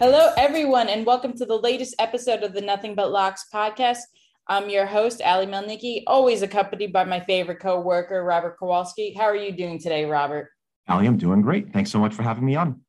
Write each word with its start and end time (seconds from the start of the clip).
Hello, 0.00 0.32
everyone, 0.38 0.88
and 0.88 1.04
welcome 1.04 1.34
to 1.36 1.44
the 1.44 1.58
latest 1.58 1.94
episode 1.98 2.42
of 2.42 2.54
the 2.54 2.62
Nothing 2.62 2.94
But 2.94 3.10
Locks 3.10 3.44
podcast. 3.52 3.98
I'm 4.48 4.70
your 4.70 4.86
host, 4.86 5.20
Ali 5.22 5.44
Melnicki, 5.44 6.04
always 6.06 6.40
accompanied 6.40 6.90
by 6.90 7.04
my 7.04 7.20
favorite 7.20 7.60
co-worker, 7.60 8.24
Robert 8.24 8.56
Kowalski. 8.58 9.12
How 9.12 9.24
are 9.24 9.36
you 9.36 9.52
doing 9.52 9.78
today, 9.78 10.06
Robert? 10.06 10.48
Ali, 10.88 11.06
I'm 11.06 11.18
doing 11.18 11.42
great. 11.42 11.70
Thanks 11.74 11.90
so 11.90 11.98
much 11.98 12.14
for 12.14 12.22
having 12.22 12.46
me 12.46 12.56
on. 12.56 12.80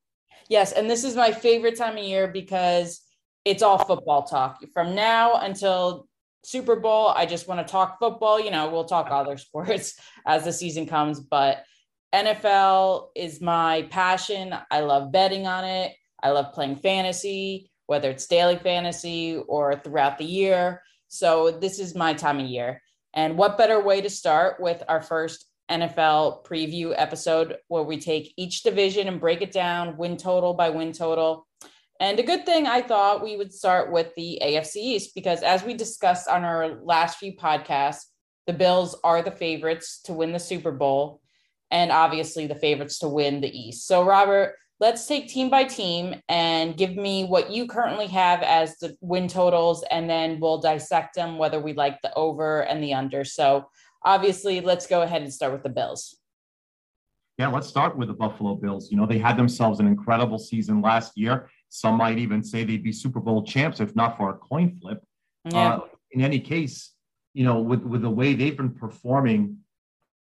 Yes, 0.48 0.72
and 0.72 0.90
this 0.90 1.04
is 1.04 1.18
my 1.18 1.34
favorite 1.34 1.76
time 1.76 1.98
of 1.98 2.04
year 2.06 2.30
because 2.30 3.02
it's 3.44 3.62
all 3.62 3.84
football 3.84 4.24
talk. 4.24 4.64
From 4.74 4.96
now 4.96 5.36
until 5.36 6.08
Super 6.46 6.78
Bowl, 6.78 7.10
I 7.10 7.26
just 7.26 7.46
want 7.46 7.60
to 7.60 7.70
talk 7.70 8.00
football. 8.00 8.40
You 8.40 8.52
know, 8.52 8.70
we'll 8.70 8.86
talk 8.86 9.12
other 9.12 9.36
sports 9.36 10.00
as 10.26 10.46
the 10.46 10.54
season 10.54 10.86
comes, 10.86 11.20
but 11.20 11.66
NFL 12.16 13.10
is 13.18 13.42
my 13.42 13.82
passion. 13.90 14.56
I 14.72 14.80
love 14.80 15.12
betting 15.12 15.46
on 15.46 15.66
it. 15.66 15.92
I 16.24 16.32
love 16.32 16.54
playing 16.54 16.78
fantasy, 16.78 17.72
whether 17.88 18.10
it's 18.10 18.28
daily 18.28 18.58
fantasy 18.58 19.38
or 19.48 19.76
throughout 19.76 20.18
the 20.18 20.26
year. 20.26 20.82
So 21.08 21.52
this 21.52 21.80
is 21.80 21.96
my 21.96 22.14
time 22.14 22.40
of 22.40 22.48
year. 22.48 22.82
And 23.14 23.38
what 23.38 23.58
better 23.58 23.82
way 23.82 24.02
to 24.02 24.10
start 24.10 24.62
with 24.62 24.82
our 24.88 25.02
first 25.02 25.46
NFL 25.70 26.46
preview 26.46 26.94
episode 26.96 27.58
where 27.70 27.84
we 27.84 27.98
take 27.98 28.34
each 28.38 28.64
division 28.64 29.08
and 29.08 29.20
break 29.20 29.42
it 29.42 29.52
down 29.52 29.98
win 29.98 30.18
total 30.18 30.54
by 30.54 30.70
win 30.70 30.92
total. 30.92 31.48
And 32.00 32.20
a 32.20 32.24
good 32.24 32.46
thing 32.46 32.68
I 32.68 32.82
thought 32.82 33.24
we 33.24 33.38
would 33.38 33.54
start 33.54 33.92
with 33.92 34.14
the 34.16 34.42
AFC 34.44 34.78
East 34.78 35.16
because 35.16 35.44
as 35.44 35.64
we 35.64 35.74
discussed 35.74 36.28
on 36.28 36.44
our 36.44 36.80
last 36.84 37.20
few 37.20 37.34
podcasts, 37.34 38.06
the 38.48 38.54
Bills 38.54 39.00
are 39.04 39.22
the 39.22 39.32
favorites 39.32 40.02
to 40.06 40.14
win 40.14 40.34
the 40.34 40.40
Super 40.40 40.72
Bowl 40.72 41.22
and 41.70 41.92
obviously 41.92 42.48
the 42.48 42.56
favorites 42.56 43.00
to 43.00 43.08
win 43.08 43.40
the 43.40 43.58
East. 43.58 43.88
So 43.88 44.04
Robert, 44.04 44.56
let's 44.82 45.06
take 45.06 45.28
team 45.28 45.48
by 45.50 45.64
team 45.64 46.16
and 46.28 46.76
give 46.76 46.96
me 46.96 47.24
what 47.24 47.52
you 47.52 47.68
currently 47.68 48.08
have 48.08 48.42
as 48.42 48.78
the 48.80 48.98
win 49.00 49.28
totals, 49.28 49.86
and 49.92 50.10
then 50.10 50.40
we'll 50.40 50.60
dissect 50.60 51.16
them 51.16 51.38
whether 51.38 51.60
we 51.60 51.74
like 51.74 52.02
the 52.02 52.12
over 52.16 52.62
and 52.62 52.84
the 52.84 52.94
under. 52.94 53.24
So, 53.24 53.70
obviously, 54.04 54.60
let's 54.60 54.88
go 54.88 55.04
ahead 55.04 55.22
and 55.22 55.32
start 55.32 55.54
with 55.54 55.62
the 55.62 55.70
Bills. 55.70 56.18
Yeah, 57.38 57.48
let's 57.48 57.68
start 57.68 57.96
with 57.96 58.08
the 58.08 58.14
Buffalo 58.16 58.56
Bills. 58.56 58.92
You 58.92 58.98
know, 58.98 59.06
they 59.06 59.20
had 59.20 59.38
themselves 59.38 59.80
an 59.80 59.88
incredible 59.88 60.40
season 60.40 60.82
last 60.82 61.16
year. 61.16 61.50
Some 61.70 61.96
might 61.96 62.18
even 62.18 62.44
say 62.44 62.64
they'd 62.64 62.84
be 62.84 62.92
Super 62.92 63.20
Bowl 63.20 63.44
champs 63.44 63.80
if 63.80 63.96
not 63.96 64.18
for 64.18 64.32
a 64.32 64.34
coin 64.34 64.78
flip. 64.82 65.02
Yeah. 65.46 65.76
Uh, 65.76 65.80
in 66.12 66.22
any 66.22 66.40
case, 66.40 66.92
you 67.34 67.46
know, 67.46 67.62
with, 67.62 67.84
with 67.84 68.02
the 68.02 68.10
way 68.10 68.34
they've 68.34 68.58
been 68.58 68.74
performing 68.74 69.58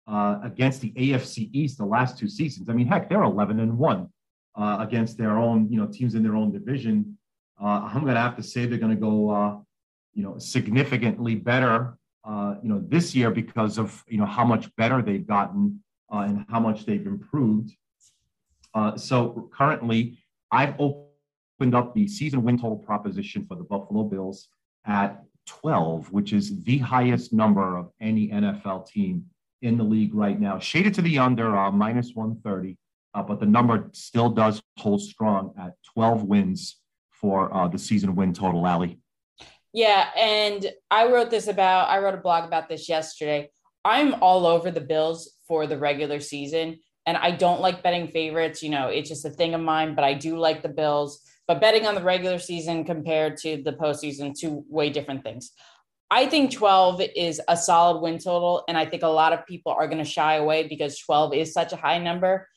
uh, 0.06 0.38
against 0.44 0.80
the 0.82 0.92
AFC 0.92 1.50
East 1.52 1.78
the 1.78 1.84
last 1.84 2.16
two 2.16 2.28
seasons, 2.28 2.68
I 2.68 2.74
mean, 2.74 2.86
heck, 2.86 3.08
they're 3.08 3.22
11 3.22 3.58
and 3.58 3.76
1 3.76 4.08
uh, 4.56 4.78
against 4.80 5.16
their 5.16 5.38
own, 5.38 5.70
you 5.70 5.78
know, 5.78 5.86
teams 5.86 6.14
in 6.14 6.22
their 6.22 6.36
own 6.36 6.52
division. 6.52 7.16
Uh, 7.60 7.88
I'm 7.92 8.02
going 8.02 8.14
to 8.14 8.20
have 8.20 8.36
to 8.36 8.42
say 8.42 8.66
they're 8.66 8.78
going 8.78 8.94
to 8.94 9.00
go, 9.00 9.30
uh, 9.30 9.58
you 10.14 10.22
know, 10.22 10.38
significantly 10.38 11.34
better, 11.34 11.98
uh, 12.24 12.54
you 12.62 12.68
know, 12.68 12.82
this 12.86 13.14
year 13.14 13.30
because 13.30 13.78
of 13.78 14.02
you 14.08 14.18
know 14.18 14.26
how 14.26 14.44
much 14.44 14.74
better 14.76 15.02
they've 15.02 15.26
gotten 15.26 15.82
uh, 16.12 16.20
and 16.20 16.44
how 16.48 16.60
much 16.60 16.84
they've 16.86 17.06
improved. 17.06 17.72
Uh, 18.74 18.96
so 18.96 19.50
currently, 19.56 20.18
I've 20.50 20.74
opened 20.78 21.74
up 21.74 21.94
the 21.94 22.08
season 22.08 22.42
win 22.42 22.56
total 22.56 22.78
proposition 22.78 23.46
for 23.46 23.56
the 23.56 23.64
Buffalo 23.64 24.04
Bills 24.04 24.48
at 24.86 25.22
12, 25.46 26.12
which 26.12 26.32
is 26.32 26.62
the 26.64 26.78
highest 26.78 27.32
number 27.32 27.76
of 27.76 27.90
any 28.00 28.28
NFL 28.28 28.86
team 28.86 29.26
in 29.62 29.76
the 29.76 29.84
league 29.84 30.14
right 30.14 30.40
now. 30.40 30.58
Shaded 30.58 30.94
to 30.94 31.02
the 31.02 31.18
under, 31.18 31.50
minus 31.72 32.14
130 32.14 32.76
uh, 33.14 33.22
but 33.22 33.40
the 33.40 33.46
number 33.46 33.88
still 33.92 34.30
does 34.30 34.62
hold 34.78 35.02
strong 35.02 35.52
at 35.58 35.74
12 35.94 36.24
wins 36.24 36.76
for 37.10 37.54
uh, 37.54 37.68
the 37.68 37.78
season 37.78 38.14
win 38.14 38.32
total, 38.32 38.64
Ali. 38.64 38.98
Yeah, 39.72 40.08
and 40.16 40.70
I 40.90 41.10
wrote 41.10 41.30
this 41.30 41.46
about, 41.46 41.88
I 41.88 42.00
wrote 42.00 42.14
a 42.14 42.18
blog 42.18 42.44
about 42.44 42.68
this 42.68 42.88
yesterday. 42.88 43.50
I'm 43.84 44.14
all 44.20 44.46
over 44.46 44.70
the 44.70 44.80
Bills 44.80 45.36
for 45.46 45.66
the 45.66 45.78
regular 45.78 46.20
season, 46.20 46.80
and 47.06 47.16
I 47.16 47.30
don't 47.30 47.60
like 47.60 47.82
betting 47.82 48.08
favorites. 48.08 48.62
You 48.62 48.70
know, 48.70 48.88
it's 48.88 49.08
just 49.08 49.24
a 49.24 49.30
thing 49.30 49.54
of 49.54 49.60
mine, 49.60 49.94
but 49.94 50.04
I 50.04 50.14
do 50.14 50.38
like 50.38 50.62
the 50.62 50.68
Bills. 50.68 51.20
But 51.46 51.60
betting 51.60 51.86
on 51.86 51.94
the 51.94 52.02
regular 52.02 52.38
season 52.38 52.84
compared 52.84 53.36
to 53.38 53.62
the 53.62 53.72
postseason, 53.72 54.38
two 54.38 54.64
way 54.68 54.90
different 54.90 55.24
things. 55.24 55.52
I 56.10 56.26
think 56.26 56.52
12 56.52 57.02
is 57.16 57.40
a 57.46 57.56
solid 57.56 58.00
win 58.00 58.18
total. 58.18 58.64
And 58.68 58.76
I 58.76 58.84
think 58.84 59.04
a 59.04 59.08
lot 59.08 59.32
of 59.32 59.46
people 59.46 59.72
are 59.72 59.86
going 59.86 60.02
to 60.02 60.04
shy 60.04 60.36
away 60.36 60.66
because 60.66 60.98
12 60.98 61.34
is 61.34 61.52
such 61.52 61.72
a 61.72 61.76
high 61.76 61.98
number. 61.98 62.48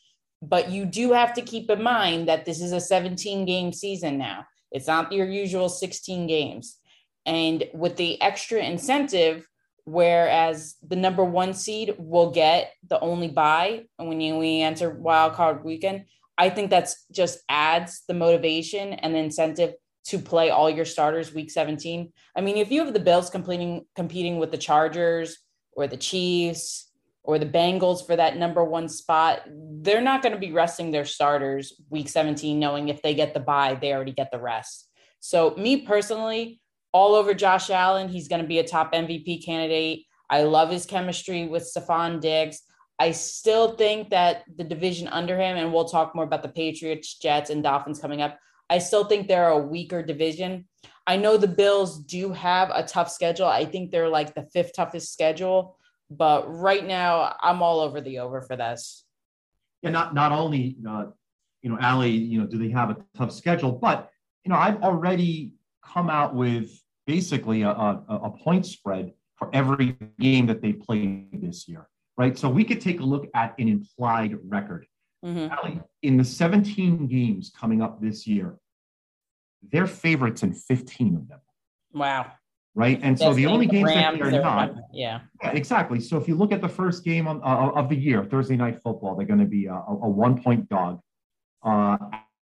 But 0.44 0.70
you 0.70 0.86
do 0.86 1.14
have 1.14 1.34
to 1.36 1.42
keep 1.42 1.70
in 1.70 1.82
mind 1.82 2.28
that 2.28 2.44
this 2.44 2.62
is 2.62 2.74
a 2.74 2.82
17 2.82 3.46
game 3.46 3.72
season 3.72 4.18
now. 4.18 4.46
It's 4.72 4.88
not 4.88 5.12
your 5.12 5.26
usual 5.26 5.70
16 5.70 6.28
games. 6.28 6.78
And 7.26 7.64
with 7.74 7.96
the 7.96 8.22
extra 8.22 8.62
incentive, 8.62 9.48
whereas 9.86 10.76
the 10.86 10.98
number 10.98 11.24
one 11.24 11.54
seed 11.54 11.96
will 11.98 12.32
get 12.32 12.74
the 12.90 13.00
only 13.00 13.30
buy 13.30 13.86
when 13.98 14.20
you, 14.20 14.38
we 14.38 14.62
enter 14.62 14.90
wild 14.90 15.34
card 15.34 15.64
weekend, 15.64 16.06
I 16.38 16.50
think 16.50 16.70
that's 16.70 17.06
just 17.10 17.40
adds 17.48 18.04
the 18.08 18.14
motivation 18.14 18.94
and 18.94 19.16
the 19.16 19.20
incentive 19.20 19.76
to 20.08 20.20
play 20.20 20.50
all 20.50 20.70
your 20.70 20.84
starters 20.84 21.34
week 21.34 21.52
17. 21.52 22.12
I 22.36 22.42
mean, 22.42 22.58
if 22.58 22.70
you 22.70 22.84
have 22.84 22.94
the 22.94 23.00
Bills 23.00 23.30
competing 23.30 23.86
competing 23.96 24.40
with 24.40 24.52
the 24.52 24.58
Chargers 24.58 25.38
or 25.72 25.88
the 25.88 25.96
Chiefs 25.96 26.92
or 27.24 27.40
the 27.40 27.46
Bengals 27.46 28.06
for 28.06 28.16
that 28.16 28.38
number 28.38 28.64
one 28.64 28.90
spot, 28.90 29.42
they're 29.48 30.02
not 30.02 30.22
going 30.22 30.34
to 30.34 30.40
be 30.40 30.52
resting 30.52 30.92
their 30.92 31.06
starters 31.06 31.74
week 31.90 32.10
17, 32.10 32.60
knowing 32.60 32.90
if 32.90 33.02
they 33.02 33.14
get 33.14 33.34
the 33.34 33.40
bye, 33.40 33.78
they 33.80 33.94
already 33.94 34.12
get 34.12 34.30
the 34.32 34.42
rest. 34.42 34.90
So, 35.20 35.56
me 35.56 35.82
personally, 35.82 36.60
all 36.92 37.16
over 37.16 37.34
Josh 37.34 37.70
Allen, 37.70 38.10
he's 38.10 38.28
going 38.28 38.42
to 38.42 38.48
be 38.48 38.60
a 38.60 38.68
top 38.68 38.94
MVP 38.94 39.46
candidate. 39.46 40.06
I 40.30 40.44
love 40.44 40.70
his 40.70 40.86
chemistry 40.86 41.48
with 41.48 41.64
Stefon 41.64 42.20
Diggs. 42.20 42.62
I 43.00 43.12
still 43.12 43.76
think 43.76 44.10
that 44.10 44.44
the 44.56 44.64
division 44.64 45.08
under 45.08 45.36
him, 45.36 45.58
and 45.58 45.74
we'll 45.74 45.86
talk 45.86 46.14
more 46.14 46.26
about 46.26 46.44
the 46.44 46.50
Patriots, 46.50 47.18
Jets, 47.18 47.50
and 47.50 47.64
Dolphins 47.64 48.00
coming 48.00 48.22
up. 48.22 48.38
I 48.70 48.80
still 48.80 49.06
think 49.06 49.28
they're 49.28 49.50
a 49.50 49.58
weaker 49.58 50.04
division. 50.04 50.66
I 51.08 51.18
know 51.18 51.38
the 51.38 51.48
Bills 51.48 52.00
do 52.04 52.32
have 52.32 52.70
a 52.74 52.84
tough 52.84 53.10
schedule. 53.10 53.48
I 53.48 53.66
think 53.66 53.92
they're 53.92 54.10
like 54.10 54.36
the 54.36 54.48
fifth 54.54 54.74
toughest 54.74 55.12
schedule 55.12 55.78
but 56.18 56.46
right 56.48 56.86
now, 56.86 57.36
I'm 57.42 57.62
all 57.62 57.80
over 57.80 58.02
the 58.02 58.20
over 58.20 58.42
for 58.42 58.56
this. 58.56 59.06
Yeah, 59.82 59.92
not 59.92 60.14
not 60.14 60.32
only 60.32 60.78
uh, 60.88 61.06
you 61.62 61.70
know, 61.70 61.78
Ali, 61.82 62.12
you 62.12 62.40
know, 62.40 62.48
do 62.48 62.58
they 62.58 62.70
have 62.70 62.90
a 62.90 62.98
tough 63.18 63.32
schedule, 63.32 63.72
but 63.72 64.10
you 64.46 64.52
know, 64.52 64.58
I've 64.58 64.82
already 64.82 65.54
come 65.84 66.10
out 66.10 66.36
with 66.36 66.70
basically 67.08 67.64
a, 67.64 67.70
a, 67.70 68.04
a 68.10 68.30
point 68.30 68.66
spread 68.66 69.14
for 69.36 69.50
every 69.54 69.98
game 70.20 70.46
that 70.48 70.62
they 70.62 70.74
played 70.74 71.42
this 71.42 71.68
year, 71.68 71.88
right? 72.18 72.38
So 72.38 72.50
we 72.50 72.64
could 72.64 72.82
take 72.82 73.00
a 73.00 73.04
look 73.04 73.28
at 73.34 73.56
an 73.60 73.68
implied 73.68 74.38
record. 74.46 74.86
Mm-hmm. 75.26 75.54
Ali, 75.58 75.82
in 76.02 76.18
the 76.18 76.24
17 76.24 77.08
games 77.08 77.52
coming 77.58 77.82
up 77.82 78.02
this 78.02 78.28
year, 78.28 78.58
they're 79.72 79.88
favorites 79.88 80.44
in 80.44 80.54
15 80.54 81.16
of 81.16 81.28
them. 81.30 81.40
Wow 81.94 82.32
right? 82.76 83.00
And 83.04 83.18
so 83.18 83.34
the 83.34 83.46
only 83.46 83.68
games 83.68 83.90
that 83.90 84.18
they're 84.18 84.32
not, 84.32 84.76
yeah. 84.92 85.22
yeah, 85.42 85.52
exactly. 85.52 86.00
So 86.00 86.18
if 86.18 86.28
you 86.28 86.36
look 86.36 86.52
at 86.52 86.62
the 86.62 86.70
first 86.70 87.04
game 87.04 87.28
on, 87.28 87.42
uh, 87.44 87.72
of 87.76 87.90
the 87.90 87.96
year, 87.96 88.24
Thursday 88.24 88.56
night 88.56 88.82
football, 88.82 89.16
they're 89.16 89.28
going 89.28 89.40
to 89.40 89.46
be 89.46 89.68
a, 89.68 89.74
a 89.76 90.10
one 90.10 90.42
point 90.42 90.68
dog 90.70 91.00
uh, 91.64 91.98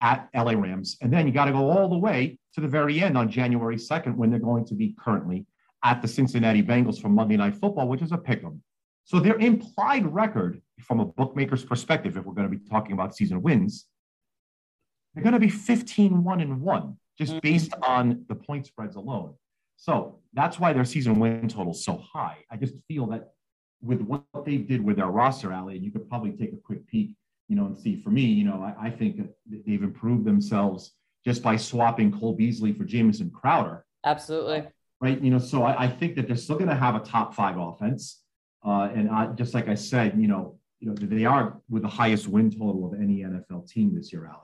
at 0.01 0.29
LA 0.35 0.51
Rams, 0.51 0.97
and 1.01 1.11
then 1.11 1.25
you 1.27 1.33
got 1.33 1.45
to 1.45 1.51
go 1.51 1.69
all 1.69 1.89
the 1.89 1.97
way 1.97 2.37
to 2.53 2.61
the 2.61 2.67
very 2.67 3.01
end 3.01 3.17
on 3.17 3.29
January 3.29 3.77
second 3.77 4.17
when 4.17 4.29
they're 4.29 4.39
going 4.39 4.65
to 4.65 4.75
be 4.75 4.95
currently 4.99 5.45
at 5.83 6.01
the 6.01 6.07
Cincinnati 6.07 6.61
Bengals 6.61 7.01
for 7.01 7.09
Monday 7.09 7.37
Night 7.37 7.55
Football, 7.55 7.87
which 7.87 8.01
is 8.01 8.11
a 8.11 8.17
pick 8.17 8.43
'em. 8.43 8.61
So 9.05 9.19
their 9.19 9.37
implied 9.37 10.05
record, 10.13 10.61
from 10.81 10.99
a 10.99 11.05
bookmaker's 11.05 11.63
perspective, 11.63 12.17
if 12.17 12.25
we're 12.25 12.33
going 12.33 12.51
to 12.51 12.55
be 12.55 12.63
talking 12.69 12.91
about 12.91 13.15
season 13.15 13.41
wins, 13.41 13.87
they're 15.13 15.23
going 15.23 15.33
to 15.33 15.39
be 15.39 15.49
15 15.49 16.23
1 16.23 16.41
and 16.41 16.61
1, 16.61 16.97
just 17.17 17.31
mm-hmm. 17.31 17.39
based 17.39 17.73
on 17.81 18.25
the 18.27 18.35
point 18.35 18.67
spreads 18.67 18.97
alone. 18.97 19.33
So 19.77 20.19
that's 20.33 20.59
why 20.59 20.73
their 20.73 20.85
season 20.85 21.19
win 21.19 21.47
total 21.47 21.71
is 21.71 21.85
so 21.85 21.97
high. 21.97 22.37
I 22.51 22.57
just 22.57 22.73
feel 22.87 23.05
that 23.07 23.29
with 23.81 24.01
what 24.01 24.23
they 24.43 24.57
did 24.57 24.83
with 24.83 24.97
their 24.97 25.07
roster, 25.07 25.53
Ali, 25.53 25.77
you 25.77 25.91
could 25.91 26.09
probably 26.09 26.31
take 26.31 26.51
a 26.51 26.57
quick 26.57 26.85
peek, 26.87 27.15
you 27.47 27.55
know, 27.55 27.67
and 27.67 27.79
see. 27.79 28.01
For 28.01 28.09
me, 28.09 28.23
you 28.23 28.43
know, 28.43 28.61
I, 28.61 28.87
I 28.87 28.89
think 28.89 29.21
they've 29.65 29.83
improved 29.83 30.25
themselves 30.25 30.93
just 31.23 31.43
by 31.43 31.55
swapping 31.55 32.11
Cole 32.11 32.33
Beasley 32.33 32.73
for 32.73 32.83
Jamison 32.83 33.29
Crowder. 33.29 33.85
Absolutely. 34.03 34.67
Right. 34.99 35.21
You 35.21 35.29
know, 35.29 35.39
so 35.39 35.63
I, 35.63 35.83
I 35.83 35.87
think 35.87 36.15
that 36.15 36.27
they're 36.27 36.35
still 36.35 36.57
going 36.57 36.69
to 36.69 36.75
have 36.75 36.95
a 36.95 36.99
top 36.99 37.35
five 37.35 37.57
offense. 37.57 38.23
Uh, 38.65 38.89
and 38.93 39.09
I, 39.11 39.27
just 39.27 39.53
like 39.53 39.67
I 39.67 39.75
said, 39.75 40.19
you 40.19 40.27
know, 40.27 40.57
you 40.79 40.87
know, 40.87 40.95
they 40.95 41.25
are 41.25 41.59
with 41.69 41.83
the 41.83 41.87
highest 41.87 42.27
win 42.27 42.49
total 42.49 42.85
of 42.85 42.99
any 42.99 43.19
NFL 43.19 43.69
team 43.69 43.95
this 43.95 44.11
year, 44.11 44.25
Ali. 44.27 44.41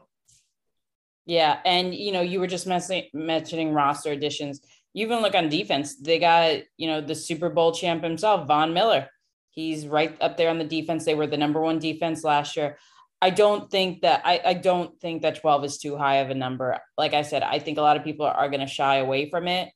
Yeah, 1.25 1.59
and 1.63 1.95
you 1.95 2.11
know, 2.11 2.21
you 2.21 2.39
were 2.39 2.47
just 2.47 2.67
mentioning 2.67 3.73
roster 3.73 4.11
additions 4.11 4.59
even 4.93 5.21
look 5.21 5.35
on 5.35 5.49
defense, 5.49 5.95
they 5.95 6.19
got, 6.19 6.61
you 6.77 6.87
know, 6.87 7.01
the 7.01 7.15
Super 7.15 7.49
Bowl 7.49 7.71
champ 7.71 8.03
himself, 8.03 8.47
Von 8.47 8.73
Miller. 8.73 9.09
He's 9.49 9.87
right 9.87 10.15
up 10.21 10.37
there 10.37 10.49
on 10.49 10.57
the 10.57 10.63
defense. 10.63 11.05
They 11.05 11.15
were 11.15 11.27
the 11.27 11.37
number 11.37 11.61
one 11.61 11.79
defense 11.79 12.23
last 12.23 12.55
year. 12.55 12.77
I 13.21 13.29
don't 13.29 13.71
think 13.71 14.01
that 14.01 14.21
I, 14.25 14.41
I 14.43 14.53
don't 14.53 14.99
think 14.99 15.21
that 15.21 15.39
12 15.39 15.63
is 15.65 15.77
too 15.77 15.95
high 15.95 16.17
of 16.17 16.29
a 16.29 16.35
number. 16.35 16.77
Like 16.97 17.13
I 17.13 17.21
said, 17.21 17.41
I 17.41 17.59
think 17.59 17.77
a 17.77 17.81
lot 17.81 17.95
of 17.95 18.03
people 18.03 18.25
are 18.25 18.49
going 18.49 18.59
to 18.59 18.67
shy 18.67 18.97
away 18.97 19.29
from 19.29 19.47
it, 19.47 19.69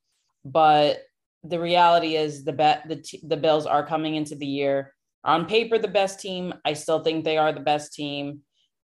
but 0.43 0.99
the 1.43 1.59
reality 1.59 2.15
is 2.15 2.43
the 2.43 2.51
bet 2.51 2.83
the 2.89 3.01
the 3.23 3.37
Bills 3.37 3.65
are 3.65 3.85
coming 3.85 4.15
into 4.15 4.35
the 4.35 4.45
year 4.45 4.93
on 5.23 5.45
paper 5.45 5.77
the 5.77 5.87
best 5.87 6.19
team. 6.19 6.53
I 6.65 6.73
still 6.73 6.99
think 6.99 7.23
they 7.23 7.37
are 7.37 7.53
the 7.53 7.61
best 7.61 7.93
team, 7.93 8.41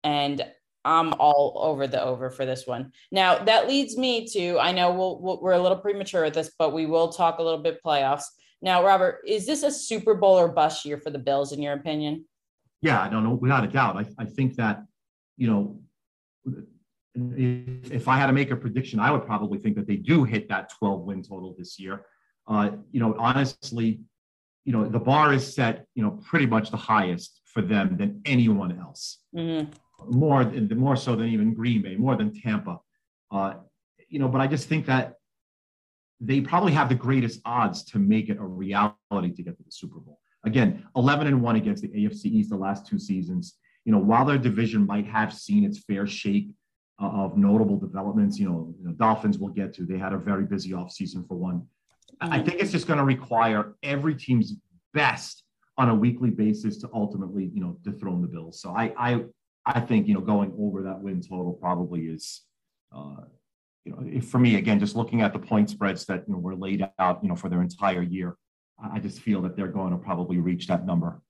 and 0.03 0.45
I'm 0.85 1.13
all 1.13 1.53
over 1.55 1.87
the 1.87 2.03
over 2.03 2.29
for 2.29 2.45
this 2.45 2.67
one. 2.67 2.91
Now 3.11 3.37
that 3.37 3.67
leads 3.67 3.97
me 3.97 4.27
to 4.27 4.59
I 4.59 4.71
know 4.71 4.91
we'll, 4.91 5.19
we 5.19 5.37
we 5.41 5.49
are 5.51 5.53
a 5.53 5.61
little 5.61 5.77
premature 5.77 6.25
at 6.25 6.33
this, 6.33 6.51
but 6.57 6.73
we 6.73 6.85
will 6.85 7.09
talk 7.09 7.39
a 7.39 7.43
little 7.43 7.61
bit 7.61 7.83
playoffs. 7.83 8.25
Now, 8.61 8.83
Robert, 8.83 9.19
is 9.27 9.45
this 9.45 9.63
a 9.63 9.71
Super 9.71 10.13
Bowl 10.13 10.39
or 10.39 10.47
bust 10.47 10.85
year 10.85 10.97
for 10.97 11.09
the 11.09 11.19
Bills 11.19 11.51
in 11.51 11.61
your 11.61 11.73
opinion? 11.73 12.25
Yeah, 12.81 13.01
I 13.01 13.09
don't 13.09 13.23
know 13.23 13.33
without 13.33 13.63
a 13.63 13.67
doubt. 13.67 13.97
I, 13.97 14.05
I 14.17 14.25
think 14.25 14.55
that 14.55 14.83
you 15.37 15.47
know 15.47 15.79
if, 17.15 17.91
if 17.91 18.07
I 18.07 18.17
had 18.17 18.27
to 18.27 18.33
make 18.33 18.51
a 18.51 18.55
prediction, 18.55 18.99
I 18.99 19.11
would 19.11 19.25
probably 19.25 19.59
think 19.59 19.75
that 19.75 19.87
they 19.87 19.97
do 19.97 20.23
hit 20.23 20.49
that 20.49 20.69
12 20.77 21.01
win 21.01 21.23
total 21.23 21.55
this 21.57 21.79
year. 21.79 22.05
Uh, 22.47 22.71
you 22.91 22.99
know, 22.99 23.15
honestly, 23.17 24.01
you 24.65 24.73
know, 24.73 24.87
the 24.87 24.99
bar 24.99 25.33
is 25.33 25.53
set, 25.53 25.85
you 25.95 26.03
know, 26.03 26.11
pretty 26.25 26.45
much 26.45 26.71
the 26.71 26.77
highest 26.77 27.41
for 27.45 27.61
them 27.61 27.97
than 27.97 28.21
anyone 28.25 28.79
else. 28.79 29.19
Mm-hmm. 29.35 29.71
More, 30.07 30.43
more 30.43 30.95
so 30.95 31.15
than 31.15 31.27
even 31.27 31.53
Green 31.53 31.81
Bay, 31.81 31.95
more 31.95 32.15
than 32.15 32.33
Tampa. 32.33 32.79
Uh, 33.31 33.55
you 34.09 34.19
know, 34.19 34.27
but 34.27 34.41
I 34.41 34.47
just 34.47 34.67
think 34.67 34.85
that 34.87 35.15
they 36.19 36.41
probably 36.41 36.71
have 36.71 36.89
the 36.89 36.95
greatest 36.95 37.41
odds 37.45 37.83
to 37.85 37.99
make 37.99 38.29
it 38.29 38.37
a 38.37 38.45
reality 38.45 39.33
to 39.35 39.43
get 39.43 39.57
to 39.57 39.63
the 39.63 39.71
Super 39.71 39.99
Bowl. 39.99 40.19
Again, 40.45 40.85
11 40.95 41.27
and 41.27 41.41
1 41.41 41.55
against 41.55 41.83
the 41.83 41.89
AFC 41.89 42.25
East 42.25 42.49
the 42.49 42.57
last 42.57 42.85
two 42.85 42.99
seasons. 42.99 43.55
You 43.85 43.91
know, 43.91 43.97
while 43.97 44.25
their 44.25 44.37
division 44.37 44.85
might 44.85 45.05
have 45.07 45.33
seen 45.33 45.63
its 45.63 45.79
fair 45.79 46.05
shake 46.05 46.49
uh, 47.01 47.07
of 47.07 47.37
notable 47.37 47.77
developments, 47.77 48.39
you 48.39 48.47
know, 48.47 48.73
the 48.83 48.91
Dolphins 48.91 49.37
will 49.37 49.49
get 49.49 49.73
to. 49.75 49.85
They 49.85 49.97
had 49.97 50.13
a 50.13 50.17
very 50.17 50.45
busy 50.45 50.71
offseason 50.71 51.27
for 51.27 51.35
one. 51.35 51.65
I 52.21 52.39
think 52.39 52.61
it's 52.61 52.71
just 52.71 52.87
going 52.87 52.99
to 52.99 53.05
require 53.05 53.75
every 53.83 54.15
team's 54.15 54.53
best 54.93 55.43
on 55.77 55.89
a 55.89 55.95
weekly 55.95 56.29
basis 56.29 56.77
to 56.77 56.89
ultimately, 56.93 57.49
you 57.53 57.61
know, 57.61 57.77
dethrone 57.81 58.21
the 58.21 58.27
Bills. 58.27 58.61
So 58.61 58.69
I, 58.75 58.93
I, 58.97 59.23
I 59.65 59.79
think 59.79 60.07
you 60.07 60.13
know 60.13 60.21
going 60.21 60.53
over 60.59 60.83
that 60.83 61.01
win 61.01 61.21
total 61.21 61.53
probably 61.53 62.07
is, 62.07 62.41
uh, 62.95 63.23
you 63.85 63.91
know, 63.91 64.21
for 64.21 64.39
me 64.39 64.55
again, 64.55 64.79
just 64.79 64.95
looking 64.95 65.21
at 65.21 65.33
the 65.33 65.39
point 65.39 65.69
spreads 65.69 66.05
that 66.05 66.23
you 66.27 66.33
know 66.33 66.39
were 66.39 66.55
laid 66.55 66.87
out, 66.99 67.23
you 67.23 67.29
know, 67.29 67.35
for 67.35 67.49
their 67.49 67.61
entire 67.61 68.01
year, 68.01 68.37
I 68.81 68.99
just 68.99 69.19
feel 69.19 69.41
that 69.43 69.55
they're 69.55 69.67
going 69.67 69.91
to 69.91 69.97
probably 69.97 70.37
reach 70.37 70.67
that 70.67 70.85
number. 70.85 71.21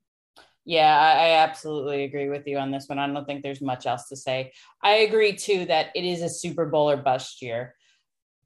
Yeah, 0.66 0.98
I, 0.98 1.28
I 1.28 1.30
absolutely 1.44 2.06
agree 2.06 2.30
with 2.30 2.48
you 2.48 2.58
on 2.58 2.72
this 2.72 2.88
one. 2.88 2.98
I 2.98 3.06
don't 3.06 3.26
think 3.26 3.44
there's 3.44 3.62
much 3.62 3.86
else 3.86 4.08
to 4.08 4.16
say. 4.16 4.54
I 4.82 4.92
agree 5.08 5.36
too 5.36 5.66
that 5.66 5.90
it 5.94 6.06
is 6.06 6.22
a 6.22 6.30
Super 6.30 6.66
Bowl 6.66 6.90
or 6.90 6.98
bust 6.98 7.42
year 7.42 7.76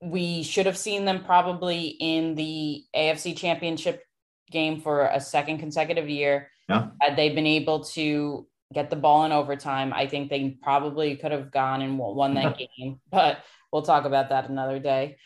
we 0.02 0.44
should 0.44 0.66
have 0.66 0.78
seen 0.78 1.06
them 1.06 1.24
probably 1.24 1.88
in 1.88 2.36
the 2.36 2.84
AFC 2.96 3.36
championship 3.36 4.04
game 4.52 4.80
for 4.80 5.08
a 5.08 5.20
second 5.20 5.60
consecutive 5.60 6.10
year. 6.10 6.50
Yeah. 6.70 6.90
Had 7.02 7.16
they 7.16 7.30
been 7.30 7.48
able 7.48 7.84
to 7.86 8.48
get 8.74 8.90
the 8.90 8.96
ball 8.96 9.26
in 9.26 9.32
overtime, 9.32 9.94
I 9.94 10.08
think 10.08 10.30
they 10.30 10.58
probably 10.62 11.16
could 11.16 11.32
have 11.32 11.52
gone 11.52 11.82
and 11.82 11.98
won 11.98 12.34
that 12.36 12.58
game, 12.78 13.00
but 13.12 13.40
we'll 13.72 13.82
talk 13.82 14.06
about 14.06 14.30
that 14.30 14.50
another 14.50 14.80
day. 14.80 15.18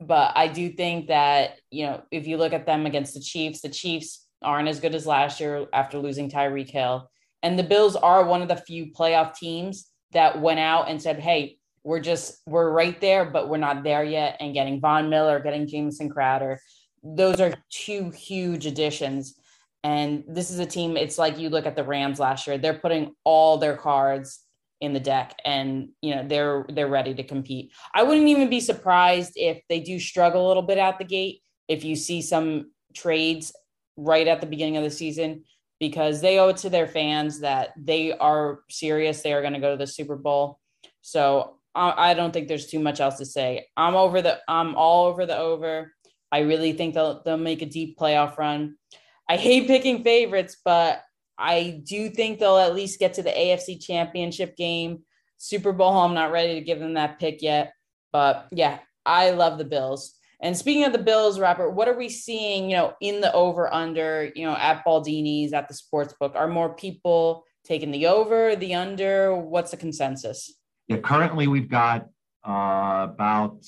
But 0.00 0.32
I 0.36 0.48
do 0.48 0.70
think 0.70 1.08
that, 1.08 1.58
you 1.70 1.86
know, 1.86 2.02
if 2.10 2.26
you 2.26 2.36
look 2.36 2.52
at 2.52 2.66
them 2.66 2.86
against 2.86 3.14
the 3.14 3.20
Chiefs, 3.20 3.62
the 3.62 3.68
Chiefs 3.68 4.26
aren't 4.42 4.68
as 4.68 4.80
good 4.80 4.94
as 4.94 5.06
last 5.06 5.40
year 5.40 5.66
after 5.72 5.98
losing 5.98 6.30
Tyreek 6.30 6.70
Hill. 6.70 7.10
And 7.42 7.58
the 7.58 7.62
Bills 7.62 7.96
are 7.96 8.24
one 8.24 8.42
of 8.42 8.48
the 8.48 8.56
few 8.56 8.92
playoff 8.92 9.34
teams 9.34 9.90
that 10.12 10.40
went 10.40 10.60
out 10.60 10.88
and 10.88 11.00
said, 11.00 11.18
hey, 11.18 11.58
we're 11.84 12.00
just 12.00 12.42
we're 12.46 12.70
right 12.70 13.00
there, 13.00 13.24
but 13.24 13.48
we're 13.48 13.58
not 13.58 13.84
there 13.84 14.04
yet. 14.04 14.36
And 14.40 14.52
getting 14.52 14.80
Von 14.80 15.08
Miller, 15.08 15.38
getting 15.38 15.68
Jamison 15.68 16.10
Crowder, 16.10 16.60
those 17.02 17.40
are 17.40 17.54
two 17.70 18.10
huge 18.10 18.66
additions. 18.66 19.38
And 19.86 20.24
this 20.26 20.50
is 20.50 20.58
a 20.58 20.66
team. 20.66 20.96
It's 20.96 21.16
like 21.16 21.38
you 21.38 21.48
look 21.48 21.64
at 21.64 21.76
the 21.76 21.84
Rams 21.84 22.18
last 22.18 22.48
year; 22.48 22.58
they're 22.58 22.76
putting 22.76 23.14
all 23.22 23.56
their 23.56 23.76
cards 23.76 24.40
in 24.80 24.92
the 24.92 24.98
deck, 24.98 25.38
and 25.44 25.90
you 26.02 26.12
know 26.12 26.26
they're 26.26 26.66
they're 26.68 26.88
ready 26.88 27.14
to 27.14 27.22
compete. 27.22 27.72
I 27.94 28.02
wouldn't 28.02 28.26
even 28.26 28.50
be 28.50 28.58
surprised 28.58 29.34
if 29.36 29.62
they 29.68 29.78
do 29.78 30.00
struggle 30.00 30.44
a 30.44 30.48
little 30.48 30.64
bit 30.64 30.78
out 30.78 30.98
the 30.98 31.04
gate. 31.04 31.40
If 31.68 31.84
you 31.84 31.94
see 31.94 32.20
some 32.20 32.72
trades 32.94 33.54
right 33.96 34.26
at 34.26 34.40
the 34.40 34.48
beginning 34.48 34.76
of 34.76 34.82
the 34.82 34.90
season, 34.90 35.44
because 35.78 36.20
they 36.20 36.40
owe 36.40 36.48
it 36.48 36.56
to 36.58 36.70
their 36.70 36.88
fans 36.88 37.38
that 37.42 37.70
they 37.76 38.12
are 38.12 38.62
serious. 38.68 39.22
They 39.22 39.34
are 39.34 39.40
going 39.40 39.52
to 39.52 39.60
go 39.60 39.70
to 39.70 39.76
the 39.76 39.86
Super 39.86 40.16
Bowl. 40.16 40.58
So 41.00 41.58
I 41.76 42.14
don't 42.14 42.32
think 42.32 42.48
there's 42.48 42.66
too 42.66 42.80
much 42.80 42.98
else 42.98 43.18
to 43.18 43.24
say. 43.24 43.68
I'm 43.76 43.94
over 43.94 44.20
the 44.20 44.40
I'm 44.48 44.74
all 44.74 45.06
over 45.06 45.26
the 45.26 45.38
over. 45.38 45.92
I 46.32 46.40
really 46.40 46.72
think 46.72 46.94
they'll 46.94 47.22
they'll 47.22 47.36
make 47.36 47.62
a 47.62 47.66
deep 47.66 47.96
playoff 47.96 48.36
run. 48.36 48.78
I 49.28 49.36
hate 49.36 49.66
picking 49.66 50.04
favorites, 50.04 50.56
but 50.64 51.02
I 51.38 51.82
do 51.84 52.10
think 52.10 52.38
they'll 52.38 52.58
at 52.58 52.74
least 52.74 52.98
get 52.98 53.14
to 53.14 53.22
the 53.22 53.30
AFC 53.30 53.84
championship 53.84 54.56
game. 54.56 55.02
Super 55.38 55.72
Bowl, 55.72 55.98
I'm 55.98 56.14
not 56.14 56.32
ready 56.32 56.54
to 56.54 56.60
give 56.60 56.78
them 56.78 56.94
that 56.94 57.18
pick 57.18 57.42
yet. 57.42 57.72
But 58.12 58.48
yeah, 58.52 58.78
I 59.04 59.30
love 59.30 59.58
the 59.58 59.64
Bills. 59.64 60.14
And 60.40 60.56
speaking 60.56 60.84
of 60.84 60.92
the 60.92 60.98
Bills, 60.98 61.38
Robert, 61.38 61.70
what 61.70 61.88
are 61.88 61.96
we 61.96 62.08
seeing, 62.08 62.70
you 62.70 62.76
know, 62.76 62.94
in 63.00 63.20
the 63.20 63.32
over 63.32 63.72
under, 63.72 64.30
you 64.34 64.44
know, 64.44 64.54
at 64.54 64.84
Baldini's, 64.84 65.52
at 65.52 65.68
the 65.68 65.74
sports 65.74 66.14
book? 66.18 66.34
Are 66.34 66.48
more 66.48 66.74
people 66.74 67.44
taking 67.64 67.90
the 67.90 68.06
over, 68.06 68.54
the 68.54 68.74
under? 68.74 69.34
What's 69.34 69.70
the 69.70 69.76
consensus? 69.76 70.52
Yeah, 70.88 70.98
currently 70.98 71.46
we've 71.46 71.70
got 71.70 72.08
uh, 72.46 73.08
about 73.10 73.64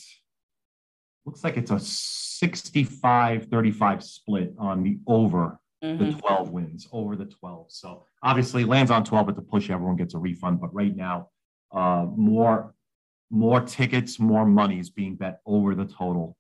looks 1.29 1.45
like 1.45 1.59
it's 1.59 1.71
a 1.71 1.79
65 1.79 3.47
35 3.47 4.03
split 4.03 4.55
on 4.59 4.83
the 4.83 4.99
over 5.07 5.61
mm-hmm. 5.85 6.13
the 6.13 6.13
12 6.19 6.51
wins 6.51 6.89
over 6.91 7.17
the 7.17 7.27
12 7.27 7.67
so 7.69 8.07
obviously 8.23 8.65
lands 8.65 8.91
on 8.91 9.05
12 9.05 9.29
at 9.29 9.37
the 9.37 9.43
push 9.43 9.69
everyone 9.69 9.97
gets 9.97 10.15
a 10.15 10.19
refund 10.19 10.59
but 10.59 10.75
right 10.75 10.97
now 10.97 11.29
uh, 11.73 12.07
more 12.17 12.75
more 13.31 13.61
tickets 13.61 14.19
more 14.19 14.47
money 14.47 14.79
is 14.79 14.89
being 14.89 15.15
bet 15.17 15.41
over 15.45 15.75
the 15.75 15.85
total 15.85 16.35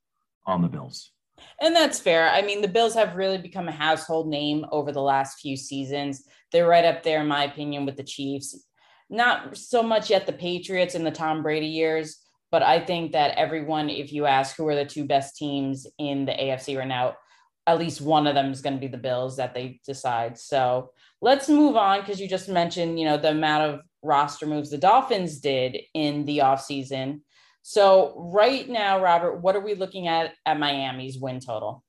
on 0.46 0.62
the 0.62 0.68
bills 0.68 1.12
and 1.60 1.76
that's 1.76 2.00
fair. 2.00 2.28
I 2.28 2.42
mean, 2.42 2.62
the 2.62 2.66
Bills 2.66 2.94
have 2.94 3.14
really 3.14 3.38
become 3.38 3.68
a 3.68 3.72
household 3.72 4.28
name 4.28 4.66
over 4.72 4.90
the 4.90 5.00
last 5.00 5.38
few 5.38 5.56
seasons. 5.56 6.24
They're 6.50 6.66
right 6.66 6.84
up 6.84 7.04
there, 7.04 7.20
in 7.20 7.28
my 7.28 7.44
opinion, 7.44 7.86
with 7.86 7.96
the 7.96 8.02
Chiefs 8.02 8.56
not 9.10 9.56
so 9.56 9.82
much 9.82 10.10
yet 10.10 10.26
the 10.26 10.32
Patriots 10.32 10.94
in 10.94 11.04
the 11.04 11.10
Tom 11.10 11.42
Brady 11.42 11.66
years, 11.66 12.18
but 12.50 12.62
I 12.62 12.80
think 12.80 13.12
that 13.12 13.36
everyone, 13.36 13.90
if 13.90 14.12
you 14.12 14.26
ask 14.26 14.56
who 14.56 14.66
are 14.68 14.74
the 14.74 14.84
two 14.84 15.04
best 15.04 15.36
teams 15.36 15.86
in 15.98 16.24
the 16.24 16.32
AFC 16.32 16.78
right 16.78 16.88
now, 16.88 17.16
at 17.66 17.78
least 17.78 18.00
one 18.00 18.26
of 18.26 18.34
them 18.34 18.50
is 18.50 18.62
going 18.62 18.74
to 18.74 18.80
be 18.80 18.86
the 18.86 18.96
Bills 18.96 19.36
that 19.36 19.52
they 19.52 19.80
decide. 19.84 20.38
So 20.38 20.90
let's 21.20 21.48
move 21.48 21.76
on 21.76 22.00
because 22.00 22.18
you 22.18 22.26
just 22.26 22.48
mentioned, 22.48 22.98
you 22.98 23.04
know, 23.04 23.18
the 23.18 23.30
amount 23.30 23.70
of 23.70 23.80
roster 24.02 24.46
moves 24.46 24.70
the 24.70 24.78
Dolphins 24.78 25.40
did 25.40 25.76
in 25.92 26.24
the 26.24 26.38
offseason. 26.38 27.20
So 27.62 28.14
right 28.16 28.66
now, 28.66 29.02
Robert, 29.02 29.42
what 29.42 29.54
are 29.54 29.60
we 29.60 29.74
looking 29.74 30.08
at 30.08 30.32
at 30.46 30.58
Miami's 30.58 31.18
win 31.18 31.40
total? 31.40 31.84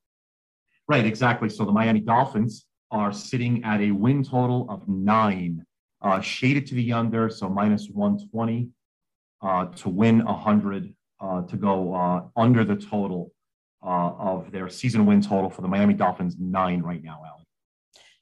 Right, 0.90 1.06
exactly. 1.06 1.48
So 1.48 1.64
the 1.64 1.72
Miami 1.72 2.02
Dolphins 2.02 2.66
are 2.92 3.14
sitting 3.14 3.64
at 3.64 3.80
a 3.80 3.92
win 3.92 4.24
total 4.24 4.66
of 4.70 4.86
nine 4.90 5.64
uh, 6.02 6.20
shaded 6.20 6.66
to 6.68 6.76
the 6.76 6.92
under, 6.92 7.30
so 7.30 7.48
minus 7.48 7.88
120 7.90 8.64
uh, 8.64 8.79
to 9.42 9.90
win 9.90 10.24
100 10.24 10.94
uh, 11.22 11.42
to 11.44 11.58
go 11.58 11.94
uh, 11.94 12.24
under 12.36 12.64
the 12.64 12.76
total 12.76 13.32
uh, 13.84 14.12
of 14.18 14.52
their 14.52 14.70
season 14.70 15.06
win 15.06 15.22
total 15.22 15.50
for 15.50 15.62
the 15.62 15.68
Miami 15.68 15.94
Dolphins, 15.94 16.36
nine 16.40 16.82
right 16.82 17.04
now, 17.04 17.22
Allie. 17.26 17.46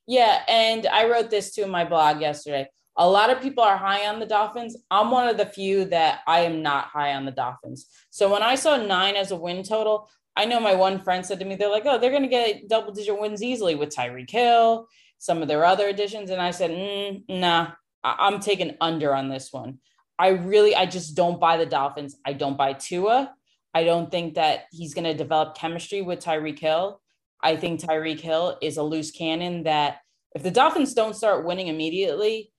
Yeah, 0.07 0.41
and 0.47 0.87
I 0.87 1.09
wrote 1.09 1.29
this 1.29 1.53
too 1.53 1.63
in 1.63 1.69
my 1.69 1.83
blog 1.85 2.21
yesterday. 2.21 2.69
A 2.95 3.07
lot 3.07 3.29
of 3.29 3.41
people 3.41 3.63
are 3.63 3.77
high 3.77 4.07
on 4.07 4.19
the 4.19 4.25
Dolphins. 4.25 4.75
I'm 4.89 5.11
one 5.11 5.27
of 5.27 5.37
the 5.37 5.45
few 5.45 5.85
that 5.85 6.21
I 6.25 6.41
am 6.41 6.63
not 6.63 6.85
high 6.85 7.13
on 7.13 7.25
the 7.25 7.31
Dolphins. 7.31 7.87
So 8.09 8.31
when 8.31 8.41
I 8.41 8.55
saw 8.55 8.77
nine 8.77 9.15
as 9.15 9.31
a 9.31 9.35
win 9.35 9.63
total, 9.63 10.09
I 10.35 10.45
know 10.45 10.59
my 10.59 10.73
one 10.73 10.99
friend 11.01 11.25
said 11.25 11.39
to 11.39 11.45
me, 11.45 11.55
they're 11.55 11.69
like, 11.69 11.85
oh, 11.85 11.99
they're 11.99 12.11
going 12.11 12.23
to 12.23 12.27
get 12.29 12.69
double 12.69 12.91
digit 12.93 13.19
wins 13.19 13.43
easily 13.43 13.75
with 13.75 13.89
Tyreek 13.95 14.29
Hill 14.29 14.87
some 15.19 15.41
of 15.41 15.47
their 15.47 15.65
other 15.65 15.87
additions. 15.87 16.29
And 16.29 16.41
I 16.41 16.51
said, 16.51 16.71
mm, 16.71 17.23
nah, 17.29 17.71
I- 18.03 18.15
I'm 18.19 18.39
taking 18.39 18.77
under 18.81 19.15
on 19.15 19.29
this 19.29 19.51
one. 19.51 19.79
I 20.19 20.29
really, 20.29 20.75
I 20.75 20.85
just 20.85 21.15
don't 21.15 21.39
buy 21.39 21.57
the 21.57 21.65
Dolphins. 21.65 22.15
I 22.25 22.33
don't 22.33 22.57
buy 22.57 22.73
Tua. 22.73 23.33
I 23.73 23.83
don't 23.83 24.09
think 24.09 24.35
that 24.35 24.65
he's 24.71 24.93
going 24.93 25.03
to 25.03 25.13
develop 25.13 25.55
chemistry 25.55 26.01
with 26.01 26.19
Tyreek 26.19 26.59
Hill. 26.59 26.99
I 27.43 27.55
think 27.55 27.79
Tyreek 27.79 28.19
Hill 28.19 28.57
is 28.61 28.77
a 28.77 28.83
loose 28.83 29.11
cannon 29.11 29.63
that 29.63 29.99
if 30.33 30.43
the 30.43 30.51
Dolphins 30.51 30.93
don't 30.93 31.15
start 31.15 31.45
winning 31.45 31.67
immediately, 31.67 32.51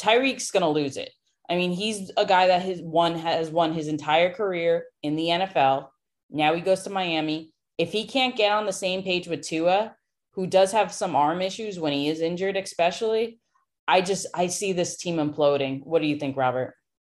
Tyreek's 0.00 0.50
going 0.50 0.62
to 0.62 0.68
lose 0.68 0.96
it. 0.96 1.10
I 1.48 1.56
mean, 1.56 1.72
he's 1.72 2.10
a 2.16 2.26
guy 2.26 2.46
that 2.48 2.62
has 2.62 2.80
won 2.80 3.14
has 3.16 3.50
won 3.50 3.72
his 3.72 3.88
entire 3.88 4.32
career 4.32 4.86
in 5.02 5.16
the 5.16 5.26
NFL. 5.26 5.88
Now 6.30 6.54
he 6.54 6.60
goes 6.60 6.82
to 6.82 6.90
Miami. 6.90 7.52
If 7.78 7.92
he 7.92 8.06
can't 8.06 8.36
get 8.36 8.52
on 8.52 8.66
the 8.66 8.72
same 8.72 9.02
page 9.02 9.28
with 9.28 9.42
Tua, 9.42 9.94
who 10.32 10.46
does 10.46 10.72
have 10.72 10.92
some 10.92 11.14
arm 11.14 11.40
issues 11.40 11.78
when 11.78 11.92
he 11.92 12.08
is 12.08 12.20
injured, 12.20 12.56
especially, 12.56 13.38
I 13.86 14.00
just 14.00 14.26
I 14.34 14.48
see 14.48 14.72
this 14.72 14.96
team 14.96 15.16
imploding. 15.16 15.84
What 15.84 16.02
do 16.02 16.08
you 16.08 16.18
think, 16.18 16.36
Robert? 16.36 16.74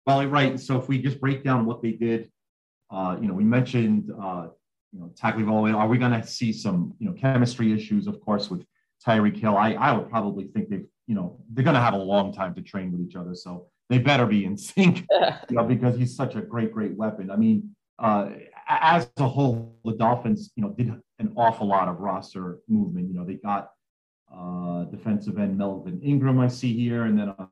Well, 0.07 0.25
right. 0.25 0.57
So 0.57 0.79
if 0.79 0.87
we 0.87 1.01
just 1.01 1.19
break 1.19 1.43
down 1.43 1.65
what 1.65 1.81
they 1.81 1.91
did, 1.91 2.31
uh, 2.89 3.17
you 3.19 3.27
know, 3.27 3.33
we 3.33 3.43
mentioned 3.43 4.09
uh, 4.09 4.47
you 4.93 4.99
know 5.01 5.11
Tagovailoa. 5.21 5.75
Are 5.75 5.87
we 5.89 5.97
going 5.97 6.13
to 6.13 6.25
see 6.25 6.53
some 6.53 6.93
you 6.97 7.07
know 7.09 7.13
chemistry 7.13 7.73
issues? 7.73 8.07
Of 8.07 8.21
course, 8.21 8.49
with 8.49 8.65
Tyreek 9.05 9.35
Hill, 9.37 9.57
I 9.57 9.73
I 9.73 9.91
would 9.91 10.09
probably 10.09 10.45
think 10.45 10.69
they've, 10.69 10.85
you 11.07 11.15
know 11.15 11.43
they're 11.51 11.65
going 11.65 11.73
to 11.73 11.81
have 11.81 11.93
a 11.93 11.97
long 11.97 12.33
time 12.33 12.55
to 12.55 12.61
train 12.61 12.93
with 12.93 13.01
each 13.01 13.17
other. 13.17 13.35
So 13.35 13.67
they 13.89 13.97
better 13.97 14.25
be 14.25 14.45
in 14.45 14.55
sync, 14.55 15.05
you 15.49 15.57
know, 15.57 15.65
because 15.65 15.97
he's 15.97 16.15
such 16.15 16.35
a 16.35 16.41
great 16.41 16.71
great 16.71 16.95
weapon. 16.95 17.29
I 17.29 17.35
mean, 17.35 17.75
uh, 17.99 18.29
as 18.69 19.11
a 19.17 19.27
whole, 19.27 19.77
the 19.83 19.91
Dolphins 19.91 20.53
you 20.55 20.63
know 20.63 20.69
did 20.69 20.89
an 21.19 21.33
awful 21.35 21.67
lot 21.67 21.89
of 21.89 21.99
roster 21.99 22.59
movement. 22.69 23.09
You 23.09 23.15
know, 23.15 23.25
they 23.25 23.33
got 23.33 23.71
uh, 24.33 24.85
defensive 24.85 25.37
end 25.37 25.57
Melvin 25.57 25.99
Ingram, 26.01 26.39
I 26.39 26.47
see 26.47 26.73
here, 26.73 27.03
and 27.03 27.19
then 27.19 27.27
a 27.27 27.49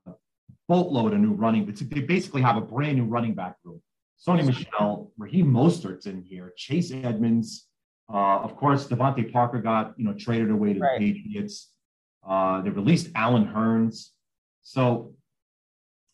boatload 0.67 1.13
of 1.13 1.19
new 1.19 1.33
running. 1.33 1.65
But 1.65 1.75
they 1.77 2.01
basically 2.01 2.41
have 2.41 2.57
a 2.57 2.61
brand 2.61 2.97
new 2.97 3.05
running 3.05 3.33
back 3.33 3.55
room. 3.63 3.81
Sony 4.25 4.45
Michel, 4.45 5.11
Raheem 5.17 5.51
Mostert's 5.51 6.05
in 6.05 6.21
here, 6.21 6.53
Chase 6.55 6.91
Edmonds. 6.91 7.67
Uh, 8.11 8.39
of 8.39 8.55
course, 8.55 8.87
DeVante 8.87 9.31
Parker 9.31 9.61
got 9.61 9.93
you 9.97 10.05
know 10.05 10.13
traded 10.13 10.51
away 10.51 10.73
to 10.73 10.79
right. 10.79 10.99
the 10.99 11.13
Patriots. 11.13 11.71
Uh, 12.27 12.61
they 12.61 12.69
released 12.69 13.09
Allen 13.15 13.45
Hurns. 13.45 14.09
So, 14.63 15.13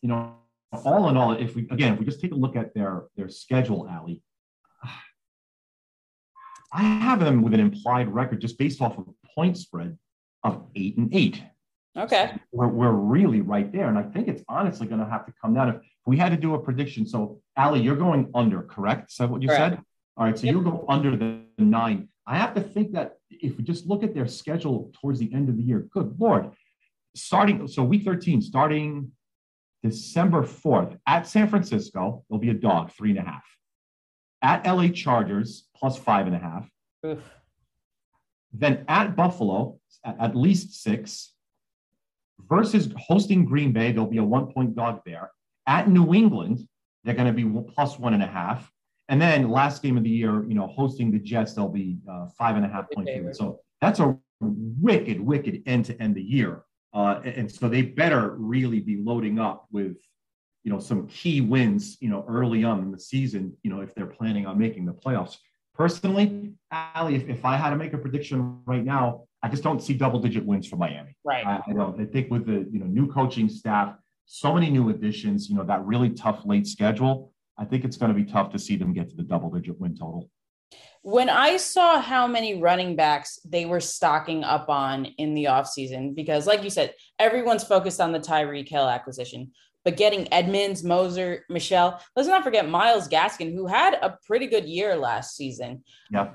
you 0.02 0.08
know, 0.08 0.36
all 0.84 1.08
in 1.08 1.16
all, 1.16 1.32
if 1.32 1.54
we 1.54 1.66
again, 1.70 1.94
if 1.94 1.98
we 1.98 2.04
just 2.04 2.20
take 2.20 2.32
a 2.32 2.36
look 2.36 2.56
at 2.56 2.74
their 2.74 3.04
their 3.16 3.28
schedule, 3.28 3.88
Ali, 3.90 4.22
I 6.72 6.82
have 6.82 7.20
them 7.20 7.42
with 7.42 7.54
an 7.54 7.60
implied 7.60 8.12
record 8.12 8.40
just 8.40 8.58
based 8.58 8.80
off 8.80 8.98
of 8.98 9.06
a 9.08 9.28
point 9.34 9.58
spread 9.58 9.98
of 10.42 10.66
eight 10.74 10.96
and 10.96 11.14
eight. 11.14 11.42
Okay. 11.96 12.30
So 12.32 12.40
we're, 12.52 12.68
we're 12.68 12.92
really 12.92 13.40
right 13.40 13.70
there. 13.70 13.88
And 13.88 13.98
I 13.98 14.02
think 14.02 14.28
it's 14.28 14.42
honestly 14.48 14.86
going 14.86 15.00
to 15.00 15.08
have 15.08 15.26
to 15.26 15.32
come 15.40 15.54
down. 15.54 15.68
If 15.68 15.76
we 16.06 16.16
had 16.16 16.30
to 16.30 16.36
do 16.36 16.54
a 16.54 16.58
prediction, 16.58 17.06
so 17.06 17.40
Ali, 17.56 17.80
you're 17.80 17.96
going 17.96 18.30
under, 18.34 18.62
correct? 18.62 19.10
Is 19.10 19.18
that 19.18 19.30
what 19.30 19.42
you 19.42 19.48
correct. 19.48 19.76
said? 19.76 19.84
All 20.16 20.24
right. 20.24 20.38
So 20.38 20.46
yep. 20.46 20.54
you'll 20.54 20.62
go 20.62 20.84
under 20.88 21.16
the 21.16 21.42
nine. 21.58 22.08
I 22.26 22.38
have 22.38 22.54
to 22.54 22.60
think 22.60 22.92
that 22.92 23.16
if 23.30 23.56
we 23.58 23.64
just 23.64 23.86
look 23.86 24.02
at 24.02 24.14
their 24.14 24.26
schedule 24.26 24.90
towards 25.00 25.18
the 25.18 25.32
end 25.34 25.48
of 25.48 25.56
the 25.56 25.62
year, 25.62 25.80
good 25.90 26.14
Lord. 26.18 26.50
Starting, 27.14 27.66
so 27.68 27.82
week 27.82 28.04
13, 28.04 28.40
starting 28.40 29.12
December 29.82 30.42
4th 30.42 30.96
at 31.06 31.26
San 31.26 31.48
Francisco, 31.48 32.24
there'll 32.28 32.40
be 32.40 32.50
a 32.50 32.54
dog, 32.54 32.92
three 32.92 33.10
and 33.10 33.18
a 33.18 33.22
half. 33.22 33.44
At 34.40 34.66
LA 34.66 34.88
Chargers, 34.88 35.68
plus 35.76 35.98
five 35.98 36.26
and 36.26 36.34
a 36.34 36.38
half. 36.38 36.68
Oof. 37.04 37.18
Then 38.52 38.84
at 38.88 39.16
Buffalo, 39.16 39.78
at, 40.04 40.16
at 40.20 40.36
least 40.36 40.82
six. 40.82 41.31
Versus 42.48 42.88
hosting 42.96 43.44
Green 43.44 43.72
Bay, 43.72 43.92
there'll 43.92 44.06
be 44.06 44.18
a 44.18 44.24
one 44.24 44.52
point 44.52 44.74
dog 44.74 45.00
there. 45.06 45.30
At 45.66 45.88
New 45.88 46.14
England, 46.14 46.66
they're 47.04 47.14
going 47.14 47.32
to 47.32 47.32
be 47.32 47.48
plus 47.74 47.98
one 47.98 48.14
and 48.14 48.22
a 48.22 48.26
half. 48.26 48.70
And 49.08 49.20
then 49.20 49.50
last 49.50 49.82
game 49.82 49.96
of 49.96 50.04
the 50.04 50.10
year, 50.10 50.44
you 50.44 50.54
know, 50.54 50.66
hosting 50.66 51.10
the 51.10 51.18
Jets, 51.18 51.54
they'll 51.54 51.68
be 51.68 51.98
uh, 52.10 52.26
five 52.38 52.56
and 52.56 52.64
a 52.64 52.68
half 52.68 52.90
point 52.90 53.08
favorite. 53.08 53.36
So 53.36 53.60
that's 53.80 54.00
a 54.00 54.16
wicked, 54.40 55.20
wicked 55.20 55.62
end 55.66 55.84
to 55.86 56.00
end 56.00 56.14
the 56.14 56.22
year. 56.22 56.62
Uh, 56.94 57.20
and 57.24 57.50
so 57.50 57.68
they 57.68 57.82
better 57.82 58.36
really 58.38 58.80
be 58.80 59.02
loading 59.02 59.38
up 59.38 59.66
with, 59.72 59.96
you 60.62 60.72
know, 60.72 60.78
some 60.78 61.06
key 61.08 61.40
wins, 61.40 61.96
you 62.00 62.08
know, 62.08 62.24
early 62.28 62.64
on 62.64 62.80
in 62.80 62.90
the 62.90 62.98
season, 62.98 63.56
you 63.62 63.70
know, 63.70 63.80
if 63.80 63.94
they're 63.94 64.06
planning 64.06 64.46
on 64.46 64.58
making 64.58 64.84
the 64.84 64.92
playoffs. 64.92 65.36
Personally, 65.74 66.52
Ali, 66.70 67.16
if, 67.16 67.28
if 67.28 67.44
I 67.44 67.56
had 67.56 67.70
to 67.70 67.76
make 67.76 67.94
a 67.94 67.98
prediction 67.98 68.60
right 68.66 68.84
now, 68.84 69.24
I 69.42 69.48
just 69.48 69.62
don't 69.62 69.82
see 69.82 69.94
double 69.94 70.20
digit 70.20 70.44
wins 70.44 70.68
for 70.68 70.76
Miami. 70.76 71.16
Right. 71.24 71.44
I, 71.44 71.60
I 71.68 71.72
don't. 71.72 72.00
I 72.00 72.04
think 72.04 72.30
with 72.30 72.46
the 72.46 72.68
you 72.70 72.78
know 72.78 72.86
new 72.86 73.08
coaching 73.08 73.48
staff, 73.48 73.94
so 74.26 74.54
many 74.54 74.70
new 74.70 74.90
additions, 74.90 75.48
you 75.48 75.56
know 75.56 75.64
that 75.64 75.84
really 75.84 76.10
tough 76.10 76.42
late 76.44 76.66
schedule. 76.66 77.32
I 77.58 77.64
think 77.64 77.84
it's 77.84 77.96
going 77.96 78.12
to 78.12 78.18
be 78.18 78.24
tough 78.24 78.50
to 78.52 78.58
see 78.58 78.76
them 78.76 78.92
get 78.92 79.10
to 79.10 79.16
the 79.16 79.22
double 79.22 79.50
digit 79.50 79.78
win 79.78 79.96
total. 79.96 80.30
When 81.02 81.28
I 81.28 81.56
saw 81.56 82.00
how 82.00 82.26
many 82.26 82.60
running 82.60 82.94
backs 82.94 83.38
they 83.44 83.66
were 83.66 83.80
stocking 83.80 84.44
up 84.44 84.68
on 84.68 85.06
in 85.18 85.34
the 85.34 85.44
offseason, 85.44 86.14
because 86.14 86.46
like 86.46 86.62
you 86.62 86.70
said, 86.70 86.94
everyone's 87.18 87.64
focused 87.64 88.00
on 88.00 88.12
the 88.12 88.20
Tyreek 88.20 88.68
Hill 88.68 88.88
acquisition, 88.88 89.50
but 89.84 89.96
getting 89.96 90.32
Edmonds, 90.32 90.84
Mostert, 90.84 91.40
Michel, 91.50 92.00
let's 92.14 92.28
not 92.28 92.44
forget 92.44 92.68
Myles 92.68 93.08
Gaskin, 93.08 93.52
who 93.52 93.66
had 93.66 93.94
a 93.94 94.16
pretty 94.26 94.46
good 94.46 94.64
year 94.64 94.94
last 94.96 95.36
season. 95.36 95.82
Yeah. 96.10 96.30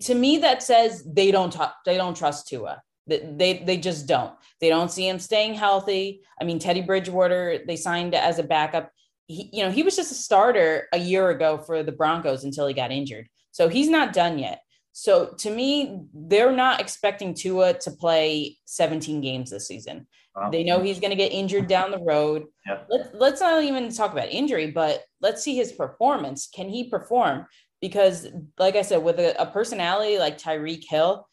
To 0.00 0.14
me, 0.14 0.38
that 0.38 0.62
says 0.62 1.02
they 1.04 1.30
don't 1.30 1.52
talk, 1.52 1.76
they 1.84 1.96
don't 1.96 2.16
trust 2.16 2.48
Tua. 2.48 2.82
They, 3.06 3.62
they 3.64 3.78
just 3.78 4.06
don't. 4.06 4.34
They 4.60 4.68
don't 4.68 4.90
see 4.90 5.08
him 5.08 5.18
staying 5.18 5.54
healthy. 5.54 6.20
I 6.40 6.44
mean, 6.44 6.58
Teddy 6.58 6.82
Bridgewater, 6.82 7.60
they 7.66 7.76
signed 7.76 8.14
as 8.14 8.38
a 8.38 8.42
backup. 8.42 8.90
He, 9.26 9.48
you 9.52 9.64
know, 9.64 9.70
he 9.70 9.82
was 9.82 9.96
just 9.96 10.12
a 10.12 10.14
starter 10.14 10.88
a 10.92 10.98
year 10.98 11.30
ago 11.30 11.56
for 11.58 11.82
the 11.82 11.92
Broncos 11.92 12.44
until 12.44 12.66
he 12.66 12.74
got 12.74 12.92
injured. 12.92 13.28
So 13.50 13.68
he's 13.68 13.88
not 13.88 14.12
done 14.12 14.38
yet. 14.38 14.60
So 14.92 15.34
to 15.38 15.50
me, 15.50 16.02
they're 16.12 16.52
not 16.52 16.80
expecting 16.80 17.32
Tua 17.32 17.74
to 17.74 17.90
play 17.92 18.58
17 18.66 19.20
games 19.20 19.50
this 19.50 19.66
season. 19.66 20.06
Wow. 20.34 20.50
They 20.50 20.64
know 20.64 20.80
he's 20.80 21.00
going 21.00 21.10
to 21.10 21.16
get 21.16 21.32
injured 21.32 21.66
down 21.66 21.90
the 21.90 21.98
road. 21.98 22.46
Yeah. 22.66 22.80
Let, 22.88 23.14
let's 23.14 23.40
not 23.40 23.62
even 23.62 23.92
talk 23.92 24.12
about 24.12 24.28
injury, 24.28 24.70
but 24.70 25.04
let's 25.20 25.42
see 25.42 25.56
his 25.56 25.72
performance. 25.72 26.48
Can 26.52 26.68
he 26.68 26.90
perform? 26.90 27.46
Because, 27.80 28.26
like 28.58 28.76
I 28.76 28.82
said, 28.82 29.02
with 29.02 29.18
a, 29.18 29.40
a 29.40 29.46
personality 29.46 30.18
like 30.18 30.38
Tyreek 30.38 30.84
Hill, 30.88 31.28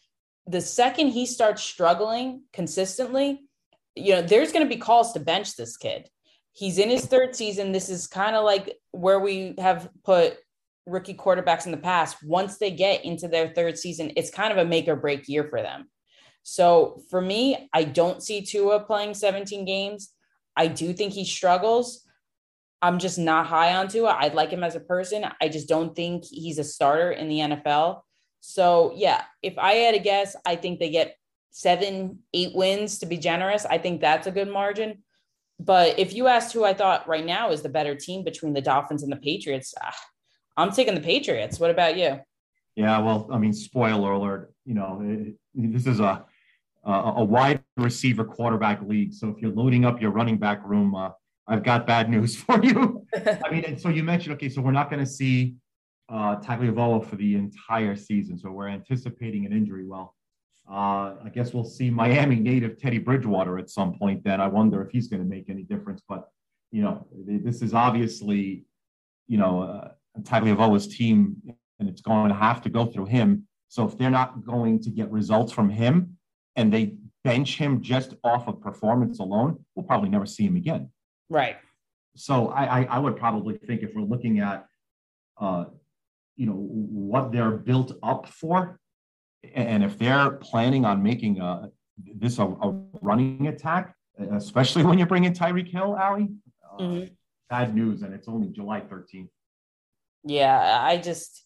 the 0.47 0.61
second 0.61 1.07
he 1.07 1.25
starts 1.25 1.63
struggling 1.63 2.43
consistently, 2.53 3.41
you 3.95 4.13
know, 4.13 4.21
there's 4.21 4.51
going 4.51 4.65
to 4.65 4.73
be 4.73 4.79
calls 4.79 5.13
to 5.13 5.19
bench 5.19 5.55
this 5.55 5.77
kid. 5.77 6.07
He's 6.53 6.77
in 6.77 6.89
his 6.89 7.05
third 7.05 7.35
season. 7.35 7.71
This 7.71 7.89
is 7.89 8.07
kind 8.07 8.35
of 8.35 8.45
like 8.45 8.77
where 8.91 9.19
we 9.19 9.55
have 9.57 9.89
put 10.03 10.37
rookie 10.85 11.15
quarterbacks 11.15 11.65
in 11.65 11.71
the 11.71 11.77
past. 11.77 12.17
Once 12.23 12.57
they 12.57 12.71
get 12.71 13.03
into 13.03 13.27
their 13.27 13.49
third 13.49 13.77
season, 13.77 14.11
it's 14.15 14.29
kind 14.29 14.51
of 14.51 14.57
a 14.57 14.65
make 14.65 14.87
or 14.87 14.95
break 14.95 15.27
year 15.27 15.45
for 15.49 15.61
them. 15.61 15.89
So 16.43 17.01
for 17.09 17.19
me, 17.19 17.69
I 17.73 17.85
don't 17.85 18.21
see 18.21 18.41
Tua 18.41 18.81
playing 18.81 19.15
17 19.15 19.65
games. 19.65 20.11
I 20.55 20.67
do 20.67 20.93
think 20.93 21.13
he 21.13 21.25
struggles. 21.25 22.04
I'm 22.82 23.00
just 23.00 23.17
not 23.17 23.48
high 23.48 23.75
on 23.75 23.88
Tua. 23.88 24.10
I 24.10 24.27
like 24.29 24.51
him 24.51 24.63
as 24.63 24.75
a 24.75 24.79
person. 24.79 25.25
I 25.41 25.48
just 25.48 25.67
don't 25.67 25.96
think 25.96 26.25
he's 26.25 26.60
a 26.60 26.63
starter 26.63 27.12
in 27.12 27.27
the 27.29 27.39
NFL. 27.39 28.01
So 28.41 28.94
yeah, 28.96 29.24
if 29.41 29.58
I 29.58 29.74
had 29.74 29.96
a 29.96 30.00
guess, 30.00 30.36
I 30.46 30.55
think 30.55 30.79
they 30.79 30.91
get 30.91 31.15
seven, 31.51 32.20
eight 32.34 32.53
wins 32.53 33.00
to 33.00 33.05
be 33.05 33.17
generous. 33.17 33.65
I 33.65 33.77
think 33.77 34.01
that's 34.01 34.27
a 34.27 34.32
good 34.32 34.50
margin. 34.50 35.03
But 35.60 35.98
if 35.98 36.13
you 36.13 36.27
asked 36.27 36.53
who 36.53 36.65
I 36.65 36.74
thought 36.74 37.08
right 37.08 37.25
now 37.25 37.51
is 37.51 37.62
the 37.62 37.70
better 37.70 37.96
team 37.96 38.24
between 38.24 38.53
the 38.53 38.62
Dolphins 38.62 39.03
and 39.03 39.12
the 39.12 39.17
Patriots, 39.17 39.74
ah, 39.82 39.96
I'm 40.58 40.72
taking 40.72 40.96
the 40.96 41.01
Patriots. 41.01 41.60
What 41.60 41.72
about 41.72 41.98
you? 41.98 42.20
Yeah, 42.75 43.00
well, 43.00 43.29
I 43.32 43.38
mean, 43.38 43.53
spoiler 43.53 44.12
alert. 44.12 44.53
You 44.65 44.74
know, 44.74 45.01
it, 45.01 45.36
this 45.53 45.88
is 45.88 46.01
a 46.01 46.25
a 46.86 47.24
wide 47.24 47.63
receiver 47.77 48.24
quarterback 48.24 48.82
league. 48.84 49.13
So 49.13 49.29
if 49.29 49.41
you're 49.41 49.51
loading 49.51 49.86
up 49.86 50.00
your 50.00 50.12
running 50.12 50.38
back 50.38 50.63
room, 50.63 50.94
uh, 50.94 51.10
I've 51.47 51.63
got 51.63 51.85
bad 51.85 52.09
news 52.09 52.35
for 52.41 52.63
you. 52.63 53.05
I 53.15 53.49
mean, 53.51 53.65
and 53.65 53.79
so 53.79 53.89
you 53.89 54.03
mentioned, 54.03 54.35
okay, 54.35 54.49
so 54.49 54.61
we're 54.61 54.71
not 54.71 54.89
going 54.89 55.03
to 55.03 55.09
see 55.09 55.55
uh, 56.09 56.37
Tagovailoa 56.37 57.05
for 57.05 57.15
the 57.15 57.35
entire 57.35 57.95
season. 57.95 58.37
So 58.37 58.51
we're 58.51 58.69
anticipating 58.69 59.45
an 59.45 59.51
injury. 59.51 59.85
Well, 59.85 60.15
uh, 60.69 61.15
I 61.23 61.31
guess 61.33 61.53
we'll 61.53 61.63
see 61.63 61.89
Miami 61.89 62.37
native 62.37 62.79
Teddy 62.79 62.97
Bridgewater 62.97 63.57
at 63.57 63.69
some 63.69 63.97
point. 63.97 64.23
Then 64.23 64.41
I 64.41 64.47
wonder 64.47 64.81
if 64.81 64.91
he's 64.91 65.07
going 65.07 65.21
to 65.21 65.29
make 65.29 65.49
any 65.49 65.63
difference. 65.63 66.01
But 66.07 66.27
you 66.71 66.81
know, 66.81 67.07
this 67.25 67.61
is 67.61 67.73
obviously, 67.73 68.65
you 69.27 69.37
know, 69.37 69.61
uh, 69.61 69.89
Tagovailoa's 70.21 70.87
team, 70.87 71.37
and 71.79 71.87
it's 71.87 72.01
going 72.01 72.29
to 72.29 72.35
have 72.35 72.61
to 72.63 72.69
go 72.69 72.85
through 72.85 73.05
him. 73.05 73.47
So 73.69 73.85
if 73.87 73.97
they're 73.97 74.09
not 74.09 74.45
going 74.45 74.81
to 74.81 74.89
get 74.89 75.11
results 75.11 75.51
from 75.51 75.69
him, 75.69 76.17
and 76.55 76.73
they 76.73 76.95
bench 77.23 77.57
him 77.57 77.81
just 77.81 78.15
off 78.23 78.47
of 78.47 78.61
performance 78.61 79.19
alone, 79.19 79.63
we'll 79.75 79.85
probably 79.85 80.09
never 80.09 80.25
see 80.25 80.45
him 80.45 80.55
again. 80.55 80.89
Right. 81.29 81.58
So 82.15 82.50
I, 82.50 82.82
I, 82.82 82.84
I 82.84 83.00
would 83.00 83.17
probably 83.17 83.58
think 83.58 83.82
if 83.82 83.94
we're 83.94 84.03
looking 84.03 84.39
at, 84.39 84.65
uh, 85.39 85.65
you 86.36 86.46
know, 86.46 86.53
what 86.53 87.32
they're 87.32 87.51
built 87.51 87.94
up 88.03 88.27
for, 88.27 88.79
and 89.53 89.84
if 89.84 89.98
they're 89.98 90.32
planning 90.32 90.86
on 90.86 91.03
making 91.03 91.39
a, 91.39 91.70
this 92.15 92.39
a, 92.39 92.44
a 92.44 92.72
running 93.01 93.48
attack, 93.48 93.96
especially 94.32 94.84
when 94.84 94.98
you 94.98 95.05
bring 95.05 95.25
in 95.25 95.34
Tyreek 95.34 95.70
Hill, 95.70 95.96
Ali, 96.00 96.29
uh, 96.72 96.82
mm-hmm. 96.82 97.13
bad 97.50 97.75
news, 97.75 98.01
and 98.01 98.13
it's 98.13 98.27
only 98.27 98.48
July 98.50 98.82
13th. 98.82 99.29
Yeah, 100.24 100.79
I 100.82 100.98
just 100.98 101.44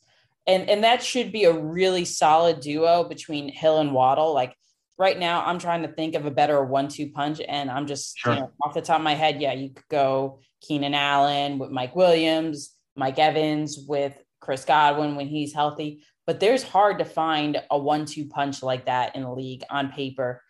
and 0.47 0.69
and 0.69 0.83
that 0.83 1.03
should 1.03 1.31
be 1.31 1.43
a 1.43 1.53
really 1.53 2.05
solid 2.05 2.61
duo 2.61 3.03
between 3.03 3.51
Hill 3.51 3.79
and 3.79 3.93
Waddle. 3.93 4.33
Like 4.33 4.55
right 4.99 5.17
now 5.17 5.43
I'm 5.43 5.57
trying 5.57 5.81
to 5.81 5.87
think 5.87 6.13
of 6.13 6.25
a 6.25 6.31
better 6.31 6.63
one-two 6.63 7.09
punch, 7.11 7.41
and 7.47 7.71
I'm 7.71 7.87
just 7.87 8.17
sure. 8.17 8.33
you 8.33 8.39
know, 8.41 8.51
off 8.61 8.75
the 8.75 8.81
top 8.81 8.99
of 8.99 9.03
my 9.03 9.15
head. 9.15 9.41
Yeah, 9.41 9.53
you 9.53 9.69
could 9.69 9.87
go 9.89 10.41
Keenan 10.61 10.93
Allen 10.93 11.57
with 11.57 11.71
Mike 11.71 11.95
Williams, 11.95 12.75
Mike 12.95 13.17
Evans 13.17 13.79
with 13.87 14.13
Chris 14.41 14.65
Godwin 14.65 15.15
when 15.15 15.27
he's 15.27 15.53
healthy. 15.53 16.03
But 16.27 16.39
there's 16.39 16.61
hard 16.61 16.99
to 16.99 17.05
find 17.05 17.59
a 17.71 17.79
one-two 17.79 18.27
punch 18.27 18.61
like 18.61 18.85
that 18.85 19.15
in 19.15 19.23
the 19.23 19.31
league 19.31 19.63
on 19.71 19.91
paper. 19.91 20.43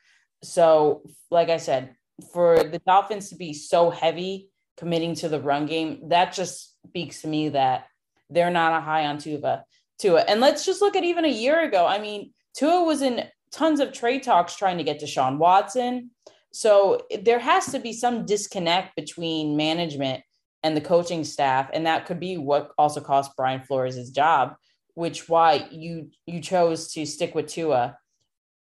So, 0.44 1.04
like 1.32 1.50
I 1.50 1.58
said, 1.58 1.96
for 2.34 2.64
the 2.64 2.80
Dolphins 2.80 3.30
to 3.30 3.36
be 3.36 3.54
so 3.54 3.90
heavy 3.90 4.50
committing 4.78 5.16
to 5.16 5.30
the 5.30 5.40
run 5.40 5.68
game, 5.68 6.10
that 6.10 6.34
just 6.34 6.76
speaks 6.88 7.22
to 7.22 7.28
me 7.28 7.50
that 7.50 7.86
they're 8.30 8.50
not 8.50 8.74
a 8.74 8.82
high 8.82 9.06
on 9.06 9.20
Tua. 9.20 9.64
Tua. 10.00 10.22
And 10.22 10.42
let's 10.42 10.66
just 10.66 10.82
look 10.82 10.96
at 10.96 11.04
even 11.04 11.24
a 11.24 11.30
year 11.30 11.62
ago. 11.62 11.86
I 11.86 12.00
mean, 12.00 12.34
Tua 12.58 12.84
was 12.84 13.02
in 13.02 13.24
tons 13.52 13.80
of 13.80 13.92
trade 13.92 14.24
talks 14.24 14.56
trying 14.56 14.78
to 14.78 14.84
get 14.84 15.02
Deshaun 15.02 15.38
Watson. 15.38 16.12
So 16.52 17.02
there 17.22 17.40
has 17.40 17.68
to 17.72 17.80
be 17.80 17.94
some 17.94 18.26
disconnect 18.26 18.96
between 18.96 19.56
management 19.56 20.24
and 20.64 20.76
the 20.76 20.82
coaching 20.82 21.24
staff. 21.24 21.70
And 21.74 21.86
that 21.86 22.06
could 22.06 22.20
be 22.20 22.38
what 22.38 22.72
also 22.78 23.02
cost 23.02 23.32
Brian 23.38 23.62
Flores 23.62 23.96
his 23.96 24.12
job, 24.12 24.56
which 24.96 25.30
why 25.30 25.68
you 25.72 26.10
you 26.26 26.42
chose 26.42 26.92
to 26.94 27.06
stick 27.06 27.36
with 27.36 27.48
Tua 27.48 27.98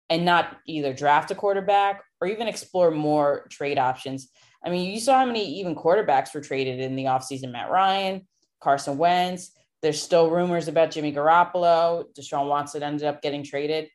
and 0.08 0.24
not 0.24 0.56
either 0.66 0.92
draft 0.92 1.30
a 1.30 1.34
quarterback 1.34 2.02
or 2.20 2.28
even 2.28 2.48
explore 2.48 2.90
more 2.90 3.46
trade 3.50 3.78
options. 3.78 4.28
I 4.64 4.70
mean, 4.70 4.92
you 4.92 5.00
saw 5.00 5.18
how 5.18 5.26
many 5.26 5.60
even 5.60 5.74
quarterbacks 5.74 6.34
were 6.34 6.40
traded 6.40 6.80
in 6.80 6.96
the 6.96 7.04
offseason. 7.04 7.52
Matt 7.52 7.70
Ryan, 7.70 8.26
Carson 8.60 8.98
Wentz. 8.98 9.52
There's 9.82 10.02
still 10.02 10.30
rumors 10.30 10.68
about 10.68 10.90
Jimmy 10.90 11.12
Garoppolo. 11.12 12.04
Deshaun 12.18 12.48
Watson 12.48 12.82
ended 12.82 13.06
up 13.06 13.22
getting 13.22 13.44
traded. 13.44 13.88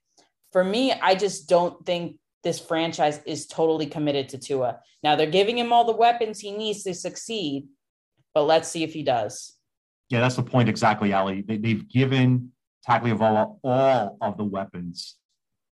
For 0.52 0.64
me, 0.64 0.92
I 0.92 1.16
just 1.16 1.48
don't 1.48 1.86
think 1.86 2.18
this 2.44 2.60
franchise 2.60 3.22
is 3.26 3.48
totally 3.48 3.86
committed 3.86 4.30
to 4.30 4.38
Tua. 4.38 4.80
Now 5.04 5.16
they're 5.16 5.28
giving 5.28 5.58
him 5.58 5.72
all 5.72 5.86
the 5.86 5.96
weapons 5.96 6.40
he 6.40 6.52
needs 6.52 6.84
to 6.84 6.94
succeed, 6.94 7.68
but 8.34 8.44
let's 8.44 8.68
see 8.68 8.84
if 8.84 8.94
he 8.94 9.04
does. 9.04 9.56
Yeah, 10.10 10.20
that's 10.20 10.36
the 10.36 10.44
point 10.44 10.68
exactly, 10.68 11.14
Ali. 11.14 11.42
They, 11.42 11.70
have 11.70 11.88
given 11.88 12.52
Tagovailoa 12.88 13.58
all 13.64 14.18
of 14.22 14.38
the 14.38 14.44
weapons, 14.44 15.16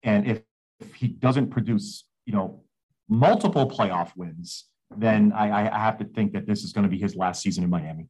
and 0.04 0.28
if, 0.28 0.42
if 0.80 0.94
he 0.94 1.08
doesn't 1.08 1.52
produce, 1.52 2.04
you 2.26 2.34
know, 2.34 2.64
multiple 3.08 3.70
playoff 3.70 4.12
wins, 4.18 4.66
then 4.98 5.32
I, 5.34 5.70
I 5.70 5.80
have 5.80 5.98
to 6.00 6.06
think 6.06 6.34
that 6.34 6.46
this 6.46 6.64
is 6.64 6.74
going 6.74 6.84
to 6.84 6.90
be 6.90 6.98
his 6.98 7.16
last 7.16 7.42
season 7.42 7.64
in 7.64 7.70
Miami. 7.70 8.08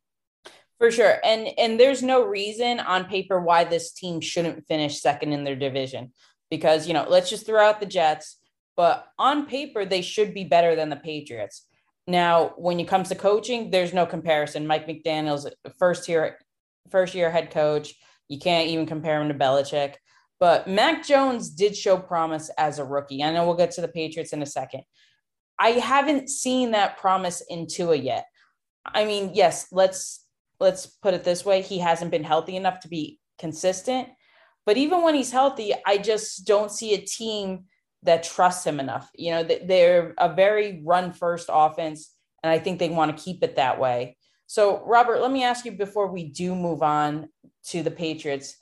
For 0.79 0.91
sure. 0.91 1.19
And 1.23 1.47
and 1.57 1.79
there's 1.79 2.03
no 2.03 2.25
reason 2.25 2.79
on 2.81 3.05
paper 3.05 3.39
why 3.39 3.63
this 3.63 3.93
team 3.93 4.19
shouldn't 4.19 4.67
finish 4.67 4.99
second 4.99 5.31
in 5.31 5.43
their 5.45 5.55
division 5.55 6.11
because, 6.49 6.87
you 6.87 6.93
know, 6.93 7.05
let's 7.07 7.29
just 7.29 7.45
throw 7.45 7.63
out 7.63 7.79
the 7.79 7.85
Jets, 7.85 8.37
but 8.75 9.07
on 9.17 9.45
paper 9.45 9.85
they 9.85 10.01
should 10.01 10.33
be 10.33 10.43
better 10.43 10.75
than 10.75 10.89
the 10.89 10.95
Patriots. 10.95 11.67
Now, 12.07 12.53
when 12.57 12.79
it 12.79 12.87
comes 12.87 13.09
to 13.09 13.15
coaching, 13.15 13.71
there's 13.71 13.93
no 13.93 14.05
comparison. 14.05 14.67
Mike 14.67 14.87
McDaniel's 14.87 15.49
first 15.79 16.07
year 16.07 16.37
first 16.91 17.15
year 17.15 17.31
head 17.31 17.51
coach. 17.51 17.95
You 18.27 18.39
can't 18.39 18.69
even 18.69 18.85
compare 18.85 19.21
him 19.21 19.27
to 19.29 19.33
Belichick. 19.33 19.95
But 20.39 20.67
Mac 20.67 21.05
Jones 21.05 21.49
did 21.49 21.75
show 21.75 21.97
promise 21.97 22.49
as 22.57 22.77
a 22.77 22.85
rookie. 22.85 23.23
I 23.23 23.31
know 23.31 23.45
we'll 23.45 23.55
get 23.55 23.71
to 23.71 23.81
the 23.81 23.87
Patriots 23.87 24.33
in 24.33 24.41
a 24.41 24.45
second. 24.45 24.83
I 25.57 25.69
haven't 25.71 26.29
seen 26.29 26.71
that 26.71 26.97
promise 26.97 27.41
in 27.49 27.67
Tua 27.67 27.95
yet. 27.95 28.25
I 28.85 29.05
mean, 29.05 29.31
yes, 29.33 29.67
let's 29.71 30.25
let's 30.59 30.85
put 30.85 31.13
it 31.13 31.23
this 31.23 31.45
way, 31.45 31.61
he 31.61 31.79
hasn't 31.79 32.11
been 32.11 32.23
healthy 32.23 32.55
enough 32.55 32.79
to 32.81 32.87
be 32.87 33.19
consistent. 33.39 34.07
But 34.65 34.77
even 34.77 35.03
when 35.03 35.15
he's 35.15 35.31
healthy, 35.31 35.73
I 35.85 35.97
just 35.97 36.45
don't 36.45 36.71
see 36.71 36.93
a 36.93 37.01
team 37.01 37.65
that 38.03 38.23
trusts 38.23 38.65
him 38.65 38.79
enough. 38.79 39.09
You 39.15 39.31
know, 39.31 39.43
they're 39.43 40.13
a 40.17 40.33
very 40.33 40.81
run 40.83 41.13
first 41.13 41.49
offense, 41.51 42.11
and 42.43 42.51
I 42.51 42.59
think 42.59 42.79
they 42.79 42.89
want 42.89 43.15
to 43.15 43.23
keep 43.23 43.43
it 43.43 43.55
that 43.55 43.79
way. 43.79 44.17
So, 44.47 44.83
Robert, 44.85 45.21
let 45.21 45.31
me 45.31 45.43
ask 45.43 45.65
you 45.65 45.71
before 45.71 46.07
we 46.07 46.29
do 46.29 46.55
move 46.55 46.83
on 46.83 47.29
to 47.67 47.81
the 47.81 47.91
Patriots 47.91 48.55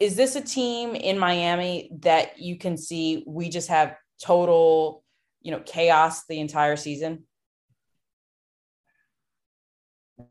is 0.00 0.14
this 0.14 0.36
a 0.36 0.40
team 0.40 0.94
in 0.94 1.18
Miami 1.18 1.90
that 2.00 2.38
you 2.38 2.56
can 2.56 2.76
see 2.76 3.24
we 3.26 3.48
just 3.48 3.68
have 3.68 3.96
total, 4.22 5.02
you 5.42 5.50
know, 5.50 5.60
chaos 5.60 6.24
the 6.26 6.38
entire 6.38 6.76
season? 6.76 7.24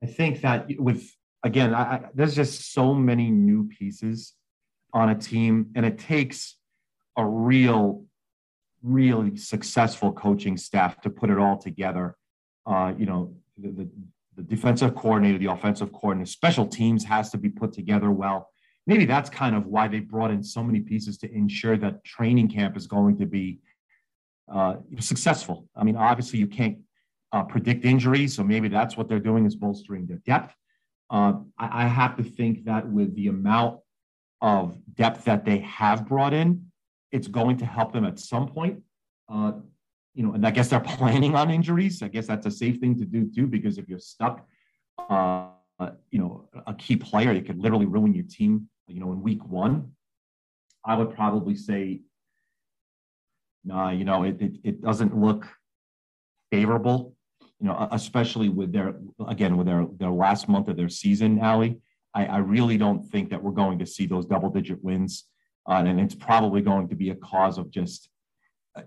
I 0.02 0.06
think 0.06 0.42
that 0.42 0.68
with 0.80 1.10
again, 1.44 1.74
I, 1.74 1.82
I, 1.82 2.02
there's 2.13 2.36
just 2.36 2.74
so 2.74 2.94
many 2.94 3.30
new 3.30 3.68
pieces 3.68 4.34
on 4.98 5.10
a 5.10 5.16
team, 5.16 5.68
and 5.76 5.86
it 5.86 6.00
takes 6.00 6.56
a 7.18 7.26
real, 7.26 8.04
really 8.82 9.38
successful 9.38 10.12
coaching 10.12 10.58
staff 10.58 11.00
to 11.02 11.10
put 11.10 11.30
it 11.30 11.38
all 11.38 11.58
together. 11.58 12.16
Uh, 12.66 12.94
you 12.98 13.06
know, 13.06 13.34
the, 13.58 13.70
the, 13.70 13.90
the 14.36 14.44
defensive 14.44 14.96
coordinator, 14.96 15.38
the 15.38 15.52
offensive 15.52 15.92
coordinator, 15.94 16.30
special 16.30 16.66
teams 16.66 17.04
has 17.04 17.30
to 17.30 17.38
be 17.38 17.50
put 17.50 17.74
together 17.74 18.12
well. 18.12 18.50
Maybe 18.88 19.06
that's 19.06 19.30
kind 19.30 19.56
of 19.56 19.68
why 19.68 19.88
they 19.88 20.00
brought 20.00 20.32
in 20.32 20.42
so 20.44 20.64
many 20.64 20.80
pieces 20.80 21.18
to 21.20 21.32
ensure 21.32 21.78
that 21.78 22.04
training 22.04 22.50
camp 22.50 22.76
is 22.76 22.88
going 22.88 23.18
to 23.20 23.26
be 23.26 23.60
uh, 24.52 24.76
successful. 25.00 25.68
I 25.76 25.84
mean, 25.84 25.98
obviously, 25.98 26.40
you 26.40 26.48
can't 26.48 26.78
uh, 27.34 27.44
predict 27.44 27.86
injuries. 27.86 28.36
So 28.36 28.44
maybe 28.44 28.68
that's 28.68 28.96
what 28.96 29.08
they're 29.10 29.20
doing 29.20 29.46
is 29.46 29.56
bolstering 29.56 30.08
their 30.08 30.22
depth. 30.26 30.56
Uh, 31.10 31.34
I, 31.58 31.84
I, 31.84 31.88
have 31.88 32.18
to 32.18 32.24
think 32.24 32.66
that 32.66 32.88
with 32.88 33.16
the 33.16 33.28
amount 33.28 33.80
of 34.41 34.78
depth 34.93 35.26
that 35.26 35.45
they 35.45 35.60
have 35.60 36.08
brought 36.08 36.34
in, 36.34 36.65
it's 37.12 37.28
going 37.28 37.58
to 37.58 37.65
help 37.65 37.93
them 37.93 38.06
at 38.06 38.19
some 38.19 38.47
point. 38.47 38.82
Uh, 39.30 39.54
you 40.13 40.23
know, 40.23 40.34
and 40.34 40.45
I 40.45 40.52
guess 40.52 40.69
they're 40.69 40.80
planning 40.97 41.36
on 41.36 41.50
injuries. 41.50 42.02
I 42.02 42.08
guess 42.08 42.28
that's 42.28 42.45
a 42.45 42.52
safe 42.52 42.80
thing 42.80 42.97
to 42.97 43.06
do 43.06 43.30
too, 43.34 43.47
because 43.47 43.78
if 43.78 43.88
you're 43.88 44.00
stuck, 44.00 44.45
uh, 45.10 45.50
you 46.10 46.19
know, 46.19 46.50
a 46.65 46.73
key 46.73 46.95
player, 46.95 47.32
it 47.32 47.45
could 47.45 47.60
literally 47.60 47.86
ruin 47.86 48.13
your 48.13 48.26
team. 48.26 48.69
You 48.88 49.00
know, 49.00 49.12
in 49.12 49.21
week 49.21 49.45
one, 49.45 49.91
I 50.86 50.95
would 50.95 51.13
probably 51.13 51.56
say, 51.56 52.02
nah, 53.63 53.91
you 53.91 54.06
know, 54.06 54.23
it, 54.23 54.41
it, 54.41 54.54
it 54.63 54.82
doesn't 54.82 55.15
look 55.15 55.45
favorable 56.52 57.17
you 57.60 57.67
know, 57.67 57.88
especially 57.91 58.50
with 58.50 58.71
their 58.71 58.95
again 59.28 59.58
with 59.58 59.67
their 59.67 59.86
their 59.97 60.12
last 60.12 60.47
month 60.47 60.67
of 60.67 60.78
their 60.78 60.89
season, 60.89 61.39
Ali. 61.41 61.80
I, 62.18 62.26
I 62.26 62.38
really 62.38 62.78
don't 62.78 63.04
think 63.04 63.30
that 63.30 63.44
we're 63.44 63.52
going 63.52 63.78
to 63.78 63.86
see 63.86 64.08
those 64.08 64.26
double 64.26 64.50
digit 64.50 64.84
wins, 64.84 65.26
uh, 65.70 65.84
and 65.86 66.00
it's 66.00 66.16
probably 66.16 66.62
going 66.62 66.88
to 66.90 66.96
be 66.96 67.12
a 67.12 67.16
cause 67.16 67.60
of 67.60 67.70
just. 67.70 68.10
Uh, 68.76 68.82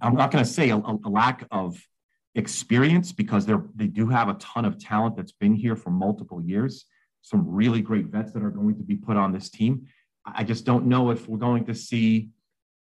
I'm 0.00 0.14
not 0.14 0.30
going 0.30 0.44
to 0.44 0.50
say 0.50 0.70
a, 0.70 0.76
a, 0.76 1.08
lack 1.08 1.46
of 1.50 1.78
experience 2.34 3.12
because 3.12 3.46
they're 3.46 3.64
they 3.74 3.86
do 3.86 4.08
have 4.08 4.28
a 4.28 4.34
ton 4.34 4.64
of 4.66 4.78
talent 4.78 5.16
that's 5.16 5.32
been 5.32 5.54
here 5.54 5.76
for 5.76 5.90
multiple 5.90 6.42
years. 6.42 6.84
Some 7.22 7.46
really 7.48 7.80
great 7.80 8.06
vets 8.06 8.32
that 8.32 8.42
are 8.42 8.50
going 8.50 8.76
to 8.76 8.82
be 8.82 8.96
put 8.96 9.16
on 9.16 9.32
this 9.32 9.48
team. 9.48 9.86
I 10.26 10.44
just 10.44 10.66
don't 10.66 10.86
know 10.86 11.10
if 11.10 11.28
we're 11.28 11.38
going 11.38 11.64
to 11.66 11.74
see 11.74 12.28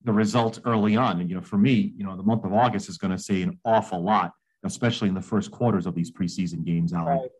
the 0.04 0.12
results 0.12 0.60
early 0.64 0.96
on. 0.96 1.20
And, 1.20 1.28
you 1.28 1.36
know, 1.36 1.42
for 1.42 1.58
me, 1.58 1.92
you 1.96 2.04
know, 2.04 2.16
the 2.16 2.22
month 2.22 2.44
of 2.44 2.52
August 2.52 2.88
is 2.88 2.98
going 2.98 3.10
to 3.10 3.18
say 3.18 3.42
an 3.42 3.58
awful 3.64 4.02
lot, 4.02 4.32
especially 4.64 5.08
in 5.08 5.14
the 5.14 5.22
first 5.22 5.50
quarters 5.50 5.86
of 5.86 5.94
these 5.94 6.10
preseason 6.12 6.64
games. 6.64 6.92
Right. 6.92 7.30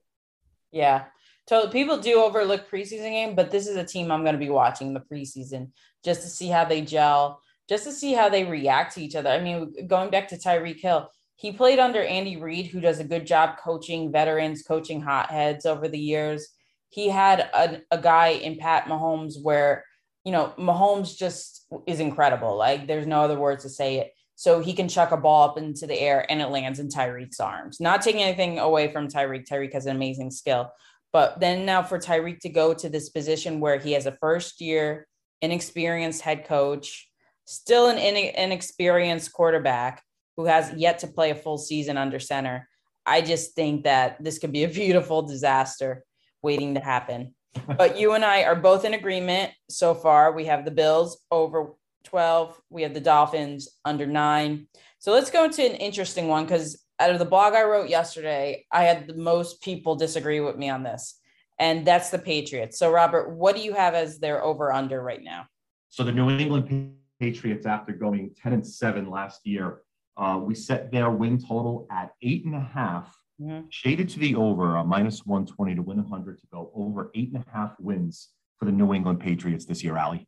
Yeah. 0.72 1.04
So 1.48 1.68
people 1.68 1.98
do 1.98 2.20
overlook 2.20 2.70
preseason 2.70 3.10
game, 3.10 3.34
but 3.34 3.50
this 3.50 3.66
is 3.66 3.76
a 3.76 3.84
team 3.84 4.10
I'm 4.10 4.22
going 4.22 4.34
to 4.34 4.38
be 4.38 4.50
watching 4.50 4.92
the 4.92 5.00
preseason 5.00 5.70
just 6.04 6.22
to 6.22 6.28
see 6.28 6.48
how 6.48 6.64
they 6.64 6.82
gel, 6.82 7.40
just 7.68 7.84
to 7.84 7.92
see 7.92 8.12
how 8.12 8.28
they 8.28 8.44
react 8.44 8.94
to 8.94 9.02
each 9.02 9.16
other. 9.16 9.30
I 9.30 9.40
mean, 9.40 9.86
going 9.86 10.10
back 10.10 10.28
to 10.28 10.36
Tyreek 10.36 10.80
Hill, 10.80 11.08
he 11.36 11.52
played 11.52 11.78
under 11.78 12.02
Andy 12.02 12.36
Reid, 12.36 12.66
who 12.66 12.80
does 12.80 12.98
a 12.98 13.04
good 13.04 13.26
job 13.26 13.56
coaching 13.62 14.12
veterans, 14.12 14.62
coaching 14.62 15.00
hotheads 15.00 15.64
over 15.64 15.88
the 15.88 15.98
years. 15.98 16.48
He 16.90 17.08
had 17.08 17.40
a, 17.40 17.80
a 17.90 17.98
guy 17.98 18.28
in 18.28 18.58
Pat 18.58 18.84
Mahomes 18.84 19.34
where 19.40 19.84
you 20.28 20.32
know, 20.32 20.52
Mahomes 20.58 21.16
just 21.16 21.66
is 21.86 22.00
incredible. 22.00 22.54
Like 22.54 22.86
there's 22.86 23.06
no 23.06 23.22
other 23.22 23.38
words 23.38 23.62
to 23.62 23.70
say 23.70 23.96
it. 24.00 24.12
So 24.34 24.60
he 24.60 24.74
can 24.74 24.86
chuck 24.86 25.10
a 25.10 25.16
ball 25.16 25.48
up 25.48 25.56
into 25.56 25.86
the 25.86 25.98
air 25.98 26.30
and 26.30 26.42
it 26.42 26.48
lands 26.48 26.80
in 26.80 26.88
Tyreek's 26.88 27.40
arms. 27.40 27.80
Not 27.80 28.02
taking 28.02 28.22
anything 28.22 28.58
away 28.58 28.92
from 28.92 29.08
Tyreek. 29.08 29.48
Tyreek 29.48 29.72
has 29.72 29.86
an 29.86 29.96
amazing 29.96 30.30
skill. 30.30 30.70
But 31.12 31.40
then 31.40 31.64
now 31.64 31.82
for 31.82 31.98
Tyreek 31.98 32.40
to 32.40 32.48
go 32.48 32.74
to 32.74 32.88
this 32.88 33.08
position 33.08 33.60
where 33.60 33.78
he 33.78 33.92
has 33.92 34.06
a 34.06 34.16
first 34.20 34.60
year 34.60 35.06
inexperienced 35.40 36.22
head 36.22 36.46
coach, 36.46 37.08
still 37.44 37.88
an 37.88 37.98
inexperienced 37.98 39.32
quarterback 39.32 40.02
who 40.36 40.44
has 40.44 40.72
yet 40.76 40.98
to 41.00 41.06
play 41.06 41.30
a 41.30 41.34
full 41.34 41.58
season 41.58 41.96
under 41.96 42.18
center. 42.18 42.68
I 43.06 43.22
just 43.22 43.54
think 43.54 43.84
that 43.84 44.22
this 44.22 44.38
could 44.38 44.52
be 44.52 44.64
a 44.64 44.68
beautiful 44.82 45.22
disaster 45.22 46.04
waiting 46.42 46.74
to 46.74 46.80
happen 46.80 47.34
but 47.76 47.98
you 47.98 48.12
and 48.12 48.24
I 48.24 48.44
are 48.44 48.56
both 48.56 48.84
in 48.84 48.94
agreement 48.94 49.52
so 49.68 49.94
far. 49.94 50.32
We 50.32 50.46
have 50.46 50.64
the 50.64 50.70
Bills 50.70 51.20
over 51.30 51.74
12, 52.04 52.60
we 52.70 52.82
have 52.82 52.94
the 52.94 53.00
Dolphins 53.00 53.68
under 53.84 54.06
nine. 54.06 54.68
So 54.98 55.12
let's 55.12 55.30
go 55.30 55.44
into 55.44 55.64
an 55.64 55.76
interesting 55.76 56.28
one 56.28 56.44
because 56.44 56.82
out 57.00 57.10
of 57.10 57.18
the 57.18 57.24
blog 57.24 57.54
I 57.54 57.64
wrote 57.64 57.88
yesterday, 57.88 58.66
I 58.72 58.84
had 58.84 59.06
the 59.06 59.14
most 59.14 59.62
people 59.62 59.96
disagree 59.96 60.40
with 60.40 60.56
me 60.56 60.68
on 60.68 60.82
this, 60.82 61.20
and 61.58 61.86
that's 61.86 62.10
the 62.10 62.18
Patriots. 62.18 62.78
So, 62.78 62.90
Robert, 62.90 63.30
what 63.30 63.56
do 63.56 63.62
you 63.62 63.74
have 63.74 63.94
as 63.94 64.18
their 64.18 64.42
over 64.42 64.72
under 64.72 65.02
right 65.02 65.22
now? 65.22 65.46
So, 65.90 66.04
the 66.04 66.12
New 66.12 66.30
England 66.30 66.94
Patriots, 67.20 67.66
after 67.66 67.92
going 67.92 68.34
10 68.42 68.52
and 68.52 68.66
7 68.66 69.10
last 69.10 69.46
year, 69.46 69.82
uh, 70.16 70.40
we 70.42 70.54
set 70.54 70.90
their 70.90 71.10
win 71.10 71.38
total 71.38 71.86
at 71.90 72.10
eight 72.22 72.44
and 72.44 72.54
a 72.54 72.60
half 72.60 73.16
Mm-hmm. 73.40 73.66
Shaded 73.70 74.08
to 74.10 74.18
the 74.18 74.34
over, 74.34 74.76
a 74.76 74.84
minus 74.84 75.24
120 75.24 75.76
to 75.76 75.82
win 75.82 75.98
100 75.98 76.40
to 76.40 76.46
go 76.52 76.72
over 76.74 77.10
eight 77.14 77.32
and 77.32 77.44
a 77.44 77.50
half 77.56 77.74
wins 77.78 78.30
for 78.58 78.64
the 78.64 78.72
New 78.72 78.92
England 78.92 79.20
Patriots 79.20 79.64
this 79.64 79.84
year, 79.84 79.96
Ali. 79.96 80.26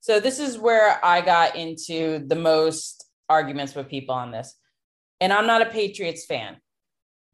So 0.00 0.20
this 0.20 0.38
is 0.38 0.56
where 0.56 1.04
I 1.04 1.20
got 1.20 1.56
into 1.56 2.26
the 2.26 2.36
most 2.36 3.04
arguments 3.28 3.74
with 3.74 3.88
people 3.88 4.14
on 4.14 4.30
this. 4.30 4.54
And 5.20 5.32
I'm 5.32 5.46
not 5.46 5.62
a 5.62 5.66
Patriots 5.66 6.24
fan, 6.24 6.56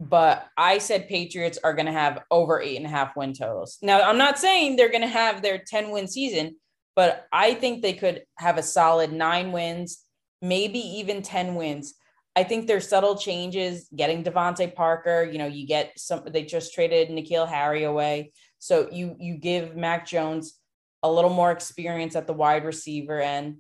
but 0.01 0.47
I 0.57 0.79
said 0.79 1.09
Patriots 1.09 1.59
are 1.63 1.75
going 1.75 1.87
to 1.87 1.93
have 1.93 2.23
over 2.31 2.61
eight 2.61 2.77
and 2.77 2.87
a 2.87 2.91
half 2.91 3.17
win 3.17 3.33
totals. 3.33 3.79
Now, 3.83 4.03
I'm 4.03 4.19
not 4.19 4.39
saying 4.39 4.77
they're 4.77 4.91
going 4.91 5.03
to 5.03 5.09
have 5.09 5.43
their 5.43 5.63
10 5.65 5.91
win 5.91 6.09
season, 6.09 6.57
but 6.95 7.27
I 7.33 7.55
think 7.55 7.83
they 7.83 7.93
could 7.93 8.25
have 8.39 8.59
a 8.59 8.63
solid 8.63 9.13
nine 9.13 9.53
wins, 9.53 10.03
maybe 10.43 10.79
even 10.79 11.23
10 11.23 11.55
wins. 11.55 11.95
I 12.35 12.43
think 12.43 12.67
there's 12.67 12.89
subtle 12.89 13.17
changes 13.17 13.89
getting 13.95 14.23
DeVante 14.23 14.75
Parker. 14.75 15.23
You 15.25 15.39
know, 15.39 15.47
you 15.47 15.67
get 15.67 15.93
some, 15.97 16.23
they 16.27 16.43
just 16.43 16.75
traded 16.75 17.09
N'Keal 17.09 17.49
Harry 17.49 17.85
away. 17.85 18.33
So 18.59 18.89
you, 18.91 19.17
you 19.19 19.37
give 19.37 19.77
Mac 19.77 20.07
Jones 20.07 20.59
a 21.03 21.11
little 21.11 21.31
more 21.31 21.53
experience 21.53 22.17
at 22.17 22.27
the 22.27 22.33
wide 22.33 22.65
receiver 22.65 23.21
end. 23.21 23.59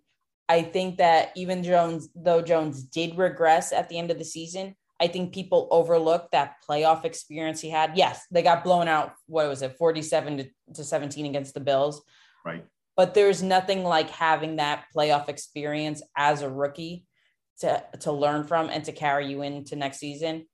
I 0.48 0.62
think 0.62 0.98
that 0.98 1.32
even 1.36 1.64
Jones, 1.64 2.08
though 2.14 2.40
Jones 2.40 2.84
did 2.84 3.18
regress 3.18 3.72
at 3.72 3.88
the 3.88 3.98
end 3.98 4.10
of 4.10 4.18
the 4.18 4.24
season, 4.24 4.76
I 5.00 5.08
think 5.08 5.34
people 5.34 5.68
overlook 5.70 6.30
that 6.30 6.56
playoff 6.68 7.04
experience 7.04 7.60
he 7.60 7.68
had. 7.68 7.96
Yes, 7.96 8.24
they 8.30 8.42
got 8.42 8.64
blown 8.64 8.88
out. 8.88 9.12
What 9.26 9.48
was 9.48 9.62
it, 9.62 9.76
47 9.76 10.38
to, 10.38 10.48
to 10.74 10.84
17 10.84 11.26
against 11.26 11.54
the 11.54 11.60
Bills? 11.60 12.02
Right. 12.44 12.64
But 12.96 13.12
there's 13.12 13.42
nothing 13.42 13.84
like 13.84 14.08
having 14.08 14.56
that 14.56 14.84
playoff 14.94 15.28
experience 15.28 16.02
as 16.16 16.40
a 16.40 16.48
rookie 16.48 17.04
to, 17.60 17.82
to 18.00 18.12
learn 18.12 18.44
from 18.44 18.70
and 18.70 18.84
to 18.84 18.92
carry 18.92 19.28
you 19.28 19.42
into 19.42 19.76
next 19.76 19.98
season. 19.98 20.46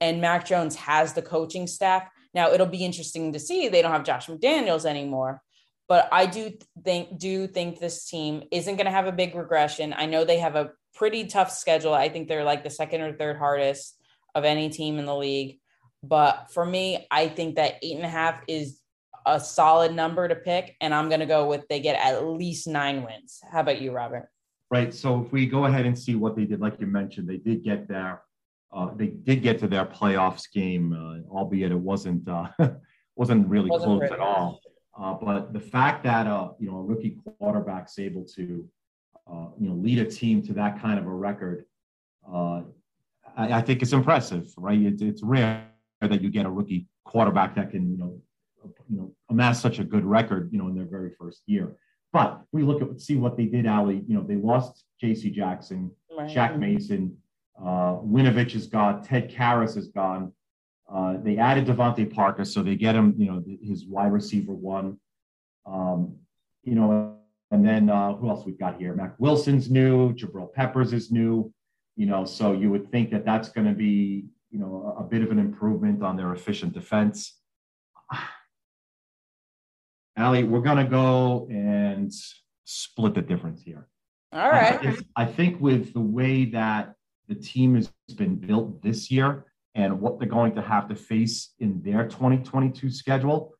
And 0.00 0.20
Mac 0.20 0.46
Jones 0.46 0.76
has 0.76 1.12
the 1.12 1.22
coaching 1.22 1.66
staff. 1.66 2.08
Now 2.34 2.50
it'll 2.52 2.66
be 2.66 2.84
interesting 2.84 3.32
to 3.32 3.38
see. 3.38 3.68
They 3.68 3.82
don't 3.82 3.92
have 3.92 4.04
Josh 4.04 4.26
McDaniels 4.26 4.84
anymore, 4.84 5.42
but 5.88 6.08
I 6.12 6.26
do 6.26 6.52
think 6.84 7.18
do 7.18 7.46
think 7.46 7.78
this 7.78 8.08
team 8.08 8.44
isn't 8.50 8.76
going 8.76 8.86
to 8.86 8.92
have 8.92 9.06
a 9.06 9.12
big 9.12 9.34
regression. 9.34 9.94
I 9.96 10.06
know 10.06 10.24
they 10.24 10.38
have 10.38 10.56
a 10.56 10.72
pretty 10.94 11.26
tough 11.26 11.52
schedule. 11.52 11.94
I 11.94 12.08
think 12.08 12.28
they're 12.28 12.44
like 12.44 12.64
the 12.64 12.70
second 12.70 13.02
or 13.02 13.12
third 13.12 13.36
hardest 13.36 13.96
of 14.34 14.44
any 14.44 14.68
team 14.68 14.98
in 14.98 15.06
the 15.06 15.16
league. 15.16 15.58
But 16.02 16.50
for 16.52 16.64
me, 16.64 17.06
I 17.10 17.28
think 17.28 17.56
that 17.56 17.76
eight 17.82 17.96
and 17.96 18.04
a 18.04 18.08
half 18.08 18.42
is 18.48 18.80
a 19.26 19.40
solid 19.40 19.94
number 19.94 20.26
to 20.26 20.34
pick. 20.34 20.76
And 20.80 20.94
I'm 20.94 21.08
going 21.08 21.20
to 21.20 21.26
go 21.26 21.46
with 21.46 21.66
they 21.68 21.80
get 21.80 21.96
at 21.96 22.24
least 22.24 22.66
nine 22.66 23.02
wins. 23.02 23.40
How 23.50 23.60
about 23.60 23.80
you, 23.80 23.92
Robert? 23.92 24.28
Right. 24.70 24.92
So 24.92 25.22
if 25.24 25.32
we 25.32 25.46
go 25.46 25.66
ahead 25.66 25.86
and 25.86 25.98
see 25.98 26.16
what 26.16 26.36
they 26.36 26.44
did, 26.44 26.60
like 26.60 26.80
you 26.80 26.86
mentioned, 26.86 27.28
they 27.28 27.36
did 27.36 27.62
get 27.62 27.88
there. 27.88 28.22
Uh, 28.72 28.90
they 28.94 29.06
did 29.06 29.42
get 29.42 29.58
to 29.60 29.68
their 29.68 29.86
playoffs 29.86 30.50
game, 30.52 30.92
uh, 30.92 31.32
albeit 31.32 31.70
it 31.70 31.78
wasn't 31.78 32.28
uh, 32.28 32.48
wasn't 33.16 33.46
really 33.48 33.70
wasn't 33.70 34.00
close 34.00 34.10
at 34.10 34.18
all. 34.18 34.60
Uh, 34.98 35.14
but 35.14 35.52
the 35.52 35.60
fact 35.60 36.02
that 36.04 36.26
uh, 36.26 36.50
you 36.58 36.70
know 36.70 36.78
a 36.78 36.82
rookie 36.82 37.18
quarterback's 37.38 37.98
able 37.98 38.24
to 38.24 38.68
uh, 39.30 39.48
you 39.58 39.68
know, 39.68 39.74
lead 39.74 39.98
a 39.98 40.04
team 40.04 40.42
to 40.42 40.52
that 40.52 40.80
kind 40.80 40.98
of 40.98 41.06
a 41.06 41.10
record, 41.10 41.64
uh, 42.32 42.62
I, 43.36 43.54
I, 43.54 43.60
think 43.60 43.82
it's 43.82 43.92
impressive, 43.92 44.52
right? 44.56 44.80
It, 44.80 45.02
it's 45.02 45.22
rare 45.22 45.68
that 46.00 46.22
you 46.22 46.30
get 46.30 46.46
a 46.46 46.50
rookie 46.50 46.86
quarterback 47.04 47.56
that 47.56 47.70
can, 47.70 47.90
you 47.90 47.98
know, 47.98 48.20
you 48.88 48.96
know, 48.96 49.12
amass 49.30 49.60
such 49.60 49.78
a 49.78 49.84
good 49.84 50.04
record, 50.04 50.50
you 50.52 50.58
know, 50.58 50.68
in 50.68 50.74
their 50.74 50.86
very 50.86 51.10
first 51.18 51.42
year. 51.46 51.76
But 52.12 52.42
we 52.52 52.62
look 52.62 52.82
at 52.82 53.00
see 53.00 53.16
what 53.16 53.36
they 53.36 53.46
did, 53.46 53.66
Ali. 53.66 54.02
You 54.06 54.14
know, 54.14 54.22
they 54.22 54.36
lost 54.36 54.84
J.C. 55.00 55.30
Jackson, 55.30 55.90
right. 56.16 56.30
Shaq 56.30 56.58
Mason, 56.58 57.16
uh, 57.60 57.96
Winovich 57.96 58.54
is 58.54 58.66
gone, 58.66 59.02
Ted 59.02 59.30
Karras 59.30 59.76
is 59.76 59.88
gone. 59.88 60.32
Uh, 60.92 61.16
they 61.22 61.36
added 61.36 61.66
DeVante 61.66 62.12
Parker, 62.12 62.44
so 62.44 62.62
they 62.62 62.76
get 62.76 62.94
him, 62.94 63.14
you 63.18 63.26
know, 63.26 63.42
his 63.62 63.84
wide 63.86 64.12
receiver 64.12 64.52
one. 64.52 64.98
Um, 65.66 66.16
you 66.62 66.74
know, 66.74 67.16
and 67.50 67.66
then 67.66 67.90
uh, 67.90 68.14
who 68.14 68.28
else 68.28 68.44
we've 68.46 68.58
got 68.58 68.78
here? 68.78 68.94
Mack 68.94 69.14
Wilson's 69.18 69.70
new, 69.70 70.12
Jabril 70.14 70.52
Peppers 70.52 70.92
is 70.92 71.10
new. 71.10 71.52
You 71.96 72.06
know, 72.06 72.24
so 72.24 72.52
you 72.52 72.70
would 72.70 72.90
think 72.90 73.10
that 73.10 73.24
that's 73.24 73.48
going 73.48 73.66
to 73.66 73.72
be, 73.72 74.26
you 74.50 74.58
know, 74.58 74.94
a, 74.96 75.00
a 75.00 75.04
bit 75.04 75.22
of 75.22 75.30
an 75.30 75.38
improvement 75.38 76.02
on 76.02 76.16
their 76.16 76.32
efficient 76.32 76.72
defense. 76.72 77.34
Ali, 80.18 80.44
we're 80.44 80.60
going 80.60 80.78
to 80.78 80.84
go 80.84 81.46
and 81.50 82.12
split 82.64 83.14
the 83.14 83.22
difference 83.22 83.62
here. 83.62 83.88
All 84.32 84.50
right. 84.50 84.78
I, 85.16 85.22
I 85.22 85.24
think 85.24 85.60
with 85.60 85.92
the 85.94 86.00
way 86.00 86.44
that 86.46 86.94
the 87.28 87.34
team 87.34 87.74
has 87.74 87.90
been 88.14 88.36
built 88.36 88.82
this 88.82 89.10
year 89.10 89.46
and 89.76 90.00
what 90.00 90.18
they're 90.18 90.26
going 90.26 90.54
to 90.54 90.62
have 90.62 90.88
to 90.88 90.96
face 90.96 91.52
in 91.60 91.82
their 91.82 92.04
2022 92.08 92.90
schedule, 92.90 93.52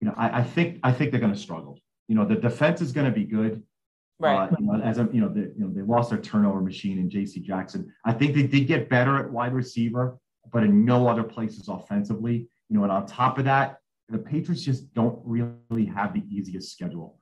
you 0.00 0.08
know, 0.08 0.14
I, 0.16 0.40
I 0.40 0.42
think 0.42 0.80
I 0.82 0.90
think 0.90 1.10
they're 1.10 1.20
going 1.20 1.34
to 1.34 1.38
struggle. 1.38 1.78
You 2.08 2.14
know, 2.14 2.24
the 2.24 2.34
defense 2.34 2.80
is 2.80 2.92
going 2.92 3.06
to 3.06 3.12
be 3.12 3.24
good. 3.24 3.62
Right. 4.18 4.50
Uh, 4.50 4.56
you 4.58 4.66
know, 4.66 4.80
as 4.82 4.98
a, 4.98 5.08
you 5.12 5.20
know, 5.20 5.28
they, 5.28 5.40
you 5.40 5.54
know, 5.58 5.70
they 5.70 5.82
lost 5.82 6.10
their 6.10 6.18
turnover 6.18 6.60
machine 6.60 6.98
in 6.98 7.10
J.C. 7.10 7.40
Jackson. 7.40 7.92
I 8.04 8.12
think 8.12 8.34
they 8.34 8.46
did 8.46 8.66
get 8.66 8.88
better 8.88 9.18
at 9.18 9.30
wide 9.30 9.52
receiver, 9.52 10.18
but 10.50 10.62
in 10.62 10.84
no 10.84 11.06
other 11.06 11.24
places 11.24 11.68
offensively. 11.68 12.48
You 12.70 12.78
know, 12.78 12.84
and 12.84 12.92
on 12.92 13.06
top 13.06 13.38
of 13.38 13.44
that, 13.44 13.80
the 14.08 14.18
Patriots 14.18 14.62
just 14.62 14.94
don't 14.94 15.20
really 15.24 15.86
have 15.86 16.14
the 16.14 16.22
easiest 16.30 16.72
schedule. 16.72 17.18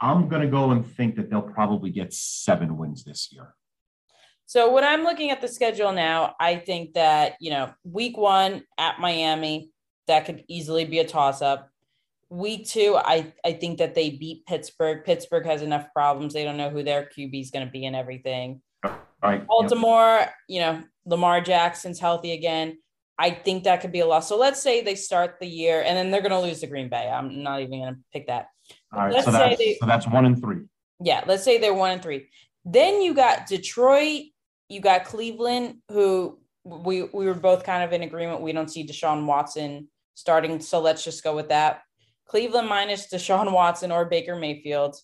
I'm 0.00 0.28
going 0.28 0.42
to 0.42 0.48
go 0.48 0.70
and 0.70 0.86
think 0.86 1.16
that 1.16 1.28
they'll 1.28 1.42
probably 1.42 1.90
get 1.90 2.14
seven 2.14 2.78
wins 2.78 3.04
this 3.04 3.28
year. 3.30 3.54
So 4.48 4.72
when 4.72 4.82
I'm 4.82 5.04
looking 5.04 5.30
at 5.30 5.40
the 5.40 5.46
schedule 5.48 5.92
now, 5.92 6.34
I 6.40 6.56
think 6.56 6.94
that, 6.94 7.36
you 7.38 7.50
know, 7.50 7.72
week 7.84 8.16
one 8.16 8.64
at 8.78 8.98
Miami, 8.98 9.70
that 10.08 10.24
could 10.24 10.44
easily 10.48 10.84
be 10.84 10.98
a 10.98 11.06
toss 11.06 11.42
up 11.42 11.70
week 12.30 12.66
two, 12.66 12.96
I, 12.96 13.32
I 13.44 13.52
think 13.52 13.78
that 13.78 13.94
they 13.94 14.10
beat 14.10 14.46
Pittsburgh. 14.46 15.04
Pittsburgh 15.04 15.46
has 15.46 15.62
enough 15.62 15.92
problems. 15.94 16.34
They 16.34 16.44
don't 16.44 16.56
know 16.56 16.70
who 16.70 16.82
their 16.82 17.04
QB 17.16 17.40
is 17.40 17.50
going 17.50 17.66
to 17.66 17.72
be 17.72 17.86
and 17.86 17.96
everything. 17.96 18.60
Right. 19.22 19.46
Baltimore, 19.46 20.18
yep. 20.18 20.32
you 20.48 20.60
know, 20.60 20.82
Lamar 21.06 21.40
Jackson's 21.40 21.98
healthy 21.98 22.32
again. 22.32 22.78
I 23.18 23.30
think 23.30 23.64
that 23.64 23.80
could 23.80 23.90
be 23.90 24.00
a 24.00 24.06
loss. 24.06 24.28
So 24.28 24.38
let's 24.38 24.62
say 24.62 24.80
they 24.80 24.94
start 24.94 25.38
the 25.40 25.48
year 25.48 25.82
and 25.84 25.96
then 25.96 26.10
they're 26.10 26.20
going 26.20 26.30
to 26.30 26.40
lose 26.40 26.60
to 26.60 26.68
Green 26.68 26.88
Bay. 26.88 27.08
I'm 27.08 27.42
not 27.42 27.60
even 27.60 27.80
going 27.80 27.94
to 27.94 28.00
pick 28.12 28.28
that. 28.28 28.48
All 28.92 29.00
right. 29.00 29.12
Let's 29.12 29.24
so, 29.24 29.32
that's, 29.32 29.58
they, 29.58 29.76
so 29.80 29.86
that's 29.86 30.06
one 30.06 30.24
and 30.24 30.40
three. 30.40 30.66
Yeah. 31.02 31.24
Let's 31.26 31.42
say 31.42 31.58
they're 31.58 31.74
one 31.74 31.90
and 31.90 32.02
three. 32.02 32.28
Then 32.64 33.02
you 33.02 33.14
got 33.14 33.48
Detroit, 33.48 34.26
you 34.68 34.80
got 34.80 35.04
Cleveland, 35.04 35.76
who 35.90 36.38
we, 36.64 37.02
we 37.02 37.26
were 37.26 37.34
both 37.34 37.64
kind 37.64 37.82
of 37.82 37.92
in 37.92 38.02
agreement. 38.02 38.42
We 38.42 38.52
don't 38.52 38.70
see 38.70 38.86
Deshaun 38.86 39.24
Watson 39.26 39.88
starting. 40.14 40.60
So 40.60 40.80
let's 40.80 41.04
just 41.04 41.24
go 41.24 41.34
with 41.34 41.48
that. 41.48 41.82
Cleveland 42.26 42.68
minus 42.68 43.10
Deshaun 43.10 43.52
Watson 43.52 43.90
or 43.90 44.04
Baker 44.04 44.36
Mayfield. 44.36 44.96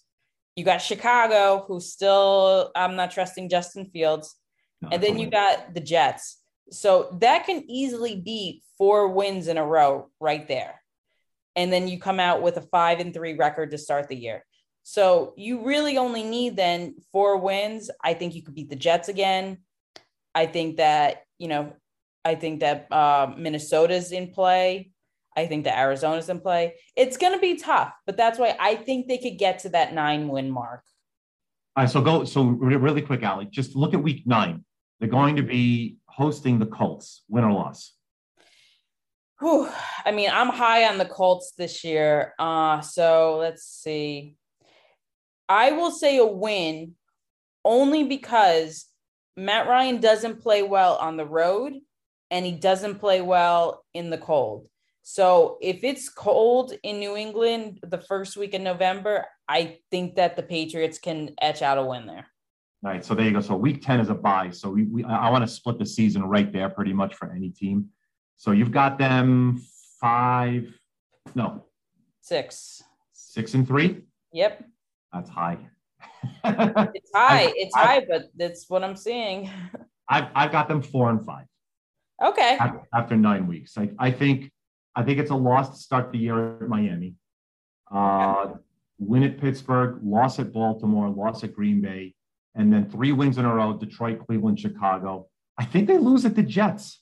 You 0.56 0.64
got 0.64 0.78
Chicago, 0.78 1.64
who 1.66 1.80
still 1.80 2.70
I'm 2.76 2.96
not 2.96 3.10
trusting 3.10 3.48
Justin 3.48 3.86
Fields. 3.86 4.36
No, 4.82 4.90
and 4.92 5.02
then 5.02 5.18
you 5.18 5.28
got 5.28 5.74
the 5.74 5.80
Jets. 5.80 6.38
So 6.70 7.16
that 7.20 7.46
can 7.46 7.64
easily 7.68 8.16
be 8.16 8.62
four 8.78 9.08
wins 9.08 9.48
in 9.48 9.56
a 9.56 9.66
row 9.66 10.10
right 10.20 10.46
there. 10.46 10.80
And 11.56 11.72
then 11.72 11.88
you 11.88 11.98
come 11.98 12.20
out 12.20 12.42
with 12.42 12.56
a 12.56 12.62
five 12.62 13.00
and 13.00 13.14
three 13.14 13.34
record 13.34 13.70
to 13.70 13.78
start 13.78 14.08
the 14.08 14.16
year. 14.16 14.44
So 14.84 15.32
you 15.36 15.64
really 15.64 15.96
only 15.96 16.22
need 16.22 16.56
then 16.56 16.94
four 17.10 17.38
wins. 17.38 17.90
I 18.02 18.14
think 18.14 18.34
you 18.34 18.42
could 18.42 18.54
beat 18.54 18.68
the 18.68 18.76
Jets 18.76 19.08
again. 19.08 19.58
I 20.34 20.46
think 20.46 20.76
that, 20.76 21.22
you 21.38 21.48
know, 21.48 21.72
I 22.24 22.34
think 22.34 22.60
that 22.60 22.92
uh, 22.92 23.32
Minnesota's 23.36 24.12
in 24.12 24.30
play. 24.30 24.90
I 25.36 25.46
think 25.46 25.64
that 25.64 25.78
Arizona's 25.78 26.28
in 26.28 26.40
play. 26.40 26.74
It's 26.96 27.16
going 27.16 27.32
to 27.32 27.40
be 27.40 27.56
tough, 27.56 27.92
but 28.06 28.16
that's 28.16 28.38
why 28.38 28.56
I 28.60 28.76
think 28.76 29.08
they 29.08 29.18
could 29.18 29.38
get 29.38 29.60
to 29.60 29.70
that 29.70 29.94
nine 29.94 30.28
win 30.28 30.50
mark. 30.50 30.84
All 31.76 31.82
right, 31.82 31.90
so 31.90 32.00
go. 32.00 32.24
So 32.24 32.44
really 32.44 33.02
quick, 33.02 33.24
Ali, 33.24 33.46
just 33.46 33.74
look 33.74 33.94
at 33.94 34.02
week 34.02 34.26
nine. 34.26 34.64
They're 35.00 35.08
going 35.08 35.36
to 35.36 35.42
be 35.42 35.96
hosting 36.06 36.58
the 36.58 36.66
Colts. 36.66 37.24
Win 37.28 37.42
or 37.42 37.52
loss? 37.52 37.94
Whew. 39.40 39.68
I 40.04 40.12
mean, 40.12 40.30
I'm 40.32 40.50
high 40.50 40.86
on 40.86 40.98
the 40.98 41.04
Colts 41.04 41.52
this 41.58 41.82
year. 41.82 42.34
Uh, 42.38 42.80
so 42.80 43.38
let's 43.38 43.64
see. 43.64 44.36
I 45.48 45.72
will 45.72 45.90
say 45.90 46.18
a 46.18 46.26
win 46.26 46.94
only 47.64 48.04
because 48.04 48.86
Matt 49.36 49.68
Ryan 49.68 50.00
doesn't 50.00 50.40
play 50.40 50.62
well 50.62 50.96
on 50.96 51.16
the 51.16 51.26
road 51.26 51.74
and 52.30 52.46
he 52.46 52.52
doesn't 52.52 52.98
play 52.98 53.20
well 53.20 53.84
in 53.94 54.10
the 54.10 54.18
cold. 54.18 54.68
So 55.02 55.58
if 55.60 55.84
it's 55.84 56.08
cold 56.08 56.72
in 56.82 56.98
New 56.98 57.16
England 57.16 57.80
the 57.82 58.00
first 58.00 58.36
week 58.36 58.54
in 58.54 58.64
November, 58.64 59.26
I 59.48 59.78
think 59.90 60.16
that 60.16 60.34
the 60.34 60.42
Patriots 60.42 60.98
can 60.98 61.34
etch 61.40 61.60
out 61.60 61.76
a 61.76 61.84
win 61.84 62.06
there. 62.06 62.26
All 62.84 62.90
right. 62.90 63.04
So 63.04 63.14
there 63.14 63.26
you 63.26 63.32
go. 63.32 63.40
So 63.40 63.54
week 63.54 63.84
10 63.84 64.00
is 64.00 64.08
a 64.08 64.14
bye. 64.14 64.50
So 64.50 64.70
we, 64.70 64.84
we 64.84 65.04
I 65.04 65.30
want 65.30 65.42
to 65.42 65.48
split 65.48 65.78
the 65.78 65.86
season 65.86 66.22
right 66.22 66.50
there 66.50 66.70
pretty 66.70 66.92
much 66.92 67.14
for 67.14 67.32
any 67.32 67.50
team. 67.50 67.90
So 68.36 68.52
you've 68.52 68.72
got 68.72 68.98
them 68.98 69.62
five, 70.00 70.74
no, 71.34 71.64
six, 72.20 72.82
six 73.12 73.54
and 73.54 73.66
three. 73.66 74.04
Yep. 74.32 74.64
That's 75.14 75.30
high. 75.30 75.58
it's 76.44 77.10
high. 77.14 77.52
it's 77.54 77.76
I've, 77.76 77.86
high, 77.86 78.06
but 78.08 78.30
that's 78.36 78.68
what 78.68 78.82
I'm 78.82 78.96
seeing. 78.96 79.48
I've, 80.08 80.26
I've 80.34 80.52
got 80.52 80.68
them 80.68 80.82
four 80.82 81.10
and 81.10 81.24
five. 81.24 81.46
Okay. 82.22 82.56
After, 82.60 82.82
after 82.92 83.16
nine 83.16 83.46
weeks. 83.46 83.78
I, 83.78 83.90
I 83.98 84.10
think 84.10 84.50
I 84.96 85.02
think 85.02 85.18
it's 85.18 85.30
a 85.30 85.36
loss 85.36 85.70
to 85.70 85.76
start 85.76 86.12
the 86.12 86.18
year 86.18 86.56
at 86.62 86.68
Miami. 86.68 87.14
Uh, 87.90 88.54
win 88.98 89.22
at 89.22 89.38
Pittsburgh, 89.38 89.98
loss 90.02 90.38
at 90.38 90.52
Baltimore, 90.52 91.08
loss 91.08 91.42
at 91.42 91.54
Green 91.54 91.80
Bay, 91.80 92.14
and 92.54 92.72
then 92.72 92.88
three 92.90 93.12
wins 93.12 93.38
in 93.38 93.44
a 93.44 93.52
row 93.52 93.72
Detroit, 93.72 94.24
Cleveland, 94.26 94.60
Chicago. 94.60 95.28
I 95.58 95.64
think 95.64 95.88
they 95.88 95.98
lose 95.98 96.24
at 96.24 96.34
the 96.34 96.42
Jets 96.42 97.00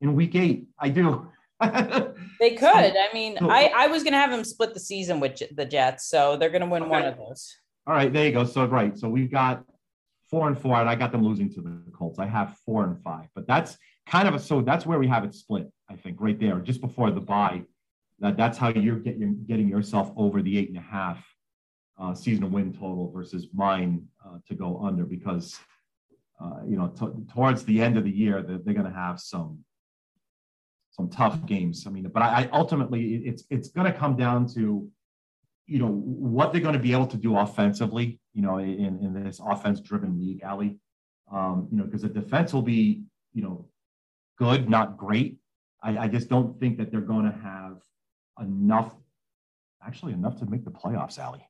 in 0.00 0.14
week 0.14 0.34
eight. 0.34 0.68
I 0.78 0.88
do. 0.88 1.30
they 2.40 2.54
could. 2.54 2.66
I 2.66 3.08
mean, 3.12 3.36
I, 3.40 3.72
I 3.76 3.86
was 3.88 4.02
going 4.02 4.12
to 4.12 4.18
have 4.18 4.30
them 4.30 4.44
split 4.44 4.74
the 4.74 4.80
season 4.80 5.18
with 5.20 5.42
the 5.54 5.64
Jets, 5.64 6.08
so 6.08 6.36
they're 6.36 6.50
going 6.50 6.62
to 6.62 6.68
win 6.68 6.84
okay. 6.84 6.90
one 6.90 7.04
of 7.04 7.16
those. 7.16 7.54
All 7.86 7.94
right, 7.94 8.12
there 8.12 8.26
you 8.26 8.32
go. 8.32 8.44
So, 8.44 8.64
right. 8.66 8.96
So 8.96 9.08
we've 9.08 9.30
got 9.30 9.64
four 10.30 10.46
and 10.46 10.58
four, 10.58 10.76
and 10.76 10.88
I 10.88 10.94
got 10.94 11.10
them 11.10 11.22
losing 11.22 11.52
to 11.54 11.60
the 11.60 11.82
Colts. 11.92 12.18
I 12.18 12.26
have 12.26 12.56
four 12.64 12.84
and 12.84 13.02
five, 13.02 13.28
but 13.34 13.46
that's 13.46 13.76
kind 14.06 14.28
of 14.28 14.34
a 14.34 14.38
so 14.38 14.60
that's 14.60 14.86
where 14.86 14.98
we 14.98 15.08
have 15.08 15.24
it 15.24 15.34
split, 15.34 15.70
I 15.88 15.96
think, 15.96 16.18
right 16.20 16.38
there, 16.38 16.60
just 16.60 16.80
before 16.80 17.10
the 17.10 17.20
bye. 17.20 17.62
That, 18.20 18.36
that's 18.36 18.58
how 18.58 18.68
you're 18.68 18.98
getting, 18.98 19.44
getting 19.46 19.68
yourself 19.68 20.12
over 20.16 20.42
the 20.42 20.58
eight 20.58 20.68
and 20.68 20.78
a 20.78 20.82
half 20.82 21.24
uh, 22.00 22.14
season 22.14 22.50
win 22.52 22.72
total 22.72 23.10
versus 23.10 23.48
mine 23.52 24.06
uh, 24.24 24.38
to 24.46 24.54
go 24.54 24.80
under 24.82 25.04
because 25.04 25.58
uh, 26.40 26.60
you 26.66 26.76
know 26.76 26.88
t- 26.88 27.32
towards 27.32 27.64
the 27.64 27.80
end 27.82 27.96
of 27.96 28.04
the 28.04 28.10
year 28.10 28.42
they're, 28.42 28.58
they're 28.58 28.74
going 28.74 28.86
to 28.86 28.92
have 28.92 29.18
some 29.18 29.58
some 30.98 31.08
tough 31.08 31.46
games. 31.46 31.86
I 31.86 31.90
mean, 31.90 32.08
but 32.12 32.22
I, 32.22 32.42
I 32.42 32.48
ultimately 32.52 33.16
it's 33.24 33.44
it's 33.50 33.68
going 33.68 33.90
to 33.90 33.96
come 33.96 34.16
down 34.16 34.46
to 34.54 34.88
you 35.66 35.78
know 35.78 35.88
what 35.88 36.52
they're 36.52 36.60
going 36.60 36.74
to 36.74 36.80
be 36.80 36.92
able 36.92 37.06
to 37.06 37.16
do 37.16 37.38
offensively. 37.38 38.18
You 38.34 38.42
know, 38.42 38.58
in 38.58 38.98
in 39.00 39.24
this 39.24 39.40
offense 39.44 39.80
driven 39.80 40.18
league, 40.18 40.42
Ali. 40.44 40.76
Um, 41.30 41.68
you 41.70 41.78
know, 41.78 41.84
because 41.84 42.02
the 42.02 42.08
defense 42.08 42.52
will 42.52 42.62
be 42.62 43.04
you 43.32 43.42
know 43.42 43.68
good, 44.38 44.68
not 44.68 44.96
great. 44.96 45.38
I, 45.82 45.98
I 45.98 46.08
just 46.08 46.28
don't 46.28 46.58
think 46.58 46.78
that 46.78 46.90
they're 46.90 47.00
going 47.00 47.30
to 47.30 47.38
have 47.38 47.76
enough, 48.40 48.92
actually 49.86 50.12
enough 50.14 50.38
to 50.40 50.46
make 50.46 50.64
the 50.64 50.72
playoffs, 50.72 51.24
Ali. 51.24 51.46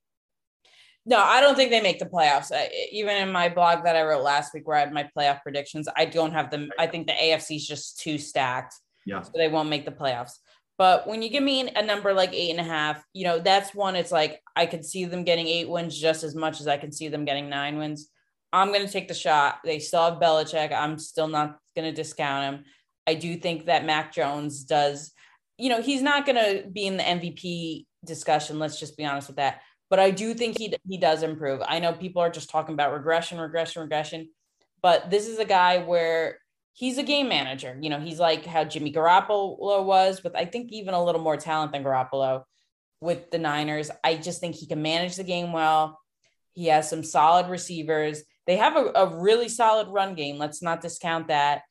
No, 1.07 1.19
I 1.19 1.41
don't 1.41 1.55
think 1.55 1.71
they 1.71 1.81
make 1.81 1.99
the 1.99 2.05
playoffs. 2.05 2.53
I, 2.53 2.69
even 2.93 3.17
in 3.17 3.33
my 3.33 3.49
blog 3.49 3.85
that 3.85 3.97
I 3.97 4.03
wrote 4.03 4.23
last 4.23 4.53
week, 4.53 4.69
where 4.69 4.77
I 4.77 4.81
had 4.81 4.93
my 4.93 5.09
playoff 5.17 5.43
predictions, 5.43 5.89
I 5.97 6.05
don't 6.05 6.33
have 6.33 6.51
them. 6.51 6.71
I 6.79 6.87
think 6.87 7.07
the 7.07 7.15
AFC 7.15 7.57
is 7.57 7.67
just 7.67 7.99
too 7.99 8.19
stacked. 8.19 8.75
Yeah. 9.09 9.23
So 9.23 9.33
they 9.35 9.49
won't 9.49 9.69
make 9.69 9.85
the 9.85 9.93
playoffs. 9.93 10.33
But 10.77 11.07
when 11.09 11.23
you 11.23 11.29
give 11.29 11.43
me 11.43 11.69
a 11.75 11.85
number 11.85 12.13
like 12.13 12.33
eight 12.33 12.51
and 12.51 12.61
a 12.61 12.65
half, 12.65 13.03
you 13.13 13.25
know, 13.25 13.41
that's 13.41 13.75
one. 13.75 13.97
It's 13.97 14.13
like 14.13 14.41
I 14.55 14.67
could 14.67 14.85
see 14.85 15.05
them 15.07 15.25
getting 15.25 15.49
eight 15.49 15.69
wins 15.69 15.99
just 15.99 16.23
as 16.23 16.35
much 16.35 16.61
as 16.61 16.69
I 16.69 16.77
can 16.77 16.93
see 16.93 17.09
them 17.09 17.25
getting 17.25 17.49
nine 17.49 17.79
wins. 17.79 18.11
I'm 18.53 18.69
going 18.69 18.87
to 18.87 18.93
take 18.93 19.09
the 19.09 19.15
shot. 19.15 19.59
They 19.65 19.79
still 19.79 20.05
have 20.05 20.21
Belichick. 20.21 20.73
I'm 20.73 20.99
still 20.99 21.29
not 21.29 21.59
going 21.75 21.89
to 21.89 21.97
discount 21.97 22.55
him. 22.55 22.65
I 23.07 23.15
do 23.15 23.37
think 23.37 23.67
that 23.67 23.85
Mac 23.85 24.13
Jones 24.13 24.65
does, 24.65 25.13
you 25.57 25.69
know, 25.69 25.83
he's 25.83 26.03
not 26.03 26.27
going 26.27 26.37
to 26.37 26.69
be 26.69 26.87
in 26.87 26.97
the 26.97 27.03
MVP 27.03 27.87
discussion. 28.05 28.59
Let's 28.59 28.79
just 28.79 28.97
be 28.97 29.05
honest 29.05 29.29
with 29.29 29.37
that 29.37 29.61
but 29.91 29.99
I 29.99 30.11
do 30.11 30.35
think 30.35 30.59
he 30.59 30.75
he 30.89 30.99
does 30.99 31.23
improve. 31.23 31.61
I 31.67 31.79
know 31.79 31.93
people 31.93 32.23
are 32.23 32.31
just 32.31 32.51
talking 32.51 32.75
about 32.75 32.93
regression, 32.93 33.41
regression, 33.41 33.83
regression, 33.83 34.29
but 34.83 35.11
this 35.11 35.27
is 35.27 35.39
a 35.39 35.45
guy 35.45 35.79
where 35.79 36.39
he's 36.79 36.97
a 36.97 37.03
game 37.03 37.29
manager. 37.29 37.77
You 37.81 37.91
know, 37.91 37.99
he's 37.99 38.21
like 38.21 38.47
how 38.47 38.63
Jimmy 38.63 38.93
Garoppolo 38.93 39.85
was, 39.85 40.23
with 40.23 40.37
I 40.37 40.45
think 40.45 40.71
even 40.71 40.95
a 40.95 41.05
little 41.05 41.21
more 41.21 41.37
talent 41.37 41.73
than 41.73 41.83
Garoppolo 41.83 42.45
with 43.01 43.33
the 43.33 43.39
Niners. 43.39 43.91
I 44.05 44.15
just 44.15 44.41
think 44.41 44.55
he 44.55 44.69
can 44.69 44.81
manage 44.81 45.17
the 45.17 45.25
game 45.25 45.53
well. 45.53 45.99
He 46.53 46.67
has 46.67 46.89
some 46.89 47.03
solid 47.03 47.49
receivers. 47.51 48.23
They 48.47 48.59
have 48.59 48.77
a, 48.77 48.93
a 48.95 49.21
really 49.21 49.49
solid 49.49 49.89
run 49.89 50.15
game. 50.15 50.39
Let's 50.39 50.63
not 50.63 50.81
discount 50.81 51.29
that. 51.29 51.63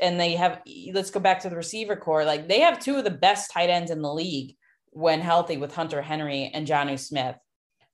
And 0.00 0.18
they 0.18 0.32
have, 0.36 0.62
let's 0.94 1.10
go 1.10 1.20
back 1.20 1.40
to 1.40 1.50
the 1.50 1.56
receiver 1.56 1.94
core. 1.94 2.24
Like 2.24 2.48
they 2.48 2.60
have 2.60 2.80
two 2.80 2.96
of 2.96 3.04
the 3.04 3.10
best 3.10 3.50
tight 3.52 3.68
ends 3.68 3.90
in 3.90 4.00
the 4.00 4.12
league 4.12 4.56
when 4.92 5.20
healthy 5.20 5.58
with 5.58 5.74
Hunter 5.74 6.00
Henry 6.00 6.50
and 6.54 6.66
Jonnu 6.66 6.98
Smith. 6.98 7.36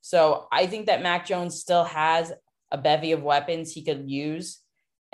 So 0.02 0.46
I 0.52 0.68
think 0.68 0.86
that 0.86 1.02
Mac 1.02 1.26
Jones 1.26 1.60
still 1.60 1.82
has 1.82 2.32
a 2.70 2.78
bevy 2.78 3.10
of 3.10 3.24
weapons 3.24 3.72
he 3.72 3.84
could 3.84 4.08
use. 4.08 4.60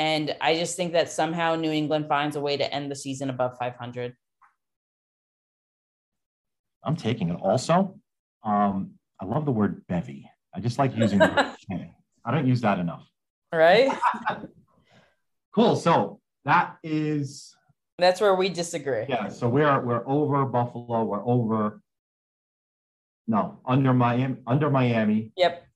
And 0.01 0.35
I 0.41 0.55
just 0.55 0.79
think 0.79 0.95
that 0.95 1.13
somehow 1.13 1.57
New 1.57 1.71
England 1.71 2.09
finds 2.09 2.35
a 2.35 2.41
way 2.41 2.57
to 2.57 2.75
end 2.75 2.91
the 2.91 2.97
season 2.97 3.29
above 3.29 3.59
500. 3.59 4.17
I'm 6.83 6.97
taking 6.97 7.29
it. 7.29 7.37
Also, 7.43 8.01
um, 8.43 8.93
I 9.21 9.27
love 9.27 9.45
the 9.45 9.53
word 9.53 9.87
bevy. 9.89 10.27
I 10.55 10.61
just 10.61 10.79
like 10.79 10.97
using 10.97 11.19
the 11.19 11.55
word 11.69 11.91
I 12.25 12.31
don't 12.31 12.47
use 12.47 12.63
that 12.63 12.79
enough. 12.79 13.07
Right. 13.53 13.93
cool. 15.55 15.77
So 15.77 16.21
that 16.47 16.79
is 16.83 17.55
that's 17.99 18.23
where 18.23 18.35
we 18.35 18.49
disagree. 18.49 19.05
Yeah. 19.07 19.29
So 19.29 19.51
we're 19.51 19.81
we're 19.85 20.09
over 20.09 20.47
Buffalo. 20.47 21.05
We're 21.05 21.27
over 21.27 21.83
no, 23.29 23.61
under 23.67 23.93
Miami. 23.93 24.37
Under 24.47 24.71
Miami. 24.71 25.33
Yep. 25.37 25.67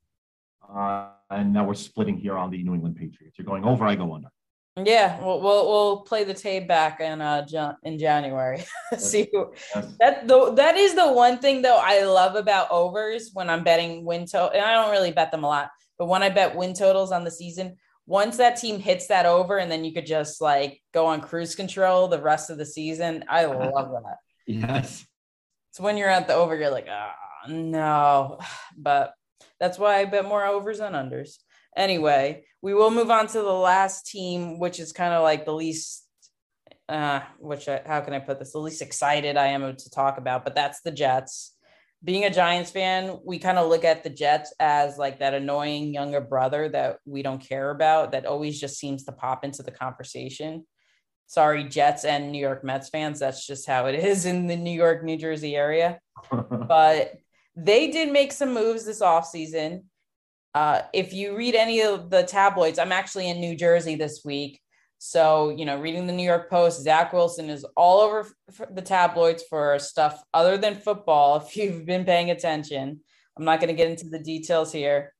Uh, 0.66 1.08
and 1.35 1.53
now 1.53 1.64
we're 1.64 1.75
splitting 1.75 2.16
here 2.16 2.37
on 2.37 2.51
the 2.51 2.62
New 2.62 2.75
England 2.75 2.97
Patriots. 2.97 3.38
You're 3.38 3.47
going 3.47 3.64
over. 3.64 3.85
I 3.87 3.94
go 3.94 4.14
under. 4.14 4.29
Yeah, 4.77 5.20
we'll 5.20 5.40
we'll, 5.40 5.68
we'll 5.68 6.01
play 6.01 6.25
the 6.25 6.35
tape 6.35 6.66
back 6.66 7.01
in 7.01 7.20
uh 7.20 7.47
in 7.85 7.99
January. 7.99 8.64
See 8.99 9.29
yes. 9.33 9.94
that 10.01 10.27
the 10.27 10.53
that 10.55 10.77
is 10.77 10.94
the 10.94 11.12
one 11.12 11.38
thing 11.38 11.62
though 11.62 11.79
I 11.81 12.03
love 12.03 12.35
about 12.35 12.70
overs 12.73 13.31
when 13.35 13.49
I'm 13.49 13.62
betting 13.62 14.05
win 14.05 14.27
total. 14.27 14.51
And 14.51 14.62
I 14.62 14.73
don't 14.73 14.90
really 14.90 15.12
bet 15.12 15.31
them 15.31 15.44
a 15.44 15.49
lot, 15.49 15.70
but 15.97 16.07
when 16.07 16.25
I 16.25 16.29
bet 16.29 16.57
win 16.57 16.75
totals 16.75 17.12
on 17.12 17.23
the 17.23 17.31
season, 17.31 17.77
once 18.07 18.37
that 18.38 18.57
team 18.57 18.81
hits 18.81 19.07
that 19.07 19.27
over, 19.27 19.59
and 19.59 19.70
then 19.70 19.85
you 19.85 19.92
could 19.92 20.07
just 20.07 20.40
like 20.40 20.83
go 20.92 21.07
on 21.07 21.20
cruise 21.20 21.55
control 21.55 22.09
the 22.09 22.20
rest 22.20 22.51
of 22.51 22.59
the 22.59 22.66
season. 22.66 23.25
I 23.29 23.44
love 23.44 23.90
that. 23.90 24.16
yes. 24.47 25.07
So 25.70 25.85
when 25.85 25.97
you're 25.97 26.09
at 26.09 26.27
the 26.27 26.35
over, 26.35 26.57
you're 26.57 26.70
like, 26.70 26.88
ah, 26.90 27.14
no, 27.49 28.38
but 28.77 29.14
that's 29.61 29.79
why 29.79 29.97
I 29.97 30.05
bet 30.05 30.25
more 30.25 30.45
overs 30.45 30.81
and 30.81 30.95
unders. 30.95 31.38
Anyway, 31.77 32.45
we 32.62 32.75
will 32.75 32.90
move 32.90 33.11
on 33.11 33.27
to 33.29 33.38
the 33.38 33.53
last 33.53 34.07
team, 34.07 34.59
which 34.59 34.79
is 34.79 34.93
kind 34.93 35.12
of 35.12 35.23
like 35.23 35.45
the 35.45 35.53
least, 35.53 36.07
uh, 36.88 37.21
which 37.38 37.69
I, 37.69 37.83
how 37.85 38.01
can 38.01 38.14
I 38.14 38.21
put 38.21 38.38
this? 38.38 38.53
The 38.53 38.59
least 38.59 38.83
excited 38.83 39.37
I 39.37 39.49
am 39.49 39.77
to 39.77 39.90
talk 39.90 40.19
about, 40.19 40.45
but 40.45 40.55
that's 40.55 40.81
the 40.83 40.93
Jets. 40.93 41.57
Being 42.03 42.25
a 42.25 42.31
Giants 42.31 42.71
fan, 42.71 43.19
we 43.25 43.38
kind 43.38 43.59
of 43.59 43.69
look 43.69 43.85
at 43.85 44.05
the 44.05 44.11
Jets 44.11 44.53
as 44.61 44.99
like 44.99 45.21
that 45.21 45.35
annoying 45.35 45.95
younger 45.95 46.21
brother 46.21 46.69
that 46.69 46.99
we 47.07 47.23
don't 47.23 47.40
care 47.40 47.71
about, 47.71 48.12
that 48.12 48.27
always 48.27 48.61
just 48.61 48.79
seems 48.79 49.05
to 49.05 49.12
pop 49.12 49.45
into 49.45 49.62
the 49.62 49.71
conversation. 49.71 50.67
Sorry, 51.27 51.64
Jets 51.64 52.05
and 52.05 52.31
New 52.31 52.38
York 52.38 52.62
Mets 52.62 52.90
fans. 52.90 53.21
That's 53.21 53.47
just 53.47 53.67
how 53.67 53.87
it 53.87 53.95
is 53.95 54.27
in 54.27 54.47
the 54.47 54.57
New 54.57 54.71
York, 54.71 55.03
New 55.03 55.17
Jersey 55.17 55.57
area. 55.57 55.99
but 56.31 57.14
they 57.57 57.90
did 57.90 58.12
make 58.12 58.33
some 58.33 58.53
moves 58.53 58.85
this 58.85 59.01
offseason. 59.01 59.85
Uh, 60.55 60.83
if 60.93 61.12
you 61.12 61.37
read 61.37 61.55
any 61.55 61.83
of 61.83 62.11
the 62.11 62.23
tabloids, 62.23 62.79
I'm 62.79 62.93
actually 62.93 63.29
in 63.29 63.40
New 63.40 63.57
Jersey 63.57 63.97
this 63.97 64.23
week. 64.25 64.61
So, 64.99 65.51
you 65.51 65.64
know, 65.64 65.81
reading 65.81 66.07
the 66.07 66.12
New 66.12 66.25
York 66.25 66.49
Post, 66.49 66.83
Zach 66.83 67.12
Wilson 67.12 67.51
is 67.51 67.67
all 67.77 68.01
over 68.01 68.27
the 68.71 68.83
tabloids 68.83 69.45
for 69.51 69.79
stuff 69.79 70.23
other 70.33 70.57
than 70.57 70.77
football, 70.77 71.37
if 71.47 71.57
you've 71.57 71.85
been 71.85 72.05
paying 72.05 72.31
attention. 72.31 73.01
I'm 73.37 73.45
not 73.45 73.61
going 73.61 73.69
to 73.69 73.75
get 73.75 73.90
into 73.90 74.09
the 74.09 74.19
details 74.19 74.73
here. 74.73 75.12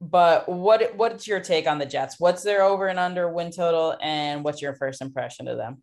But 0.00 0.48
what 0.48 0.94
what's 0.96 1.26
your 1.26 1.40
take 1.40 1.66
on 1.66 1.78
the 1.78 1.86
Jets? 1.86 2.16
What's 2.18 2.44
their 2.44 2.62
over 2.62 2.86
and 2.86 3.00
under 3.00 3.28
win 3.28 3.50
total, 3.50 3.96
and 4.00 4.44
what's 4.44 4.62
your 4.62 4.74
first 4.74 5.02
impression 5.02 5.48
of 5.48 5.56
them? 5.56 5.82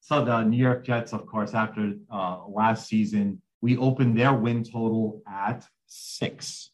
So 0.00 0.24
the 0.24 0.42
New 0.42 0.56
York 0.56 0.84
Jets, 0.84 1.12
of 1.12 1.26
course, 1.26 1.52
after 1.52 1.94
uh, 2.08 2.38
last 2.48 2.86
season, 2.86 3.42
we 3.62 3.76
opened 3.76 4.18
their 4.18 4.34
win 4.34 4.64
total 4.64 5.22
at 5.26 5.66
six, 5.86 6.70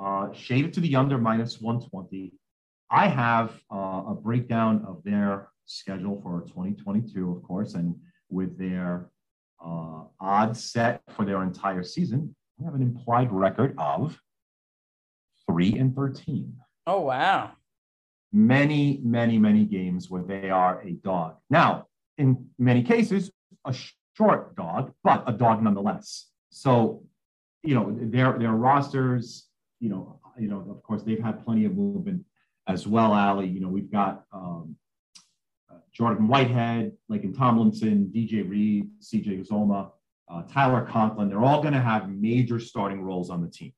uh, 0.00 0.32
shaded 0.32 0.72
to 0.74 0.80
the 0.80 0.96
under 0.96 1.18
minus 1.18 1.60
120. 1.60 2.32
I 2.90 3.08
have 3.08 3.60
uh, 3.72 4.04
a 4.08 4.14
breakdown 4.14 4.84
of 4.86 5.02
their 5.04 5.48
schedule 5.64 6.20
for 6.22 6.42
2022, 6.48 7.30
of 7.30 7.42
course, 7.42 7.74
and 7.74 7.94
with 8.30 8.58
their 8.58 9.10
uh, 9.64 10.04
odds 10.20 10.70
set 10.70 11.02
for 11.16 11.24
their 11.24 11.42
entire 11.42 11.82
season, 11.82 12.34
we 12.58 12.64
have 12.64 12.74
an 12.74 12.82
implied 12.82 13.32
record 13.32 13.74
of 13.78 14.18
three 15.48 15.78
and 15.78 15.94
13. 15.94 16.54
Oh, 16.86 17.00
wow. 17.00 17.52
Many, 18.32 19.00
many, 19.02 19.38
many 19.38 19.64
games 19.64 20.10
where 20.10 20.22
they 20.22 20.50
are 20.50 20.80
a 20.82 20.92
dog. 20.92 21.36
Now, 21.50 21.86
in 22.18 22.46
many 22.58 22.82
cases, 22.82 23.30
a 23.64 23.74
short 24.16 24.56
dog, 24.56 24.92
but 25.04 25.24
a 25.26 25.32
dog 25.32 25.62
nonetheless. 25.62 26.26
So, 26.50 27.02
you 27.62 27.74
know, 27.74 27.96
their 28.00 28.38
their 28.38 28.52
rosters, 28.52 29.48
you 29.80 29.88
know, 29.88 30.20
you 30.38 30.48
know, 30.48 30.66
of 30.70 30.82
course, 30.82 31.02
they've 31.02 31.22
had 31.22 31.44
plenty 31.44 31.64
of 31.64 31.76
movement 31.76 32.24
as 32.66 32.86
well. 32.86 33.12
Ali, 33.12 33.46
you 33.46 33.60
know, 33.60 33.68
we've 33.68 33.90
got 33.90 34.24
um, 34.32 34.76
uh, 35.70 35.78
Jordan 35.92 36.28
Whitehead, 36.28 36.92
Laken 37.10 37.36
Tomlinson, 37.36 38.10
DJ 38.14 38.48
Reed, 38.48 38.88
CJ 39.00 39.46
Uzomah, 39.46 39.90
uh, 40.30 40.42
Tyler 40.42 40.86
Conklin. 40.90 41.28
They're 41.28 41.44
all 41.44 41.62
going 41.62 41.74
to 41.74 41.80
have 41.80 42.08
major 42.08 42.58
starting 42.58 43.02
roles 43.02 43.30
on 43.30 43.42
the 43.42 43.48
team. 43.48 43.72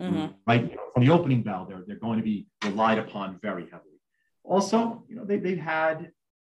Mm-hmm. 0.00 0.32
Right 0.46 0.62
you 0.62 0.76
know, 0.76 0.82
from 0.92 1.04
the 1.04 1.12
opening 1.12 1.42
bell, 1.42 1.66
they're 1.68 1.84
they're 1.86 1.96
going 1.96 2.18
to 2.18 2.24
be 2.24 2.46
relied 2.64 2.98
upon 2.98 3.38
very 3.40 3.64
heavily. 3.64 4.00
Also, 4.42 5.04
you 5.08 5.16
know, 5.16 5.24
they 5.24 5.38
they've 5.38 5.58
had 5.58 6.10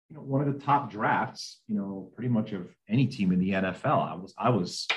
you 0.09 0.15
know 0.15 0.21
one 0.21 0.45
of 0.45 0.51
the 0.51 0.59
top 0.59 0.91
drafts, 0.91 1.61
you 1.67 1.75
know, 1.75 2.11
pretty 2.15 2.29
much 2.29 2.51
of 2.51 2.67
any 2.87 3.05
team 3.05 3.31
in 3.31 3.39
the 3.39 3.51
NFL. 3.51 4.11
I 4.11 4.15
was 4.15 4.33
I 4.37 4.49
was 4.49 4.87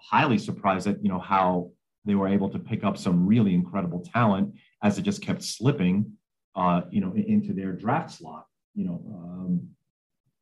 highly 0.00 0.38
surprised 0.38 0.86
at 0.86 1.02
you 1.02 1.08
know 1.08 1.20
how 1.20 1.70
they 2.04 2.14
were 2.14 2.28
able 2.28 2.48
to 2.50 2.58
pick 2.58 2.84
up 2.84 2.96
some 2.96 3.26
really 3.26 3.54
incredible 3.54 4.04
talent 4.12 4.54
as 4.82 4.98
it 4.98 5.02
just 5.02 5.22
kept 5.22 5.42
slipping, 5.42 6.12
uh, 6.56 6.82
you 6.90 7.00
know, 7.00 7.12
into 7.14 7.52
their 7.52 7.72
draft 7.72 8.12
slot. 8.12 8.46
You 8.74 8.86
know, 8.86 9.02
um, 9.14 9.68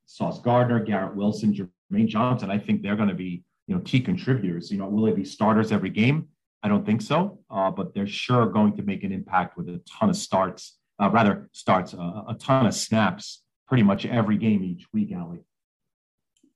Sauce 0.06 0.40
Gardner, 0.40 0.80
Garrett 0.80 1.16
Wilson, 1.16 1.52
Jermaine 1.54 2.06
Johnson. 2.06 2.50
I 2.50 2.58
think 2.58 2.82
they're 2.82 2.96
going 2.96 3.08
to 3.08 3.14
be, 3.14 3.42
you 3.66 3.74
know, 3.74 3.80
key 3.82 4.00
contributors. 4.00 4.70
You 4.70 4.78
know, 4.78 4.88
will 4.88 5.04
they 5.04 5.12
be 5.12 5.24
starters 5.24 5.72
every 5.72 5.90
game? 5.90 6.28
I 6.62 6.68
don't 6.68 6.86
think 6.86 7.02
so, 7.02 7.40
uh, 7.50 7.70
but 7.70 7.94
they're 7.94 8.06
sure 8.06 8.46
going 8.46 8.76
to 8.76 8.82
make 8.82 9.04
an 9.04 9.12
impact 9.12 9.56
with 9.56 9.68
a 9.68 9.80
ton 9.88 10.08
of 10.08 10.16
starts, 10.16 10.78
uh, 11.00 11.10
rather 11.10 11.48
starts 11.52 11.94
uh, 11.94 12.22
a 12.28 12.36
ton 12.38 12.66
of 12.66 12.74
snaps 12.74 13.42
pretty 13.68 13.82
much 13.82 14.06
every 14.06 14.36
game 14.36 14.62
each 14.62 14.86
week, 14.92 15.12
Ally. 15.12 15.38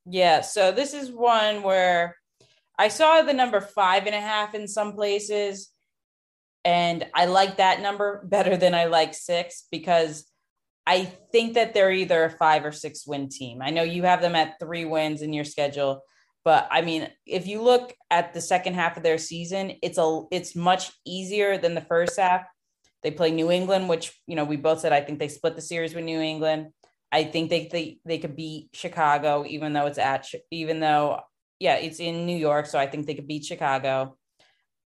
Yeah, 0.06 0.40
so 0.40 0.72
this 0.72 0.94
is 0.94 1.10
one 1.10 1.62
where 1.62 2.16
I 2.78 2.88
saw 2.88 3.22
the 3.22 3.34
number 3.34 3.60
five 3.60 4.06
and 4.06 4.14
a 4.14 4.20
half 4.20 4.54
in 4.54 4.66
some 4.66 4.92
places, 4.92 5.70
and 6.64 7.06
I 7.14 7.26
like 7.26 7.58
that 7.58 7.80
number 7.80 8.22
better 8.24 8.56
than 8.56 8.74
I 8.74 8.86
like 8.86 9.14
six 9.14 9.66
because 9.70 10.26
I 10.86 11.04
think 11.04 11.54
that 11.54 11.74
they're 11.74 11.92
either 11.92 12.24
a 12.24 12.30
five 12.30 12.64
or 12.64 12.72
six 12.72 13.06
win 13.06 13.28
team. 13.28 13.60
I 13.62 13.70
know 13.70 13.82
you 13.82 14.04
have 14.04 14.22
them 14.22 14.34
at 14.34 14.58
three 14.58 14.84
wins 14.84 15.22
in 15.22 15.32
your 15.32 15.44
schedule, 15.44 16.02
but 16.44 16.66
I 16.70 16.80
mean, 16.80 17.08
if 17.26 17.46
you 17.46 17.62
look 17.62 17.94
at 18.10 18.32
the 18.32 18.40
second 18.40 18.74
half 18.74 18.96
of 18.96 19.02
their 19.02 19.18
season, 19.18 19.74
it's 19.82 19.98
a 19.98 20.22
it's 20.30 20.56
much 20.56 20.90
easier 21.04 21.58
than 21.58 21.74
the 21.74 21.80
first 21.82 22.18
half. 22.18 22.46
They 23.02 23.10
play 23.10 23.30
New 23.30 23.50
England, 23.50 23.88
which 23.88 24.18
you 24.26 24.36
know 24.36 24.44
we 24.44 24.56
both 24.56 24.80
said 24.80 24.92
I 24.92 25.02
think 25.02 25.18
they 25.18 25.28
split 25.28 25.54
the 25.54 25.62
series 25.62 25.94
with 25.94 26.04
New 26.04 26.20
England. 26.20 26.68
I 27.12 27.24
think 27.24 27.50
they 27.50 27.68
they 27.70 27.98
they 28.04 28.18
could 28.18 28.36
beat 28.36 28.70
Chicago, 28.72 29.44
even 29.46 29.72
though 29.72 29.86
it's 29.86 29.98
at 29.98 30.26
even 30.50 30.80
though 30.80 31.20
yeah 31.58 31.76
it's 31.76 32.00
in 32.00 32.26
New 32.26 32.36
York, 32.36 32.66
so 32.66 32.78
I 32.78 32.86
think 32.86 33.06
they 33.06 33.14
could 33.14 33.28
beat 33.28 33.44
Chicago. 33.44 34.16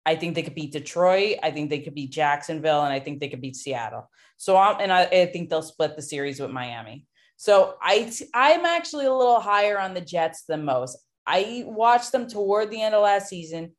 I 0.06 0.16
think 0.16 0.34
they 0.34 0.42
could 0.42 0.54
beat 0.54 0.72
Detroit. 0.72 1.38
I 1.42 1.50
think 1.50 1.70
they 1.70 1.80
could 1.80 1.94
beat 1.94 2.10
Jacksonville, 2.10 2.84
and 2.84 2.92
I 2.92 3.00
think 3.00 3.20
they 3.20 3.28
could 3.28 3.40
beat 3.40 3.56
Seattle. 3.56 4.10
So 4.36 4.56
I'm 4.56 4.80
and 4.80 4.92
I, 4.92 5.04
I 5.04 5.26
think 5.26 5.48
they'll 5.48 5.62
split 5.62 5.96
the 5.96 6.02
series 6.02 6.40
with 6.40 6.50
Miami. 6.50 7.06
So 7.36 7.76
I 7.80 8.12
I'm 8.32 8.64
actually 8.64 9.06
a 9.06 9.14
little 9.14 9.40
higher 9.40 9.78
on 9.78 9.94
the 9.94 10.00
Jets 10.00 10.44
than 10.48 10.64
most. 10.64 10.98
I 11.26 11.64
watched 11.66 12.12
them 12.12 12.26
toward 12.26 12.70
the 12.70 12.82
end 12.82 12.94
of 12.94 13.02
last 13.02 13.28
season. 13.28 13.72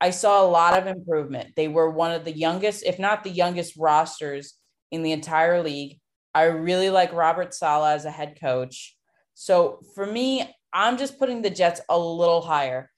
I 0.00 0.10
saw 0.10 0.42
a 0.42 0.50
lot 0.50 0.78
of 0.78 0.86
improvement. 0.86 1.54
They 1.56 1.68
were 1.68 1.90
one 1.90 2.12
of 2.12 2.24
the 2.24 2.36
youngest, 2.36 2.84
if 2.84 2.98
not 2.98 3.24
the 3.24 3.30
youngest, 3.30 3.74
rosters 3.78 4.54
in 4.90 5.02
the 5.02 5.12
entire 5.12 5.62
league. 5.62 5.98
I 6.34 6.44
really 6.44 6.90
like 6.90 7.12
Robert 7.12 7.54
Saleh 7.54 7.94
as 7.94 8.04
a 8.04 8.10
head 8.10 8.38
coach. 8.40 8.96
So 9.34 9.80
for 9.94 10.06
me, 10.06 10.48
I'm 10.72 10.98
just 10.98 11.18
putting 11.18 11.42
the 11.42 11.50
Jets 11.50 11.80
a 11.88 11.98
little 11.98 12.42
higher. 12.42 12.90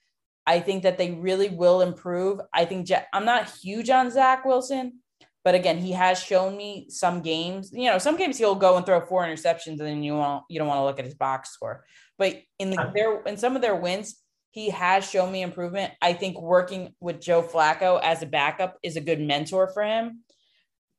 I 0.47 0.61
think 0.61 0.85
that 0.85 0.97
they 0.97 1.11
really 1.11 1.49
will 1.49 1.81
improve. 1.81 2.41
I 2.55 2.65
think 2.65 2.87
Jet, 2.87 3.09
I'm 3.13 3.25
not 3.25 3.51
huge 3.51 3.91
on 3.91 4.11
Zach 4.11 4.45
Wilson, 4.45 5.01
but 5.45 5.55
again, 5.55 5.79
he 5.79 5.93
has 5.93 6.23
shown 6.23 6.57
me 6.57 6.87
some 6.89 7.21
games. 7.21 7.71
You 7.73 7.91
know, 7.91 7.99
some 7.99 8.17
games 8.17 8.39
he'll 8.39 8.55
go 8.55 8.77
and 8.77 8.87
throw 8.87 9.01
four 9.01 9.25
interceptions, 9.25 9.79
and 9.79 9.81
then 9.81 10.03
you 10.03 10.15
won't 10.15 10.45
you 10.49 10.59
don't 10.59 10.69
want 10.69 10.79
to 10.79 10.85
look 10.85 10.99
at 10.99 11.05
his 11.05 11.15
box 11.15 11.51
score. 11.51 11.85
But 12.17 12.41
in 12.59 12.71
the, 12.71 12.91
their 12.95 13.23
in 13.23 13.37
some 13.37 13.57
of 13.57 13.63
their 13.63 13.77
wins, 13.77 14.23
he 14.53 14.71
has 14.71 15.09
shown 15.09 15.31
me 15.31 15.43
improvement. 15.43 15.93
I 16.01 16.15
think 16.15 16.41
working 16.41 16.95
with 17.01 17.21
Joe 17.21 17.43
Flacco 17.43 18.01
as 18.03 18.23
a 18.23 18.27
backup 18.27 18.79
is 18.83 18.97
a 18.97 19.01
good 19.01 19.21
mentor 19.21 19.69
for 19.69 19.83
him. 19.83 20.23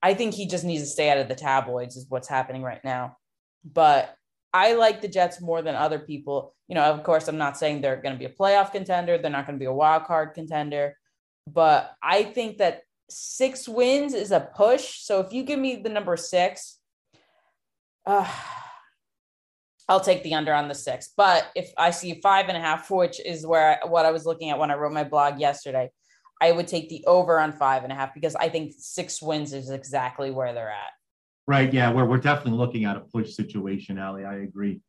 I 0.02 0.14
think 0.14 0.34
he 0.34 0.48
just 0.48 0.64
needs 0.64 0.84
to 0.84 0.90
stay 0.90 1.10
out 1.10 1.18
of 1.18 1.28
the 1.28 1.36
tabloids, 1.36 1.96
is 1.96 2.06
what's 2.10 2.28
happening 2.28 2.64
right 2.64 2.84
now. 2.84 3.18
But 3.66 4.16
I 4.54 4.74
like 4.74 5.02
the 5.02 5.08
Jets 5.08 5.42
more 5.42 5.62
than 5.62 5.76
other 5.76 6.00
people. 6.00 6.56
You 6.68 6.76
know, 6.76 6.84
of 6.84 7.04
course, 7.04 7.28
I'm 7.28 7.38
not 7.38 7.58
saying 7.58 7.82
they're 7.82 8.02
going 8.02 8.16
to 8.16 8.20
be 8.20 8.26
a 8.26 8.30
playoff 8.30 8.72
contender, 8.72 9.18
they're 9.18 9.32
not 9.32 9.46
going 9.46 9.58
to 9.58 9.64
be 9.64 9.66
a 9.66 9.74
wild 9.74 10.06
card 10.06 10.34
contender, 10.34 10.96
but 11.48 11.94
I 12.02 12.24
think 12.24 12.58
that 12.58 12.82
six 13.10 13.68
wins 13.68 14.14
is 14.14 14.32
a 14.32 14.50
push. 14.56 15.00
So 15.00 15.20
if 15.22 15.32
you 15.32 15.44
give 15.44 15.60
me 15.60 15.78
the 15.78 15.90
number 15.90 16.18
six, 16.18 16.78
uh, 18.06 18.30
I'll 19.90 20.02
take 20.02 20.24
the 20.24 20.34
under 20.34 20.54
on 20.54 20.68
the 20.68 20.76
six. 20.76 21.12
But 21.16 21.50
if 21.56 21.72
I 21.78 21.92
see 21.92 22.20
five 22.22 22.50
and 22.50 22.58
a 22.58 22.62
half, 22.62 22.92
which 22.92 23.22
is 23.24 23.46
where 23.48 23.80
I, 23.82 23.88
what 23.88 24.06
I 24.06 24.12
was 24.12 24.26
looking 24.26 24.50
at 24.50 24.60
when 24.60 24.72
I 24.72 24.76
wrote 24.76 24.92
my 24.92 25.06
blog 25.06 25.40
yesterday, 25.40 25.90
I 26.42 26.52
would 26.52 26.68
take 26.68 26.90
the 26.90 27.04
over 27.06 27.40
on 27.40 27.52
five 27.52 27.84
and 27.84 27.92
a 27.92 27.96
half 27.96 28.14
because 28.14 28.36
I 28.36 28.50
think 28.50 28.74
six 28.78 29.22
wins 29.22 29.54
is 29.54 29.70
exactly 29.70 30.32
where 30.32 30.54
they're 30.54 30.70
at. 30.70 30.92
Right. 31.48 31.74
Yeah. 31.74 31.92
We're, 31.92 32.06
we're 32.06 32.18
definitely 32.18 32.60
looking 32.60 32.86
at 32.86 32.98
a 32.98 33.02
push 33.02 33.34
situation, 33.34 33.98
Ally. 33.98 34.24
I 34.24 34.36
agree. 34.40 34.82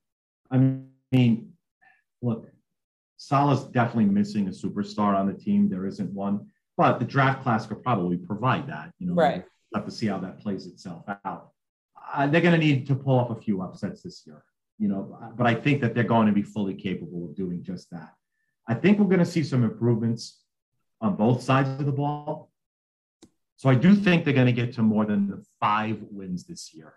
I 0.51 0.59
mean, 1.13 1.53
look, 2.21 2.49
Saleh's 3.17 3.65
definitely 3.65 4.07
missing 4.07 4.49
a 4.49 4.51
superstar 4.51 5.17
on 5.17 5.27
the 5.27 5.35
team. 5.35 5.69
There 5.69 5.87
isn't 5.87 6.13
one, 6.13 6.47
but 6.77 6.99
the 6.99 7.05
draft 7.05 7.43
class 7.43 7.67
could 7.67 7.83
probably 7.83 8.17
provide 8.17 8.69
that. 8.69 8.93
You 8.99 9.09
know, 9.09 9.15
right. 9.15 9.45
We'll 9.73 9.83
have 9.83 9.89
to 9.91 9.95
see 9.95 10.07
how 10.07 10.19
that 10.19 10.41
plays 10.41 10.67
itself 10.67 11.05
out. 11.25 11.51
Uh, 12.15 12.27
they're 12.27 12.41
going 12.41 12.59
to 12.59 12.67
need 12.67 12.87
to 12.87 12.95
pull 12.95 13.19
off 13.19 13.31
a 13.31 13.41
few 13.41 13.61
upsets 13.61 14.03
this 14.03 14.23
year, 14.27 14.43
you 14.79 14.89
know, 14.89 15.19
but 15.37 15.47
I 15.47 15.55
think 15.55 15.81
that 15.83 15.95
they're 15.95 16.05
going 16.05 16.27
to 16.27 16.33
be 16.33 16.43
fully 16.43 16.75
capable 16.75 17.27
of 17.27 17.37
doing 17.37 17.63
just 17.63 17.91
that. 17.91 18.15
I 18.67 18.75
think 18.75 18.99
we're 18.99 19.07
going 19.07 19.19
to 19.19 19.27
see 19.27 19.43
some 19.43 19.65
improvements 19.65 20.43
on 21.01 21.17
both 21.17 21.43
sides 21.43 21.69
of 21.69 21.87
the 21.87 21.93
ball. 21.93 22.51
So 23.57 23.69
I 23.69 23.75
do 23.75 23.95
think 23.95 24.25
they're 24.25 24.35
going 24.35 24.47
to 24.47 24.53
get 24.53 24.73
to 24.75 24.83
more 24.83 25.05
than 25.05 25.43
five 25.61 25.99
wins 26.11 26.45
this 26.45 26.73
year. 26.73 26.95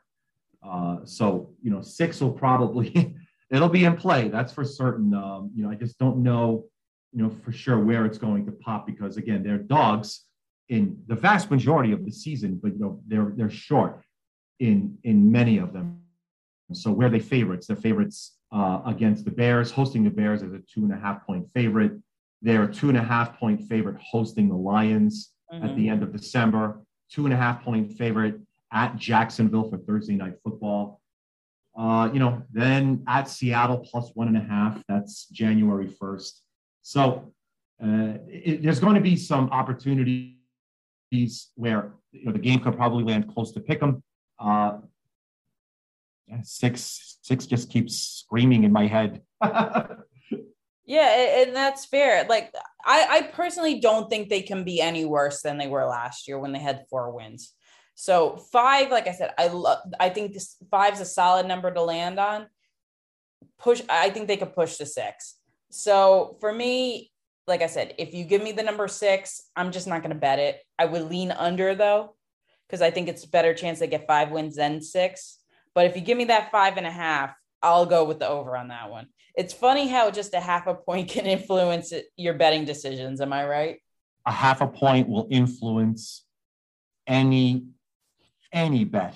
Uh, 0.63 0.97
so 1.05 1.49
you 1.61 1.71
know, 1.71 1.81
six 1.81 2.21
will 2.21 2.31
probably 2.31 3.15
it'll 3.51 3.69
be 3.69 3.85
in 3.85 3.95
play. 3.97 4.27
That's 4.27 4.53
for 4.53 4.63
certain. 4.63 5.13
Um, 5.13 5.51
you 5.55 5.63
know, 5.63 5.71
I 5.71 5.75
just 5.75 5.97
don't 5.97 6.17
know, 6.17 6.65
you 7.11 7.23
know, 7.23 7.29
for 7.29 7.51
sure 7.51 7.79
where 7.79 8.05
it's 8.05 8.17
going 8.17 8.45
to 8.45 8.51
pop 8.51 8.85
because 8.85 9.17
again, 9.17 9.43
they're 9.43 9.57
dogs 9.57 10.25
in 10.69 10.97
the 11.07 11.15
vast 11.15 11.51
majority 11.51 11.91
of 11.91 12.05
the 12.05 12.11
season, 12.11 12.59
but 12.61 12.73
you 12.73 12.79
know, 12.79 13.01
they're 13.07 13.33
they're 13.35 13.49
short 13.49 14.01
in 14.59 14.97
in 15.03 15.31
many 15.31 15.57
of 15.57 15.73
them. 15.73 15.99
So 16.73 16.91
where 16.91 17.09
they 17.09 17.19
favorites? 17.19 17.67
They're 17.67 17.75
favorites 17.75 18.37
uh, 18.51 18.81
against 18.85 19.25
the 19.25 19.31
Bears, 19.31 19.71
hosting 19.71 20.03
the 20.03 20.09
Bears 20.09 20.43
as 20.43 20.53
a 20.53 20.59
two 20.59 20.83
and 20.83 20.93
a 20.93 20.97
half 20.97 21.25
point 21.25 21.47
favorite. 21.53 21.93
They're 22.41 22.63
a 22.63 22.73
two 22.73 22.89
and 22.89 22.97
a 22.97 23.03
half 23.03 23.37
point 23.37 23.67
favorite 23.67 23.97
hosting 24.01 24.49
the 24.49 24.55
Lions 24.55 25.31
mm-hmm. 25.51 25.65
at 25.65 25.75
the 25.75 25.89
end 25.89 26.03
of 26.03 26.11
December, 26.11 26.81
two 27.11 27.25
and 27.25 27.33
a 27.33 27.37
half 27.37 27.63
point 27.63 27.93
favorite 27.97 28.39
at 28.73 28.95
Jacksonville 28.97 29.69
for 29.69 29.77
Thursday 29.77 30.15
night 30.15 30.35
football. 30.43 31.01
Uh, 31.77 32.09
you 32.11 32.19
know, 32.19 32.41
then 32.51 33.03
at 33.07 33.29
Seattle 33.29 33.77
plus 33.77 34.11
one 34.13 34.27
and 34.27 34.37
a 34.37 34.41
half, 34.41 34.81
that's 34.87 35.27
January 35.27 35.87
1st. 35.87 36.39
So 36.81 37.33
uh, 37.81 38.17
it, 38.27 38.61
there's 38.61 38.79
going 38.79 38.95
to 38.95 39.01
be 39.01 39.15
some 39.15 39.49
opportunities 39.49 40.35
where 41.55 41.93
you 42.11 42.25
know 42.25 42.31
the 42.31 42.39
game 42.39 42.59
could 42.59 42.75
probably 42.75 43.03
land 43.03 43.33
close 43.33 43.51
to 43.53 43.59
pick 43.59 43.79
them. 43.79 44.03
Uh, 44.39 44.77
six 46.43 47.17
six 47.21 47.45
just 47.45 47.69
keeps 47.69 47.97
screaming 47.97 48.63
in 48.63 48.71
my 48.71 48.87
head. 48.87 49.21
Yeah, 50.85 51.43
and 51.43 51.55
that's 51.55 51.85
fair. 51.85 52.25
Like 52.27 52.53
I, 52.83 53.07
I 53.09 53.21
personally 53.21 53.79
don't 53.79 54.09
think 54.09 54.29
they 54.29 54.41
can 54.41 54.63
be 54.63 54.81
any 54.81 55.05
worse 55.05 55.41
than 55.41 55.57
they 55.57 55.67
were 55.67 55.85
last 55.85 56.27
year 56.27 56.39
when 56.39 56.51
they 56.51 56.59
had 56.59 56.85
four 56.89 57.11
wins. 57.11 57.53
So 57.95 58.37
five, 58.51 58.89
like 58.89 59.07
I 59.07 59.11
said, 59.11 59.33
I 59.37 59.47
love. 59.47 59.79
I 59.99 60.09
think 60.09 60.33
this 60.33 60.57
five's 60.71 60.99
a 60.99 61.05
solid 61.05 61.47
number 61.47 61.71
to 61.71 61.81
land 61.81 62.19
on. 62.19 62.47
Push. 63.59 63.81
I 63.89 64.09
think 64.09 64.27
they 64.27 64.37
could 64.37 64.55
push 64.55 64.77
to 64.77 64.85
six. 64.85 65.35
So 65.69 66.37
for 66.39 66.51
me, 66.51 67.11
like 67.47 67.61
I 67.61 67.67
said, 67.67 67.93
if 67.97 68.13
you 68.13 68.23
give 68.23 68.41
me 68.41 68.51
the 68.51 68.63
number 68.63 68.87
six, 68.87 69.43
I'm 69.55 69.71
just 69.71 69.87
not 69.87 70.01
going 70.01 70.13
to 70.13 70.19
bet 70.19 70.39
it. 70.39 70.59
I 70.79 70.85
would 70.85 71.03
lean 71.03 71.31
under 71.31 71.75
though, 71.75 72.15
because 72.67 72.81
I 72.81 72.91
think 72.91 73.07
it's 73.07 73.25
better 73.25 73.53
chance 73.53 73.79
they 73.79 73.87
get 73.87 74.07
five 74.07 74.31
wins 74.31 74.55
than 74.55 74.81
six. 74.81 75.37
But 75.75 75.85
if 75.85 75.95
you 75.95 76.01
give 76.01 76.17
me 76.17 76.25
that 76.25 76.51
five 76.51 76.77
and 76.77 76.87
a 76.87 76.91
half, 76.91 77.35
I'll 77.63 77.85
go 77.85 78.05
with 78.05 78.19
the 78.19 78.27
over 78.27 78.57
on 78.57 78.69
that 78.69 78.89
one. 78.89 79.07
It's 79.35 79.53
funny 79.53 79.87
how 79.87 80.11
just 80.11 80.33
a 80.33 80.39
half 80.39 80.67
a 80.67 80.75
point 80.75 81.09
can 81.09 81.25
influence 81.25 81.93
your 82.17 82.33
betting 82.33 82.65
decisions. 82.65 83.21
Am 83.21 83.33
I 83.33 83.47
right? 83.47 83.79
A 84.25 84.31
half 84.31 84.61
a 84.61 84.67
point 84.67 85.09
will 85.09 85.27
influence 85.31 86.25
any 87.07 87.65
any 88.53 88.83
bet. 88.83 89.15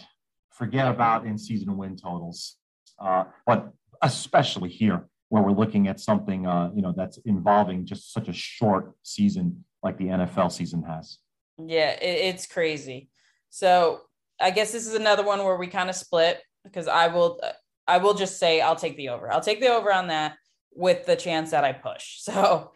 Forget 0.52 0.88
about 0.88 1.26
in 1.26 1.38
season 1.38 1.76
win 1.78 1.98
totals, 1.98 2.56
uh, 3.00 3.26
but 3.46 3.74
especially 4.02 4.70
here 4.70 5.08
where 5.30 5.44
we're 5.44 5.52
looking 5.52 5.88
at 5.88 6.00
something 6.00 6.48
uh, 6.48 6.72
you 6.74 6.82
know 6.82 6.94
that's 6.96 7.18
involving 7.26 7.86
just 7.86 8.14
such 8.14 8.28
a 8.30 8.34
short 8.34 8.94
season 9.04 9.66
like 9.84 9.98
the 9.98 10.06
NFL 10.06 10.52
season 10.52 10.82
has. 10.84 11.20
Yeah, 11.58 11.92
it, 11.92 12.36
it's 12.36 12.48
crazy. 12.48 13.10
So 13.50 14.02
I 14.40 14.52
guess 14.52 14.72
this 14.72 14.88
is 14.88 14.96
another 14.96 15.24
one 15.24 15.44
where 15.44 15.58
we 15.58 15.68
kind 15.68 15.90
of 15.90 15.96
split 15.96 16.42
because 16.64 16.88
I 16.88 17.08
will 17.08 17.40
I 17.88 17.98
will 17.98 18.14
just 18.14 18.40
say 18.40 18.62
I'll 18.62 18.76
take 18.76 18.98
the 18.98 19.10
over. 19.10 19.32
I'll 19.32 19.42
take 19.42 19.60
the 19.62 19.74
over 19.74 19.92
on 19.92 20.08
that 20.08 20.36
with 20.74 21.06
the 21.06 21.16
chance 21.16 21.52
that 21.52 21.64
I 21.64 21.74
push. 21.74 22.20
So 22.22 22.72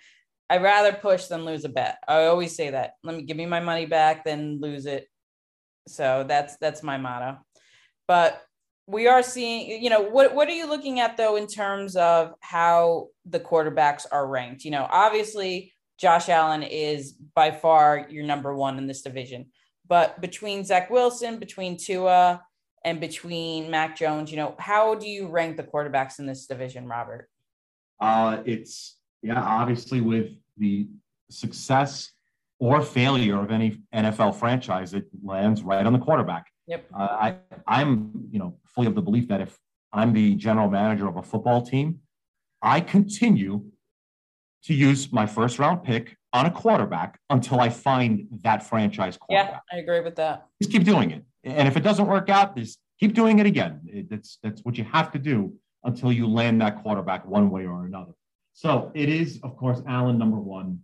I'd 0.51 0.63
rather 0.63 0.93
push 0.93 1.25
than 1.25 1.45
lose 1.45 1.63
a 1.63 1.69
bet. 1.69 1.99
I 2.07 2.25
always 2.25 2.55
say 2.55 2.71
that. 2.71 2.93
Let 3.03 3.15
me 3.15 3.21
give 3.21 3.37
me 3.37 3.45
my 3.45 3.59
money 3.59 3.85
back 3.85 4.25
than 4.25 4.59
lose 4.59 4.87
it. 4.87 5.07
So 5.87 6.25
that's 6.27 6.57
that's 6.57 6.81
my 6.81 6.97
motto. 6.97 7.37
But 8.07 8.41
we 8.87 9.07
are 9.07 9.21
seeing, 9.21 9.83
you 9.83 9.91
know, 9.91 10.01
what 10.01 10.33
what 10.33 10.47
are 10.47 10.53
you 10.53 10.67
looking 10.67 10.99
at 10.99 11.17
though 11.17 11.35
in 11.35 11.45
terms 11.45 11.95
of 11.95 12.33
how 12.39 13.09
the 13.25 13.39
quarterbacks 13.39 14.07
are 14.11 14.27
ranked? 14.27 14.65
You 14.65 14.71
know, 14.71 14.87
obviously 14.89 15.71
Josh 15.99 16.29
Allen 16.29 16.63
is 16.63 17.11
by 17.35 17.51
far 17.51 18.07
your 18.09 18.25
number 18.25 18.55
one 18.55 18.79
in 18.79 18.87
this 18.87 19.03
division. 19.03 19.47
But 19.87 20.19
between 20.21 20.63
Zach 20.63 20.89
Wilson, 20.89 21.37
between 21.37 21.77
Tua, 21.77 22.41
and 22.85 22.99
between 22.99 23.69
Mac 23.69 23.97
Jones, 23.97 24.31
you 24.31 24.37
know, 24.37 24.55
how 24.59 24.95
do 24.95 25.07
you 25.07 25.27
rank 25.27 25.57
the 25.57 25.63
quarterbacks 25.63 26.19
in 26.19 26.25
this 26.25 26.45
division, 26.45 26.87
Robert? 26.87 27.29
Uh, 27.99 28.41
it's 28.45 28.97
yeah, 29.21 29.41
obviously 29.41 30.01
with 30.01 30.31
the 30.57 30.87
success 31.29 32.11
or 32.59 32.81
failure 32.81 33.41
of 33.41 33.51
any 33.51 33.81
NFL 33.93 34.35
franchise, 34.35 34.93
it 34.93 35.05
lands 35.23 35.61
right 35.63 35.85
on 35.85 35.93
the 35.93 35.99
quarterback. 35.99 36.47
Yep. 36.67 36.85
Uh, 36.93 36.97
I 36.97 37.35
I'm 37.67 38.11
you 38.31 38.39
know 38.39 38.57
fully 38.65 38.87
of 38.87 38.95
the 38.95 39.01
belief 39.01 39.27
that 39.29 39.41
if 39.41 39.57
I'm 39.91 40.13
the 40.13 40.35
general 40.35 40.69
manager 40.69 41.07
of 41.07 41.17
a 41.17 41.23
football 41.23 41.61
team, 41.61 41.99
I 42.61 42.81
continue 42.81 43.63
to 44.63 44.73
use 44.73 45.11
my 45.11 45.25
first 45.25 45.57
round 45.57 45.83
pick 45.83 46.15
on 46.33 46.45
a 46.45 46.51
quarterback 46.51 47.19
until 47.29 47.59
I 47.59 47.69
find 47.69 48.27
that 48.43 48.61
franchise 48.61 49.17
quarterback. 49.17 49.63
Yeah, 49.71 49.77
I 49.77 49.81
agree 49.81 50.01
with 50.01 50.15
that. 50.17 50.47
Just 50.61 50.71
keep 50.71 50.83
doing 50.83 51.11
it. 51.11 51.23
And 51.49 51.67
if 51.67 51.77
it 51.77 51.81
doesn't 51.81 52.07
work 52.07 52.29
out, 52.29 52.55
just 52.55 52.79
keep 52.99 53.13
doing 53.13 53.39
it 53.39 53.45
again. 53.45 53.81
It, 53.85 54.09
that's 54.09 54.37
that's 54.43 54.63
what 54.63 54.77
you 54.77 54.83
have 54.85 55.11
to 55.11 55.19
do 55.19 55.53
until 55.83 56.11
you 56.11 56.27
land 56.27 56.61
that 56.61 56.81
quarterback 56.81 57.25
one 57.25 57.49
way 57.49 57.65
or 57.65 57.85
another. 57.85 58.13
So 58.53 58.91
it 58.93 59.09
is, 59.09 59.39
of 59.43 59.55
course, 59.55 59.81
Allen 59.87 60.17
number 60.17 60.37
one, 60.37 60.81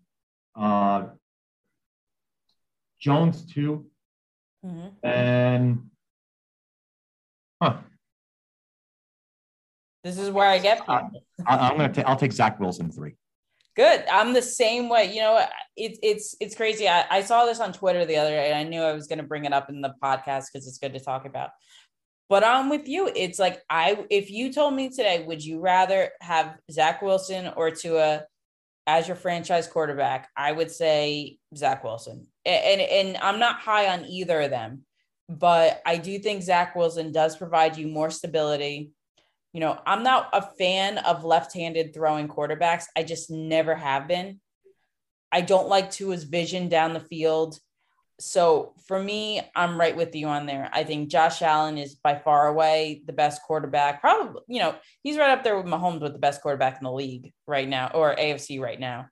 uh, 0.56 1.08
Jones 3.00 3.46
2 3.54 3.86
mm-hmm. 4.66 5.08
and 5.08 5.90
huh. 7.62 7.78
This 10.04 10.20
is 10.20 10.30
where 10.30 10.48
I 10.48 10.60
get. 10.60 10.82
I, 10.88 11.10
am 11.48 11.78
gonna. 11.78 11.92
i 11.98 12.02
I'll 12.04 12.16
take 12.16 12.32
Zach 12.32 12.60
Wilson 12.60 12.92
three. 12.92 13.16
Good. 13.76 14.06
I'm 14.10 14.34
the 14.34 14.42
same 14.42 14.88
way. 14.88 15.14
You 15.14 15.20
know, 15.20 15.46
it's 15.76 16.00
it's 16.02 16.36
it's 16.40 16.56
crazy. 16.56 16.88
I, 16.88 17.06
I 17.10 17.22
saw 17.22 17.46
this 17.46 17.60
on 17.60 17.74
Twitter 17.74 18.06
the 18.06 18.16
other 18.16 18.30
day, 18.30 18.50
and 18.50 18.58
I 18.58 18.64
knew 18.64 18.82
I 18.82 18.94
was 18.94 19.08
going 19.08 19.20
to 19.20 19.26
bring 19.26 19.44
it 19.44 19.52
up 19.52 19.70
in 19.70 19.82
the 19.82 19.94
podcast 20.02 20.46
because 20.52 20.66
it's 20.68 20.78
good 20.78 20.94
to 20.94 21.00
talk 21.00 21.26
about. 21.26 21.50
But 22.30 22.46
I'm 22.46 22.70
with 22.70 22.88
you. 22.88 23.12
It's 23.14 23.38
like 23.38 23.62
I 23.70 24.06
if 24.10 24.32
you 24.32 24.54
told 24.54 24.76
me 24.76 24.90
today, 24.90 25.26
would 25.28 25.44
you 25.44 25.60
rather 25.60 26.10
have 26.22 26.56
Zach 26.72 27.02
Wilson 27.02 27.52
or 27.58 27.70
Tua 27.70 28.24
as 28.88 29.08
your 29.08 29.18
franchise 29.18 29.68
quarterback? 29.68 30.30
I 30.38 30.54
would 30.54 30.72
say 30.72 31.38
Zach 31.56 31.84
Wilson. 31.84 32.28
And 32.46 32.80
and 32.80 33.18
I'm 33.18 33.40
not 33.40 33.60
high 33.60 33.90
on 33.90 34.06
either 34.06 34.40
of 34.40 34.52
them, 34.52 34.84
but 35.28 35.82
I 35.86 35.98
do 35.98 36.18
think 36.18 36.44
Zach 36.44 36.78
Wilson 36.78 37.12
does 37.12 37.36
provide 37.36 37.78
you 37.78 37.90
more 37.90 38.10
stability 38.10 38.92
you 39.56 39.62
know, 39.62 39.80
I'm 39.86 40.04
not 40.04 40.28
a 40.34 40.42
fan 40.42 40.98
of 40.98 41.24
left-handed 41.24 41.94
throwing 41.94 42.28
quarterbacks. 42.28 42.88
I 42.94 43.04
just 43.04 43.32
never 43.32 43.74
have 43.74 44.06
been. 44.06 44.42
I 45.32 45.40
don't 45.40 45.70
like 45.70 45.90
Tua's 45.92 46.26
vision 46.26 46.68
down 46.68 46.92
the 46.92 47.00
field. 47.00 47.58
So 48.20 48.74
for 48.86 49.02
me, 49.02 49.42
I'm 49.56 49.80
right 49.80 49.96
with 49.96 50.14
you 50.14 50.28
on 50.28 50.46
there. 50.46 50.70
I 50.74 50.84
think 50.84 51.08
Josh 51.08 51.42
Allen 51.42 51.78
is 51.78 51.96
by 51.96 52.16
far 52.16 52.50
away 52.50 53.02
the 53.06 53.14
best 53.14 53.44
quarterback. 53.44 54.02
Probably, 54.02 54.42
you 54.50 54.60
know, 54.60 54.76
he's 55.04 55.18
right 55.18 55.32
up 55.32 55.46
there 55.46 55.56
with 55.56 55.72
Mahomes 55.72 56.02
with 56.02 56.12
the 56.12 56.20
best 56.20 56.42
quarterback 56.42 56.78
in 56.78 56.84
the 56.84 56.92
league 56.92 57.32
right 57.48 57.68
now 57.68 57.92
or 57.94 58.14
AFC 58.14 58.60
right 58.60 58.80
now. 58.80 59.08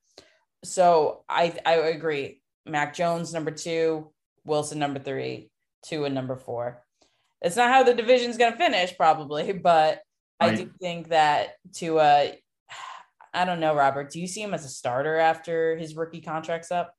So 0.62 1.24
I 1.26 1.54
I 1.64 1.76
agree. 1.76 2.42
Mac 2.66 2.92
Jones 2.92 3.32
number 3.32 3.50
two, 3.50 4.12
Wilson 4.44 4.78
number 4.78 5.00
three, 5.00 5.48
Tua 5.86 6.10
number 6.10 6.36
four. 6.36 6.84
It's 7.40 7.56
not 7.56 7.70
how 7.70 7.82
the 7.82 7.94
division's 7.94 8.36
going 8.36 8.52
to 8.52 8.58
finish, 8.58 8.94
probably, 8.94 9.52
but 9.64 10.00
I 10.40 10.54
do 10.54 10.70
think 10.80 11.08
that 11.08 11.56
Tua 11.72 12.02
uh 12.02 12.32
I 13.34 13.44
don't 13.44 13.58
know, 13.58 13.74
Robert. 13.74 14.10
Do 14.10 14.20
you 14.20 14.28
see 14.28 14.42
him 14.42 14.54
as 14.54 14.64
a 14.64 14.68
starter 14.68 15.16
after 15.16 15.76
his 15.76 15.96
rookie 15.96 16.20
contract's 16.20 16.70
up? 16.70 16.94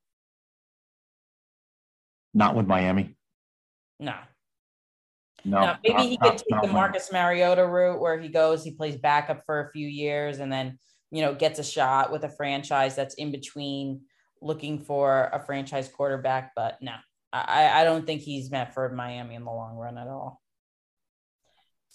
Not 2.33 2.55
with 2.55 2.67
Miami. 2.67 3.15
No. 4.01 4.15
No. 5.45 5.61
no 5.61 5.75
maybe 5.81 5.95
not, 5.95 6.05
he 6.05 6.17
could 6.17 6.37
take 6.37 6.61
the 6.61 6.67
Marcus 6.67 7.11
Mariota 7.13 7.65
route 7.65 8.01
where 8.01 8.19
he 8.19 8.27
goes, 8.27 8.63
he 8.63 8.71
plays 8.71 8.97
backup 8.97 9.43
for 9.45 9.61
a 9.61 9.71
few 9.71 9.87
years 9.87 10.39
and 10.39 10.51
then, 10.51 10.77
you 11.11 11.21
know, 11.21 11.33
gets 11.33 11.59
a 11.59 11.63
shot 11.63 12.11
with 12.11 12.25
a 12.25 12.29
franchise 12.29 12.95
that's 12.95 13.15
in 13.15 13.31
between 13.31 14.01
looking 14.41 14.79
for 14.79 15.29
a 15.31 15.39
franchise 15.39 15.87
quarterback. 15.87 16.51
But 16.53 16.81
no, 16.81 16.95
I, 17.31 17.69
I 17.81 17.83
don't 17.85 18.05
think 18.05 18.21
he's 18.21 18.51
meant 18.51 18.73
for 18.73 18.89
Miami 18.89 19.35
in 19.35 19.45
the 19.45 19.51
long 19.51 19.77
run 19.77 19.97
at 19.97 20.07
all. 20.07 20.41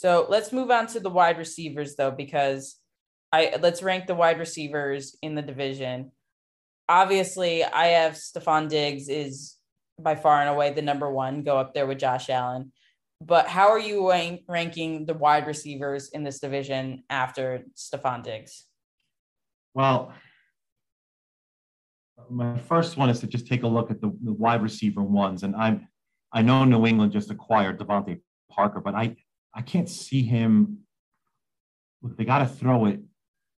So 0.01 0.25
let's 0.31 0.51
move 0.51 0.71
on 0.71 0.87
to 0.87 1.01
the 1.01 1.11
wide 1.11 1.37
receivers 1.37 1.95
though, 1.95 2.11
because 2.11 2.77
I 3.35 3.59
let's 3.61 3.83
rank 3.83 4.07
the 4.07 4.15
wide 4.15 4.39
receivers 4.39 5.15
in 5.21 5.35
the 5.35 5.43
division. 5.43 6.13
Obviously, 6.89 7.63
I 7.63 7.89
have 7.89 8.15
Stefon 8.15 8.71
Diggs 8.71 9.11
is 9.11 9.57
by 9.99 10.15
far 10.15 10.41
and 10.41 10.49
away 10.49 10.73
the 10.73 10.81
number 10.81 11.13
one, 11.13 11.43
go 11.43 11.59
up 11.59 11.75
there 11.75 11.87
with 11.87 11.99
Josh 11.99 12.31
Allen. 12.31 12.73
But 13.21 13.47
how 13.47 13.69
are 13.69 13.79
you 13.79 14.09
rank, 14.09 14.41
ranking 14.49 15.05
the 15.05 15.13
wide 15.13 15.47
receivers 15.47 16.09
in 16.09 16.25
this 16.25 16.41
division 16.41 17.05
after 17.11 17.67
Stefon 17.77 18.25
Diggs? 18.25 18.65
Well, 19.75 20.15
my 22.31 22.57
first 22.57 22.97
one 22.97 23.11
is 23.11 23.21
to 23.21 23.27
just 23.27 23.47
take 23.47 23.65
a 23.65 23.69
look 23.69 23.91
at 23.91 24.01
the, 24.01 24.17
the 24.25 24.33
wide 24.33 24.63
receiver 24.63 25.03
ones, 25.03 25.43
and 25.43 25.55
I'm 25.55 25.89
I 26.33 26.41
know 26.41 26.65
New 26.65 26.87
England 26.87 27.13
just 27.13 27.31
acquired 27.31 27.79
DeVante 27.79 28.23
Parker, 28.51 28.81
but 28.81 28.95
I 28.95 29.17
I 29.55 29.63
can't 29.63 29.89
see 29.89 30.23
him. 30.23 30.79
They 32.03 32.25
got 32.25 32.39
to 32.39 32.47
throw 32.47 32.87
it, 32.87 33.01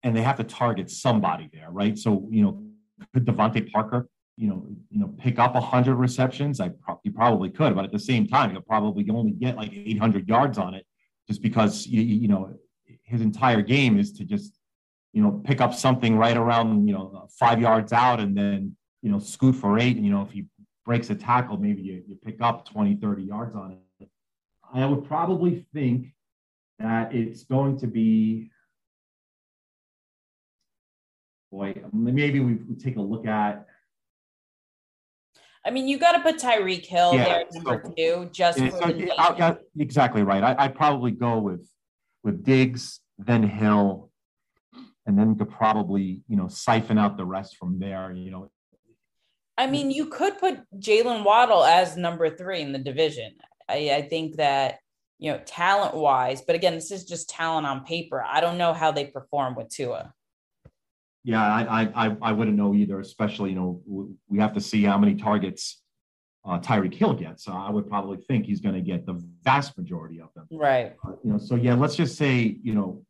and 0.04 0.16
they 0.16 0.22
have 0.22 0.38
to 0.38 0.44
target 0.44 0.90
somebody 0.90 1.50
there, 1.54 1.70
right? 1.70 1.98
So 1.98 2.28
you 2.32 2.44
know, 2.44 2.64
could 3.14 3.26
DeVante 3.26 3.72
Parker, 3.72 4.10
you 4.38 4.48
know, 4.48 4.66
you 4.90 5.00
know, 5.00 5.14
pick 5.20 5.38
up 5.38 5.56
hundred 5.56 5.96
receptions? 5.96 6.60
I 6.60 6.70
pro- 6.70 7.00
he 7.04 7.10
probably 7.10 7.50
could, 7.50 7.76
but 7.76 7.86
at 7.86 7.92
the 7.92 8.00
same 8.00 8.28
time, 8.28 8.52
he'll 8.52 8.62
probably 8.62 9.08
only 9.10 9.32
get 9.32 9.58
like 9.58 9.72
800 9.74 10.28
yards 10.28 10.58
on 10.58 10.74
it, 10.74 10.86
just 11.28 11.42
because 11.42 11.86
you, 11.86 12.02
you 12.02 12.28
know 12.28 12.54
his 13.04 13.22
entire 13.22 13.62
game 13.62 14.00
is 14.00 14.14
to 14.14 14.24
just 14.24 14.58
you 15.14 15.22
know 15.22 15.42
pick 15.44 15.62
up 15.62 15.74
something 15.74 16.18
right 16.18 16.38
around 16.38 16.88
you 16.88 16.94
know 16.94 17.28
five 17.38 17.62
yards 17.62 17.94
out, 17.94 18.20
and 18.20 18.36
then 18.36 18.76
you 19.02 19.12
know 19.12 19.20
scoot 19.20 19.56
for 19.56 19.78
eight. 19.78 19.98
And 19.98 20.06
you 20.06 20.12
know 20.12 20.24
if 20.24 20.32
he 20.32 20.46
breaks 20.86 21.10
a 21.10 21.16
tackle, 21.16 21.58
maybe 21.58 21.82
you, 21.82 22.04
you 22.08 22.16
pick 22.16 22.42
up 22.42 22.68
20, 22.68 22.96
30 22.96 23.24
yards 23.24 23.56
on 23.56 23.72
it. 23.72 23.78
I 24.74 24.86
would 24.86 25.06
probably 25.06 25.66
think 25.74 26.14
that 26.80 27.14
it's 27.14 27.44
going 27.44 27.78
to 27.80 27.88
be, 27.88 28.50
boy, 31.52 31.76
maybe 31.92 32.40
we 32.40 32.58
take 32.76 32.96
a 32.96 33.02
look 33.02 33.26
at. 33.26 33.68
I 35.66 35.70
mean, 35.70 35.88
you 35.88 36.00
got 36.00 36.14
to 36.14 36.20
put 36.22 36.38
Tyreek 36.38 36.86
Hill 36.86 37.14
yeah, 37.14 37.24
there 37.26 37.44
number 37.54 37.82
so, 37.86 37.94
two, 37.96 38.30
just 38.32 38.60
for 38.60 38.72
so, 38.72 38.88
the 38.88 39.12
I, 39.18 39.58
exactly 39.78 40.24
right. 40.24 40.44
I, 40.44 40.68
would 40.68 40.76
probably 40.76 41.12
go 41.12 41.38
with 41.40 41.68
with 42.24 42.44
Diggs, 42.44 43.00
then 43.20 43.44
Hill, 43.44 44.10
and 45.06 45.20
then 45.20 45.36
could 45.36 45.52
probably 45.52 46.22
you 46.28 46.36
know 46.36 46.48
siphon 46.48 46.98
out 46.98 47.18
the 47.18 47.26
rest 47.26 47.58
from 47.58 47.78
there. 47.78 48.12
You 48.12 48.32
know, 48.32 48.52
I 49.56 49.68
mean, 49.68 49.92
you 49.92 50.08
could 50.08 50.40
put 50.40 50.62
Jaylen 50.80 51.24
Waddle 51.24 51.64
as 51.64 51.96
number 51.96 52.36
three 52.36 52.62
in 52.62 52.72
the 52.72 52.80
division. 52.80 53.34
I, 53.72 53.96
I 53.96 54.02
think 54.04 54.38
that 54.38 54.80
you 55.20 55.32
know 55.32 55.40
talent 55.46 55.96
wise, 55.96 56.42
but 56.42 56.56
again, 56.56 56.76
this 56.76 56.92
is 56.92 57.06
just 57.06 57.30
talent 57.30 57.66
on 57.68 57.86
paper. 57.86 58.24
I 58.24 58.42
don't 58.42 58.58
know 58.58 58.74
how 58.74 58.92
they 58.92 59.06
perform 59.06 59.56
with 59.56 59.70
Tua. 59.70 60.14
Yeah, 61.24 61.44
I 61.44 61.92
I 61.96 62.18
I 62.22 62.32
wouldn't 62.32 62.58
know 62.58 62.74
either. 62.74 63.00
Especially 63.00 63.52
you 63.52 63.56
know 63.56 64.10
we 64.28 64.40
have 64.40 64.54
to 64.54 64.62
see 64.62 64.84
how 64.84 64.98
many 64.98 65.16
targets 65.16 65.82
uh, 66.46 66.60
Tyreek 66.60 66.94
Hill 66.94 67.14
gets. 67.14 67.46
So 67.46 67.52
I 67.52 67.70
would 67.70 67.88
probably 67.88 68.18
think 68.18 68.46
he's 68.46 68.62
going 68.62 68.76
to 68.76 68.82
get 68.82 69.06
the 69.06 69.22
vast 69.44 69.78
majority 69.78 70.20
of 70.20 70.30
them. 70.36 70.48
Right. 70.52 70.96
Uh, 71.06 71.12
you 71.24 71.32
know, 71.32 71.38
so 71.38 71.56
yeah, 71.56 71.76
let's 71.76 71.96
just 71.96 72.18
say 72.18 72.58
you 72.64 72.74
know 72.74 73.06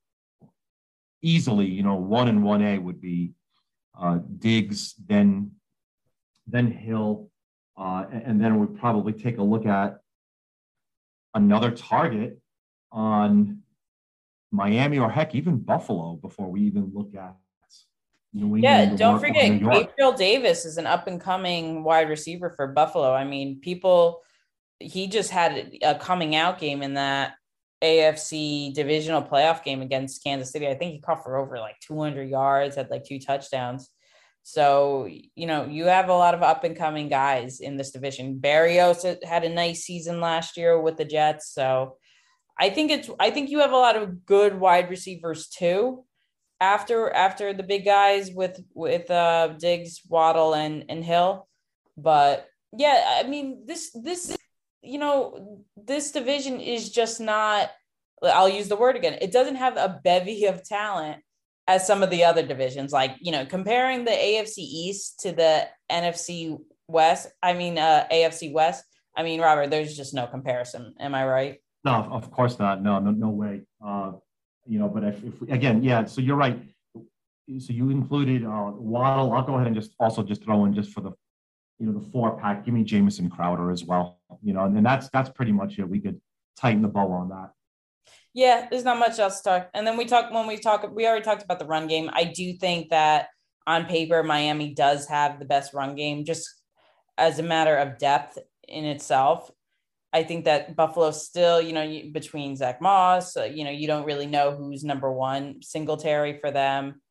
easily, 1.22 1.66
you 1.66 1.84
know, 1.84 1.96
one 1.96 2.28
and 2.28 2.44
one 2.44 2.62
A 2.62 2.78
would 2.78 3.00
be 3.02 3.34
uh, 4.00 4.20
Diggs, 4.40 4.96
then 5.08 5.52
then 6.48 6.72
Hill, 6.72 7.30
uh, 7.78 8.06
and 8.12 8.42
then 8.42 8.60
we'd 8.60 8.80
probably 8.80 9.14
take 9.14 9.38
a 9.38 9.44
look 9.44 9.66
at 9.66 10.01
another 11.34 11.72
target 11.72 12.40
on 12.92 13.60
Miami 14.52 15.00
or 15.00 15.10
heck, 15.10 15.34
even 15.36 15.58
Buffalo 15.58 16.16
before 16.16 16.50
we 16.50 16.62
even 16.62 16.92
look 16.94 17.16
at 17.16 17.36
New 18.34 18.56
England. 18.56 18.64
Yeah, 18.64 18.96
don't 18.96 19.20
forget 19.20 19.60
Gabriel 19.60 20.14
Davis 20.14 20.66
is 20.66 20.78
an 20.78 20.88
up 20.88 21.08
and 21.08 21.20
coming 21.20 21.84
wide 21.84 22.10
receiver 22.10 22.54
for 22.56 22.68
Buffalo. 22.68 23.14
I 23.14 23.24
mean, 23.24 23.60
people 23.60 24.22
he 24.82 25.08
just 25.08 25.30
had 25.30 25.74
a 25.84 25.96
coming 25.96 26.36
out 26.36 26.60
game 26.60 26.82
in 26.82 26.96
that 26.96 27.34
AFC 27.84 28.74
divisional 28.74 29.22
playoff 29.22 29.64
game 29.64 29.82
against 29.82 30.24
Kansas 30.24 30.52
City. 30.52 30.68
I 30.68 30.76
think 30.76 30.94
he 30.94 31.00
caught 31.00 31.24
for 31.24 31.38
over 31.38 31.60
like 31.60 31.76
200 31.82 32.30
yards, 32.30 32.76
had 32.76 32.90
like 32.90 33.04
two 33.04 33.20
touchdowns. 33.20 33.90
So, 34.44 35.08
you 35.36 35.48
know, 35.48 35.66
you 35.66 35.86
have 35.86 36.10
a 36.10 36.14
lot 36.14 36.34
of 36.34 36.44
up 36.44 36.64
and 36.64 36.76
coming 36.76 37.10
guys 37.10 37.60
in 37.60 37.78
this 37.78 37.92
division. 37.92 38.40
Berrios 38.42 39.06
had 39.24 39.44
a 39.44 39.50
nice 39.50 39.84
season 39.84 40.20
last 40.20 40.58
year 40.58 40.80
with 40.82 40.98
the 40.98 41.06
Jets. 41.06 41.54
So 41.54 41.98
I 42.60 42.70
think 42.70 42.92
it's, 42.92 43.10
I 43.20 43.30
think 43.32 43.50
you 43.50 43.60
have 43.60 43.72
a 43.72 43.78
lot 43.78 43.96
of 43.96 44.26
good 44.26 44.60
wide 44.60 44.90
receivers 44.90 45.48
too. 45.48 46.06
after 46.60 47.10
after 47.10 47.54
the 47.54 47.64
big 47.64 47.86
guys 47.86 48.32
with 48.32 48.62
with 48.74 49.10
uh 49.10 49.50
Diggs, 49.60 50.02
Waddle, 50.08 50.54
and 50.54 50.86
and 50.90 51.04
Hill. 51.04 51.48
But 51.98 52.48
yeah, 52.78 53.18
I 53.20 53.28
mean 53.28 53.66
this 53.66 53.92
this 53.94 54.38
you 54.82 55.00
know 55.00 55.64
this 55.76 56.12
division 56.12 56.60
is 56.62 56.90
just 56.92 57.20
not. 57.20 57.72
I'll 58.24 58.50
use 58.50 58.68
the 58.68 58.76
word 58.76 58.96
again. 58.96 59.18
It 59.22 59.32
doesn't 59.32 59.56
have 59.56 59.78
a 59.78 60.00
bevy 60.04 60.46
of 60.46 60.64
talent 60.64 61.24
as 61.72 61.88
some 61.88 62.04
of 62.04 62.10
the 62.10 62.24
other 62.24 62.46
divisions. 62.46 62.92
Like 62.92 63.16
you 63.20 63.32
know, 63.32 63.46
comparing 63.46 64.04
the 64.04 64.12
AFC 64.12 64.58
East 64.58 65.22
to 65.22 65.32
the 65.32 65.68
NFC 65.92 66.58
West. 66.88 67.30
I 67.42 67.54
mean, 67.54 67.78
uh, 67.78 68.08
AFC 68.12 68.52
West. 68.52 68.84
I 69.16 69.24
mean, 69.24 69.42
Robert, 69.42 69.70
there's 69.70 69.96
just 69.96 70.14
no 70.14 70.28
comparison. 70.28 70.94
Am 71.00 71.16
I 71.16 71.26
right? 71.26 71.58
No, 71.84 71.94
of 72.12 72.30
course 72.32 72.60
not. 72.60 72.84
No, 72.84 73.00
no, 73.00 73.12
no 73.12 73.30
way. 73.30 73.62
Uh, 73.84 74.14
you 74.68 74.80
know, 74.80 74.88
but 74.88 75.04
if, 75.04 75.24
if 75.24 75.42
we, 75.42 75.50
again, 75.50 75.84
yeah. 75.84 76.06
So 76.06 76.22
you're 76.22 76.36
right. 76.36 76.62
So 77.60 77.74
you 77.74 77.90
included 77.90 78.46
uh, 78.46 78.72
Waddle. 78.76 79.34
I'll 79.34 79.44
go 79.44 79.56
ahead 79.56 79.68
and 79.68 79.76
just 79.76 79.94
also 80.00 80.24
just 80.24 80.44
throw 80.44 80.66
in 80.66 80.74
just 80.74 80.92
for 80.92 81.02
the, 81.02 81.12
you 81.80 81.88
know, 81.88 81.94
the 81.94 82.06
four 82.12 82.38
pack. 82.40 82.66
Give 82.66 82.74
me 82.74 82.84
Jamison 82.84 83.30
Crowder 83.30 83.72
as 83.72 83.84
well. 83.84 84.20
You 84.44 84.54
know, 84.54 84.66
and, 84.66 84.78
and 84.78 84.86
that's 84.86 85.10
that's 85.10 85.30
pretty 85.30 85.52
much 85.52 85.80
it. 85.80 85.90
We 85.90 86.00
could 86.00 86.22
tighten 86.58 86.82
the 86.82 86.88
bow 86.88 87.12
on 87.12 87.30
that. 87.30 87.52
Yeah, 88.34 88.68
there's 88.70 88.86
not 88.86 89.00
much 89.00 89.20
else 89.20 89.42
to 89.42 89.50
talk. 89.50 89.70
And 89.74 89.86
then 89.86 89.98
we 89.98 90.06
talk 90.06 90.32
when 90.32 90.48
we 90.48 90.58
talk. 90.58 90.90
We 90.94 91.06
already 91.06 91.24
talked 91.24 91.44
about 91.44 91.60
the 91.60 91.66
run 91.66 91.88
game. 91.88 92.10
I 92.14 92.26
do 92.26 92.54
think 92.54 92.90
that 92.90 93.28
on 93.68 93.86
paper, 93.86 94.24
Miami 94.24 94.74
does 94.74 95.08
have 95.08 95.40
the 95.40 95.46
best 95.46 95.74
run 95.74 95.96
game, 95.96 96.24
just 96.24 96.50
as 97.18 97.40
a 97.40 97.44
matter 97.44 97.76
of 97.76 97.98
depth 97.98 98.38
in 98.68 98.86
itself. 98.86 99.52
I 100.14 100.24
think 100.24 100.46
that 100.46 100.76
Buffalo 100.76 101.12
still, 101.12 101.62
you 101.62 101.74
know, 101.74 102.02
between 102.12 102.56
Zack 102.56 102.82
Moss, 102.82 103.38
uh, 103.38 103.44
you 103.44 103.64
know, 103.64 103.72
you 103.72 103.88
don't 103.88 104.06
really 104.06 104.26
know 104.28 104.56
who's 104.56 104.84
number 104.84 105.12
one. 105.12 105.62
Singletary 105.62 106.40
for 106.40 106.52
them. 106.52 107.02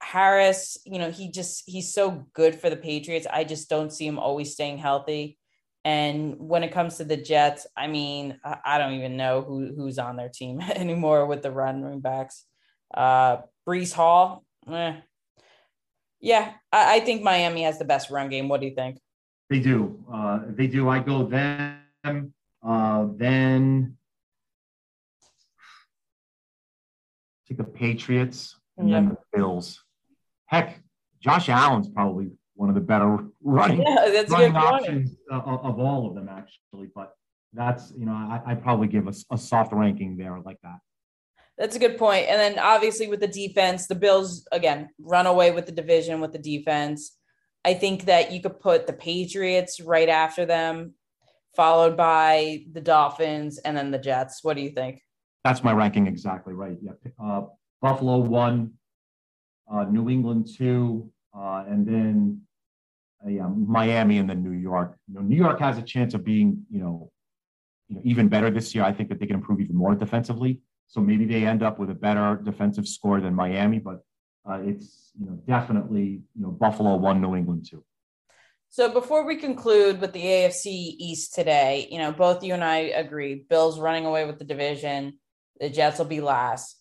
Harris, 0.00 0.78
you 0.84 0.98
know, 0.98 1.10
he 1.10 1.30
just 1.30 1.64
he's 1.66 1.92
so 1.92 2.26
good 2.34 2.54
for 2.54 2.70
the 2.70 2.76
Patriots. 2.76 3.26
I 3.32 3.44
just 3.44 3.68
don't 3.68 3.92
see 3.92 4.06
him 4.06 4.18
always 4.18 4.52
staying 4.52 4.78
healthy. 4.78 5.38
And 5.86 6.34
when 6.40 6.64
it 6.64 6.72
comes 6.72 6.96
to 6.96 7.04
the 7.04 7.16
Jets, 7.16 7.64
I 7.76 7.86
mean, 7.86 8.40
I 8.42 8.76
don't 8.76 8.94
even 8.94 9.16
know 9.16 9.42
who 9.42 9.72
who's 9.72 10.00
on 10.00 10.16
their 10.16 10.28
team 10.28 10.60
anymore 10.74 11.26
with 11.26 11.42
the 11.42 11.52
running 11.52 12.00
backs. 12.00 12.44
Uh 12.92 13.42
Breece 13.68 13.92
Hall, 13.92 14.44
eh. 14.68 14.96
yeah, 16.20 16.54
I, 16.72 16.96
I 16.96 17.00
think 17.00 17.22
Miami 17.22 17.62
has 17.62 17.78
the 17.78 17.84
best 17.84 18.10
run 18.10 18.28
game. 18.28 18.48
What 18.48 18.60
do 18.60 18.66
you 18.66 18.74
think? 18.74 18.98
They 19.48 19.60
do. 19.60 20.04
Uh, 20.12 20.40
they 20.48 20.66
do. 20.66 20.88
I 20.88 20.98
go 20.98 21.22
them 21.22 22.32
uh, 22.64 23.06
then 23.14 23.96
take 27.46 27.58
the 27.58 27.64
Patriots 27.64 28.58
and 28.76 28.88
yeah. 28.88 28.96
then 28.96 29.08
the 29.10 29.18
Bills. 29.32 29.84
Heck, 30.46 30.80
Josh 31.20 31.48
Allen's 31.48 31.88
probably 31.88 32.32
one 32.56 32.68
of 32.68 32.74
the 32.74 32.80
better 32.80 33.18
running, 33.42 33.82
yeah, 33.86 34.22
running 34.28 34.56
options 34.56 35.16
of, 35.30 35.46
of, 35.46 35.78
all 35.78 36.08
of 36.08 36.14
them, 36.14 36.28
actually. 36.28 36.88
But 36.94 37.14
that's, 37.52 37.92
you 37.96 38.06
know, 38.06 38.12
I, 38.12 38.40
I 38.44 38.54
probably 38.54 38.88
give 38.88 39.06
a, 39.06 39.14
a 39.30 39.38
soft 39.38 39.72
ranking 39.72 40.16
there 40.16 40.38
like 40.44 40.58
that. 40.62 40.78
That's 41.58 41.76
a 41.76 41.78
good 41.78 41.96
point. 41.96 42.26
And 42.28 42.38
then 42.38 42.58
obviously 42.58 43.08
with 43.08 43.20
the 43.20 43.28
defense, 43.28 43.86
the 43.86 43.94
Bills, 43.94 44.46
again, 44.52 44.90
run 44.98 45.26
away 45.26 45.52
with 45.52 45.66
the 45.66 45.72
division 45.72 46.20
with 46.20 46.32
the 46.32 46.38
defense. 46.38 47.16
I 47.64 47.74
think 47.74 48.04
that 48.04 48.30
you 48.30 48.42
could 48.42 48.60
put 48.60 48.86
the 48.86 48.92
Patriots 48.92 49.80
right 49.80 50.08
after 50.08 50.44
them 50.44 50.94
followed 51.56 51.96
by 51.96 52.64
the 52.72 52.80
Dolphins 52.80 53.58
and 53.58 53.76
then 53.76 53.90
the 53.90 53.98
Jets. 53.98 54.44
What 54.44 54.56
do 54.56 54.62
you 54.62 54.70
think? 54.70 55.02
That's 55.42 55.64
my 55.64 55.72
ranking 55.72 56.06
exactly 56.06 56.52
right. 56.52 56.76
Yeah. 56.80 56.92
Uh, 57.22 57.42
Buffalo 57.80 58.18
one, 58.18 58.74
uh, 59.72 59.84
New 59.84 60.10
England 60.10 60.48
two, 60.56 61.10
uh, 61.36 61.64
and 61.68 61.86
then 61.86 62.40
uh, 63.24 63.30
yeah, 63.30 63.48
Miami 63.48 64.18
and 64.18 64.28
then 64.28 64.42
New 64.42 64.58
York. 64.58 64.96
You 65.08 65.14
know, 65.14 65.20
New 65.22 65.36
York 65.36 65.58
has 65.60 65.78
a 65.78 65.82
chance 65.82 66.14
of 66.14 66.24
being, 66.24 66.64
you 66.70 66.80
know, 66.80 67.10
you 67.88 67.96
know, 67.96 68.02
even 68.04 68.28
better 68.28 68.50
this 68.50 68.74
year. 68.74 68.84
I 68.84 68.92
think 68.92 69.08
that 69.08 69.20
they 69.20 69.26
can 69.26 69.36
improve 69.36 69.60
even 69.60 69.76
more 69.76 69.94
defensively. 69.94 70.60
So 70.88 71.00
maybe 71.00 71.24
they 71.24 71.44
end 71.44 71.62
up 71.62 71.78
with 71.78 71.90
a 71.90 71.94
better 71.94 72.40
defensive 72.42 72.86
score 72.86 73.20
than 73.20 73.34
Miami, 73.34 73.78
but 73.78 74.00
uh, 74.48 74.60
it's 74.62 75.10
you 75.18 75.26
know 75.26 75.38
definitely 75.46 76.22
you 76.34 76.42
know 76.42 76.50
Buffalo 76.50 76.96
one, 76.96 77.20
New 77.20 77.34
England 77.34 77.66
two. 77.68 77.84
So 78.68 78.92
before 78.92 79.24
we 79.24 79.36
conclude 79.36 80.00
with 80.00 80.12
the 80.12 80.22
AFC 80.22 80.66
East 80.66 81.34
today, 81.34 81.88
you 81.90 81.98
know, 81.98 82.12
both 82.12 82.44
you 82.44 82.54
and 82.54 82.62
I 82.62 82.78
agree 82.78 83.44
Bills 83.48 83.80
running 83.80 84.06
away 84.06 84.24
with 84.26 84.38
the 84.38 84.44
division. 84.44 85.18
The 85.60 85.70
Jets 85.70 85.98
will 85.98 86.06
be 86.06 86.20
last. 86.20 86.75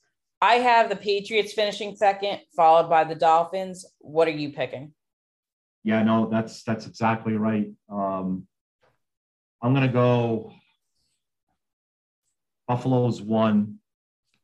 I 0.45 0.59
have 0.59 0.89
the 0.89 0.95
Patriots 0.95 1.53
finishing 1.53 1.95
second, 1.95 2.39
followed 2.55 2.87
by 2.87 3.03
the 3.03 3.15
Dolphins. 3.15 3.83
What 3.97 4.27
are 4.27 4.37
you 4.43 4.51
picking? 4.51 4.93
Yeah, 5.83 6.03
no, 6.03 6.29
that's 6.29 6.61
that's 6.61 6.85
exactly 6.85 7.33
right. 7.33 7.71
Um, 7.89 8.45
I'm 9.59 9.73
gonna 9.73 9.87
go. 9.87 10.53
Buffalo's 12.67 13.23
one, 13.23 13.79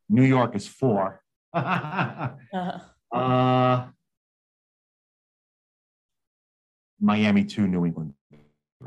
New 0.10 0.24
York 0.24 0.56
is 0.56 0.68
4 0.68 1.24
uh-huh. 1.54 2.80
uh, 3.12 3.88
Miami 7.00 7.46
to 7.46 7.68
New 7.68 7.86
England. 7.86 8.14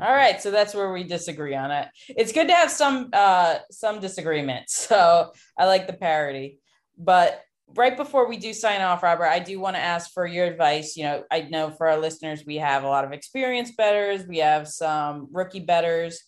All 0.01 0.13
right, 0.13 0.41
so 0.41 0.51
that's 0.51 0.73
where 0.73 0.91
we 0.91 1.03
disagree 1.03 1.55
on 1.55 1.71
it. 1.71 1.87
It's 2.09 2.33
good 2.33 2.47
to 2.47 2.53
have 2.53 2.71
some 2.71 3.09
uh 3.13 3.59
some 3.71 4.01
disagreement. 4.01 4.65
So 4.69 5.31
I 5.57 5.65
like 5.65 5.87
the 5.87 5.93
parody. 5.93 6.59
But 6.97 7.41
right 7.75 7.95
before 7.95 8.27
we 8.27 8.37
do 8.37 8.53
sign 8.53 8.81
off, 8.81 9.03
Robert, 9.03 9.25
I 9.25 9.39
do 9.39 9.59
want 9.59 9.75
to 9.75 9.81
ask 9.81 10.11
for 10.11 10.25
your 10.25 10.45
advice. 10.45 10.95
You 10.95 11.05
know, 11.05 11.23
I 11.31 11.41
know 11.41 11.71
for 11.71 11.87
our 11.87 11.97
listeners, 11.97 12.43
we 12.45 12.57
have 12.57 12.83
a 12.83 12.87
lot 12.87 13.05
of 13.05 13.11
experienced 13.11 13.77
betters, 13.77 14.25
we 14.27 14.37
have 14.39 14.67
some 14.67 15.27
rookie 15.31 15.59
betters. 15.59 16.21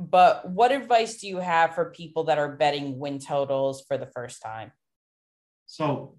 But 0.00 0.48
what 0.48 0.70
advice 0.70 1.20
do 1.20 1.26
you 1.26 1.38
have 1.38 1.74
for 1.74 1.90
people 1.90 2.24
that 2.24 2.38
are 2.38 2.56
betting 2.56 2.98
win 2.98 3.18
totals 3.18 3.84
for 3.88 3.98
the 3.98 4.06
first 4.06 4.40
time? 4.40 4.70
So, 5.66 6.16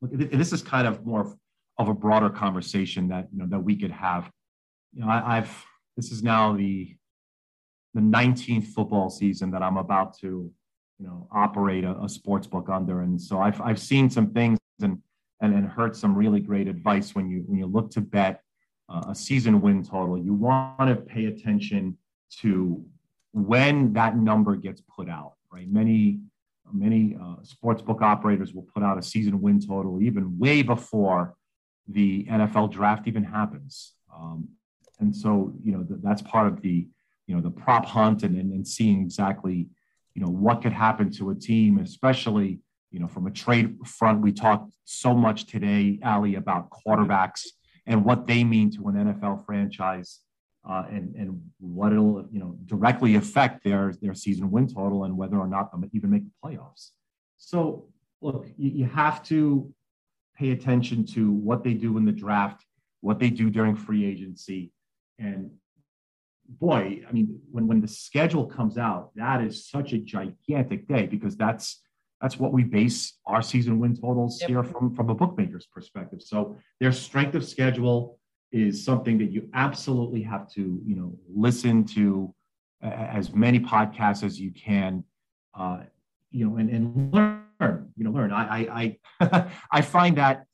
this 0.00 0.52
is 0.52 0.62
kind 0.62 0.86
of 0.86 1.04
more 1.04 1.36
of 1.78 1.88
a 1.88 1.94
broader 1.94 2.30
conversation 2.30 3.08
that 3.08 3.28
you 3.32 3.38
know 3.38 3.46
that 3.48 3.58
we 3.58 3.76
could 3.76 3.90
have. 3.90 4.30
You 4.92 5.04
know, 5.04 5.08
I, 5.08 5.38
I've 5.38 5.64
this 5.96 6.12
is 6.12 6.22
now 6.22 6.56
the 6.56 6.96
the 7.94 8.00
19th 8.00 8.66
football 8.66 9.10
season 9.10 9.50
that 9.52 9.62
I'm 9.62 9.76
about 9.76 10.16
to 10.18 10.52
you 10.98 11.06
know 11.06 11.28
operate 11.32 11.84
a, 11.84 11.96
a 12.00 12.08
sports 12.08 12.46
book 12.46 12.68
under, 12.68 13.00
and 13.00 13.20
so 13.20 13.40
I've 13.40 13.60
I've 13.60 13.78
seen 13.78 14.10
some 14.10 14.30
things 14.30 14.58
and 14.82 14.98
and, 15.40 15.54
and 15.54 15.68
heard 15.68 15.96
some 15.96 16.14
really 16.14 16.40
great 16.40 16.68
advice 16.68 17.14
when 17.14 17.28
you 17.28 17.44
when 17.46 17.58
you 17.58 17.66
look 17.66 17.90
to 17.92 18.00
bet 18.00 18.42
uh, 18.88 19.02
a 19.08 19.14
season 19.14 19.60
win 19.60 19.82
total. 19.84 20.18
You 20.18 20.34
want 20.34 20.88
to 20.88 20.96
pay 20.96 21.26
attention 21.26 21.96
to 22.40 22.84
when 23.32 23.92
that 23.94 24.16
number 24.16 24.56
gets 24.56 24.80
put 24.80 25.08
out. 25.08 25.34
Right, 25.52 25.70
many 25.70 26.20
many 26.72 27.16
uh, 27.20 27.36
sports 27.42 27.82
book 27.82 28.02
operators 28.02 28.52
will 28.52 28.66
put 28.74 28.82
out 28.82 28.98
a 28.98 29.02
season 29.02 29.40
win 29.40 29.60
total 29.60 30.02
even 30.02 30.38
way 30.38 30.62
before 30.62 31.36
the 31.88 32.24
NFL 32.24 32.72
draft 32.72 33.06
even 33.06 33.24
happens. 33.24 33.94
Um, 34.14 34.48
and 35.00 35.14
so, 35.14 35.52
you 35.62 35.72
know, 35.72 35.82
th- 35.82 36.00
that's 36.02 36.22
part 36.22 36.46
of 36.46 36.62
the, 36.62 36.86
you 37.26 37.34
know, 37.34 37.40
the 37.40 37.50
prop 37.50 37.84
hunt 37.84 38.22
and, 38.22 38.36
and, 38.36 38.52
and 38.52 38.66
seeing 38.66 39.02
exactly, 39.02 39.68
you 40.14 40.22
know, 40.22 40.30
what 40.30 40.62
could 40.62 40.72
happen 40.72 41.10
to 41.12 41.30
a 41.30 41.34
team, 41.34 41.78
especially, 41.78 42.60
you 42.90 43.00
know, 43.00 43.08
from 43.08 43.26
a 43.26 43.30
trade 43.30 43.76
front. 43.84 44.20
We 44.20 44.32
talked 44.32 44.72
so 44.84 45.14
much 45.14 45.46
today, 45.46 45.98
Ally, 46.02 46.36
about 46.36 46.70
quarterbacks 46.70 47.42
and 47.86 48.04
what 48.04 48.26
they 48.26 48.44
mean 48.44 48.70
to 48.72 48.88
an 48.88 48.94
NFL 48.94 49.44
franchise. 49.44 50.20
Uh, 50.66 50.84
and 50.90 51.14
and 51.14 51.42
what 51.60 51.92
it'll 51.92 52.26
you 52.32 52.38
know 52.38 52.56
directly 52.64 53.16
affect 53.16 53.62
their 53.62 53.92
their 54.00 54.14
season 54.14 54.50
win 54.50 54.66
total 54.66 55.04
and 55.04 55.14
whether 55.14 55.36
or 55.36 55.46
not 55.46 55.70
they'll 55.70 55.90
even 55.92 56.10
make 56.10 56.22
the 56.24 56.30
playoffs. 56.42 56.92
So 57.36 57.88
look, 58.22 58.46
you, 58.56 58.70
you 58.70 58.84
have 58.86 59.22
to 59.24 59.70
pay 60.36 60.52
attention 60.52 61.04
to 61.04 61.30
what 61.30 61.62
they 61.62 61.74
do 61.74 61.98
in 61.98 62.06
the 62.06 62.12
draft, 62.12 62.64
what 63.02 63.18
they 63.18 63.28
do 63.28 63.50
during 63.50 63.76
free 63.76 64.06
agency. 64.06 64.72
And 65.18 65.50
boy, 66.48 67.02
I 67.08 67.12
mean, 67.12 67.40
when, 67.50 67.66
when 67.66 67.80
the 67.80 67.88
schedule 67.88 68.46
comes 68.46 68.78
out, 68.78 69.10
that 69.16 69.42
is 69.42 69.68
such 69.68 69.92
a 69.92 69.98
gigantic 69.98 70.86
day 70.88 71.06
because 71.06 71.36
that's 71.36 71.80
that's 72.20 72.38
what 72.38 72.52
we 72.52 72.62
base 72.64 73.18
our 73.26 73.42
season 73.42 73.78
win 73.78 73.94
totals 73.94 74.40
yep. 74.40 74.48
here 74.48 74.62
from, 74.62 74.94
from 74.94 75.10
a 75.10 75.14
bookmaker's 75.14 75.66
perspective. 75.66 76.22
So 76.22 76.56
their 76.80 76.92
strength 76.92 77.34
of 77.34 77.44
schedule 77.44 78.18
is 78.50 78.82
something 78.82 79.18
that 79.18 79.30
you 79.30 79.50
absolutely 79.52 80.22
have 80.22 80.48
to, 80.52 80.80
you 80.86 80.96
know, 80.96 81.18
listen 81.28 81.84
to 81.86 82.32
uh, 82.82 82.86
as 82.86 83.34
many 83.34 83.60
podcasts 83.60 84.22
as 84.22 84.40
you 84.40 84.52
can, 84.52 85.04
uh, 85.54 85.80
you 86.30 86.48
know, 86.48 86.56
and, 86.56 86.70
and 86.70 87.12
learn 87.12 87.44
you 87.60 88.04
know, 88.04 88.10
learn. 88.10 88.32
I 88.32 88.96
I 89.20 89.48
I, 89.70 89.80
find 89.82 90.16
that, 90.18 90.46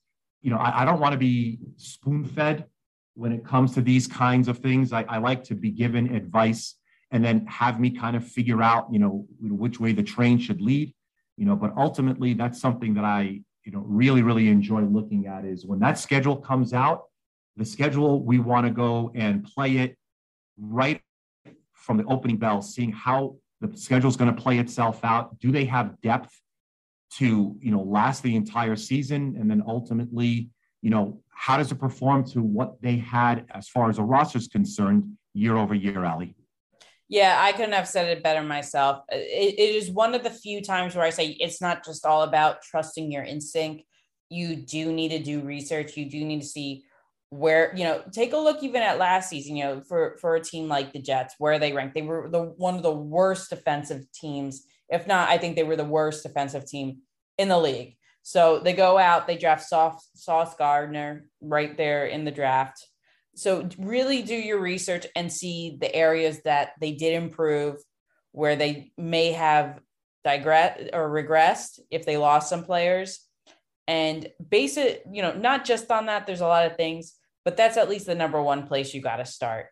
you 0.43 0.51
know, 0.51 0.59
I, 0.59 0.83
I 0.83 0.85
don't 0.85 1.01
want 1.01 1.13
to 1.13 1.19
be 1.19 1.59
spoon 1.77 2.25
fed 2.25 2.67
when 3.15 3.33
it 3.33 3.45
comes 3.45 3.75
to 3.75 3.81
these 3.81 4.07
kinds 4.07 4.49
of 4.49 4.59
things. 4.59 4.93
I, 4.93 5.03
I 5.09 5.19
like 5.19 5.45
to 5.45 5.55
be 5.55 5.71
given 5.71 6.15
advice 6.15 6.77
and 7.11 7.25
then 7.25 7.45
have 7.47 7.81
me 7.81 7.91
kind 7.91 8.17
of 8.17 8.25
figure 8.27 8.63
out, 8.63 8.87
you 8.93 8.99
know, 8.99 9.27
which 9.41 9.81
way 9.81 9.93
the 9.93 10.03
train 10.03 10.39
should 10.39 10.61
lead. 10.61 10.95
you 11.41 11.47
know, 11.47 11.57
but 11.57 11.73
ultimately 11.75 12.35
that's 12.35 12.61
something 12.61 12.93
that 12.93 13.05
I, 13.05 13.41
you 13.65 13.73
know, 13.73 13.83
really, 13.87 14.21
really 14.21 14.49
enjoy 14.49 14.83
looking 14.83 15.27
at 15.27 15.47
is 15.47 15.65
when 15.65 15.79
that 15.79 15.99
schedule 15.99 16.37
comes 16.37 16.75
out, 16.75 17.05
the 17.57 17.65
schedule, 17.65 18.23
we 18.23 18.39
want 18.39 18.67
to 18.67 18.71
go 18.71 19.11
and 19.15 19.43
play 19.43 19.79
it 19.79 19.97
right 20.59 21.01
from 21.73 21.97
the 21.97 22.05
opening 22.05 22.37
bell, 22.37 22.61
seeing 22.61 22.93
how 22.93 23.37
the 23.63 23.75
schedule 23.75 24.11
is 24.11 24.17
going 24.17 24.35
to 24.35 24.39
play 24.39 24.59
itself 24.59 25.03
out. 25.03 25.39
Do 25.39 25.51
they 25.51 25.65
have 25.65 25.99
depth 26.03 26.31
to, 27.15 27.57
you 27.59 27.71
know, 27.71 27.81
last 27.81 28.23
the 28.23 28.37
entire 28.37 28.77
season? 28.77 29.35
And 29.41 29.51
then 29.51 29.63
ultimately, 29.67 30.51
you 30.83 30.91
know, 30.91 31.23
how 31.41 31.57
does 31.57 31.73
it 31.73 31.77
perform 31.77 32.23
to 32.23 32.43
what 32.43 32.83
they 32.83 32.99
had 32.99 33.47
as 33.55 33.67
far 33.67 33.89
as 33.89 33.97
a 33.97 34.03
roster 34.03 34.37
is 34.37 34.47
concerned 34.47 35.17
year 35.33 35.57
over 35.57 35.75
year, 35.75 36.05
Ally? 36.05 36.35
Yeah, 37.09 37.35
I 37.41 37.53
couldn't 37.53 37.73
have 37.73 37.89
said 37.89 38.15
it 38.15 38.23
better 38.23 38.43
myself. 38.43 39.05
It, 39.09 39.55
it 39.59 39.75
is 39.75 39.91
one 39.91 40.15
of 40.15 40.23
the 40.23 40.29
few 40.29 40.61
times 40.61 40.95
where 40.95 41.05
I 41.05 41.09
say 41.09 41.29
it's 41.29 41.63
not 41.63 41.83
just 41.83 42.05
all 42.05 42.25
about 42.25 42.61
trusting 42.61 43.11
your 43.11 43.25
instinct. 43.25 43.85
You 44.29 44.55
do 44.55 44.93
need 44.93 45.13
to 45.13 45.19
do 45.19 45.41
research. 45.41 45.97
You 45.97 46.11
do 46.11 46.23
need 46.23 46.43
to 46.43 46.47
see 46.47 46.85
where 47.31 47.73
you 47.75 47.85
know 47.85 48.03
take 48.13 48.35
a 48.35 48.37
look 48.37 48.63
even 48.63 48.83
at 48.83 48.99
last 48.99 49.31
season 49.31 49.55
you 49.55 49.65
know 49.65 49.81
for 49.81 50.19
for 50.21 50.35
a 50.35 50.43
team 50.43 50.67
like 50.67 50.93
the 50.93 50.99
jets 50.99 51.37
where 51.39 51.61
they 51.61 51.73
ranked 51.73 51.95
they 51.95 52.03
were 52.03 52.29
the 52.29 52.43
one 52.43 52.75
of 52.75 52.83
the 52.83 52.91
worst 52.91 53.51
defensive 53.51 54.05
teams 54.11 54.65
if 54.89 55.07
not 55.07 55.29
i 55.29 55.39
think 55.39 55.55
they 55.55 55.63
were 55.63 55.77
the 55.77 55.85
worst 55.85 56.25
defensive 56.25 56.67
team 56.67 56.99
in 57.39 57.47
the 57.47 57.57
league 57.57 57.95
so 58.23 58.59
they 58.59 58.73
go 58.73 58.99
out 58.99 59.27
they 59.27 59.37
draft 59.37 59.65
Sauce, 59.69 60.55
Gardner 60.57 61.27
right 61.41 61.77
there 61.77 62.07
in 62.07 62.25
the 62.25 62.31
draft 62.31 62.87
so 63.35 63.69
really 63.79 64.23
do 64.23 64.35
your 64.35 64.61
research 64.61 65.07
and 65.17 65.33
see 65.33 65.77
the 65.81 65.95
areas 65.95 66.43
that 66.43 66.73
they 66.81 66.93
did 66.93 67.15
improve 67.15 67.77
where 68.33 68.57
they 68.57 68.93
may 68.97 69.33
have 69.33 69.81
digress 70.25 70.89
or 70.93 71.09
regressed 71.09 71.81
if 71.91 72.05
they 72.05 72.17
lost 72.17 72.49
some 72.49 72.65
players 72.65 73.27
and 73.89 74.29
base 74.49 74.77
it 74.77 75.03
you 75.11 75.23
know 75.23 75.33
not 75.33 75.65
just 75.65 75.91
on 75.91 76.07
that 76.07 76.27
there's 76.27 76.43
a 76.43 76.47
lot 76.47 76.67
of 76.67 76.77
things 76.77 77.15
but 77.45 77.57
that's 77.57 77.77
at 77.77 77.89
least 77.89 78.07
the 78.07 78.15
number 78.15 78.43
one 78.43 78.67
place 78.67 78.93
you 78.95 79.01
got 79.01 79.17
to 79.17 79.25
start. 79.25 79.67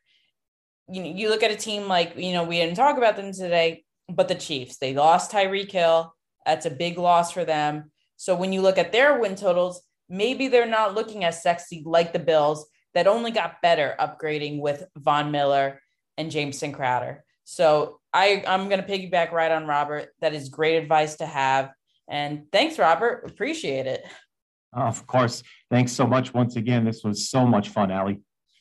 You 0.90 1.02
know, 1.02 1.10
you 1.10 1.28
look 1.28 1.42
at 1.42 1.50
a 1.50 1.56
team 1.56 1.86
like, 1.86 2.16
you 2.16 2.32
know, 2.32 2.44
we 2.44 2.56
didn't 2.56 2.76
talk 2.76 2.96
about 2.96 3.16
them 3.16 3.32
today, 3.32 3.84
but 4.08 4.28
the 4.28 4.34
Chiefs, 4.34 4.78
they 4.78 4.94
lost 4.94 5.30
Tyreek 5.30 5.70
Hill. 5.70 6.14
That's 6.46 6.66
a 6.66 6.70
big 6.70 6.96
loss 6.96 7.30
for 7.30 7.44
them. 7.44 7.90
So 8.18 8.34
when 8.34 8.52
you 8.52 8.60
look 8.60 8.78
at 8.78 8.92
their 8.92 9.18
win 9.18 9.36
totals, 9.36 9.80
maybe 10.08 10.48
they're 10.48 10.66
not 10.66 10.94
looking 10.94 11.24
as 11.24 11.42
sexy 11.42 11.82
like 11.86 12.12
the 12.12 12.18
Bills 12.18 12.66
that 12.92 13.06
only 13.06 13.30
got 13.30 13.62
better 13.62 13.94
upgrading 13.98 14.60
with 14.60 14.84
Von 14.96 15.30
Miller 15.30 15.80
and 16.16 16.30
Jamison 16.30 16.72
Crowder. 16.72 17.24
So 17.44 18.00
I, 18.12 18.42
I'm 18.46 18.68
going 18.68 18.82
to 18.82 18.86
piggyback 18.86 19.30
right 19.30 19.52
on 19.52 19.66
Robert. 19.66 20.08
That 20.20 20.34
is 20.34 20.48
great 20.48 20.76
advice 20.76 21.16
to 21.16 21.26
have. 21.26 21.70
And 22.08 22.46
thanks, 22.50 22.78
Robert. 22.78 23.24
Appreciate 23.30 23.86
it. 23.86 24.04
Oh, 24.74 24.82
of 24.82 25.06
course. 25.06 25.42
Thanks 25.70 25.92
so 25.92 26.06
much 26.06 26.34
once 26.34 26.56
again. 26.56 26.84
This 26.84 27.04
was 27.04 27.30
so 27.30 27.46
much 27.46 27.68
fun, 27.68 27.90
Ally. 27.90 28.14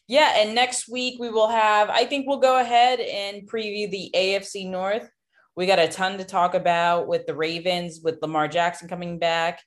Yeah, 0.07 0.33
and 0.37 0.55
next 0.55 0.87
week 0.87 1.19
we 1.19 1.29
will 1.29 1.49
have, 1.49 1.89
I 1.89 2.05
think 2.05 2.27
we'll 2.27 2.37
go 2.37 2.59
ahead 2.59 2.99
and 2.99 3.49
preview 3.49 3.89
the 3.91 4.11
AFC 4.15 4.69
North. 4.69 5.09
We 5.57 5.65
got 5.65 5.79
a 5.79 5.87
ton 5.87 6.19
to 6.19 6.23
talk 6.23 6.53
about 6.53 7.07
with 7.07 7.25
the 7.25 7.33
Ravens, 7.33 7.99
with 8.03 8.21
Lamar 8.21 8.47
Jackson 8.47 8.87
coming 8.87 9.17
back, 9.17 9.63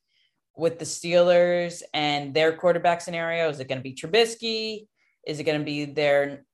with 0.57 0.79
the 0.79 0.85
Steelers 0.85 1.83
and 1.93 2.33
their 2.33 2.53
quarterback 2.57 3.01
scenario. 3.01 3.49
Is 3.49 3.59
it 3.59 3.67
going 3.67 3.81
to 3.81 3.83
be 3.83 3.97
Trubisky? 3.97 4.87
Is 5.27 5.41
it 5.41 5.45
going 5.45 5.59
to 5.59 5.65
be 5.65 5.87
their 5.87 6.45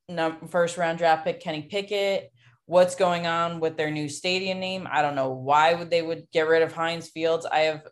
first 0.48 0.78
round 0.78 0.96
draft 0.96 1.26
pick, 1.26 1.40
Kenny 1.40 1.68
Pickett? 1.70 2.32
What's 2.64 2.94
going 2.94 3.26
on 3.26 3.60
with 3.60 3.76
their 3.76 3.90
new 3.90 4.08
stadium 4.08 4.58
name? 4.58 4.88
I 4.90 5.02
don't 5.02 5.14
know 5.14 5.32
why 5.32 5.74
would 5.74 5.90
they 5.90 6.00
would 6.00 6.30
get 6.32 6.48
rid 6.48 6.62
of 6.62 6.72
Heinz 6.72 7.10
Fields. 7.10 7.44
I 7.44 7.58
have 7.58 7.82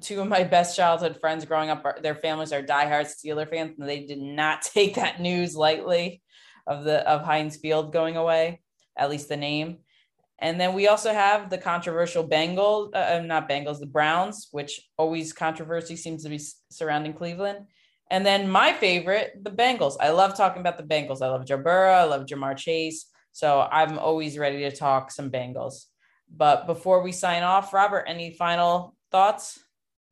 two 0.00 0.20
of 0.20 0.28
my 0.28 0.44
best 0.44 0.76
childhood 0.76 1.18
friends 1.20 1.44
growing 1.44 1.70
up, 1.70 1.84
their 2.04 2.14
families 2.14 2.52
are 2.52 2.62
diehard 2.62 3.06
Steeler 3.06 3.50
fans, 3.50 3.72
and 3.80 3.88
they 3.88 4.06
did 4.06 4.20
not 4.20 4.62
take 4.72 4.94
that 4.94 5.20
news 5.20 5.56
lightly 5.56 6.22
of 6.68 6.84
the 6.84 7.00
of 7.00 7.24
Heinz 7.24 7.56
Field 7.56 7.92
going 7.92 8.16
away, 8.16 8.62
at 8.96 9.10
least 9.10 9.28
the 9.28 9.36
name. 9.36 9.78
And 10.40 10.60
then 10.60 10.74
we 10.74 10.88
also 10.88 11.12
have 11.12 11.48
the 11.48 11.58
controversial 11.58 12.26
Bengals, 12.26 12.90
uh, 12.94 13.16
uh 13.16 13.22
not 13.24 13.48
Bengals, 13.48 13.80
the 13.80 13.86
Browns, 13.86 14.48
which 14.50 14.80
always 14.98 15.32
controversy 15.32 15.96
seems 15.96 16.24
to 16.24 16.28
be 16.28 16.40
surrounding 16.70 17.14
Cleveland. 17.14 17.66
And 18.10 18.26
then 18.26 18.48
my 18.48 18.72
favorite, 18.72 19.32
the 19.42 19.50
Bengals. 19.50 19.96
I 20.00 20.10
love 20.10 20.36
talking 20.36 20.60
about 20.60 20.76
the 20.76 20.84
Bengals. 20.84 21.22
I 21.22 21.28
love 21.28 21.46
Joe 21.46 21.56
Burrow. 21.56 21.92
I 21.92 22.04
love 22.04 22.26
Ja'Marr 22.26 22.56
Chase. 22.56 23.06
So 23.32 23.66
I'm 23.72 23.98
always 23.98 24.38
ready 24.38 24.58
to 24.58 24.70
talk 24.70 25.10
some 25.10 25.30
Bengals. 25.30 25.86
But 26.30 26.66
before 26.66 27.02
we 27.02 27.12
sign 27.12 27.42
off, 27.42 27.72
Robert, 27.72 28.04
any 28.06 28.32
final 28.32 28.94
thoughts? 29.10 29.58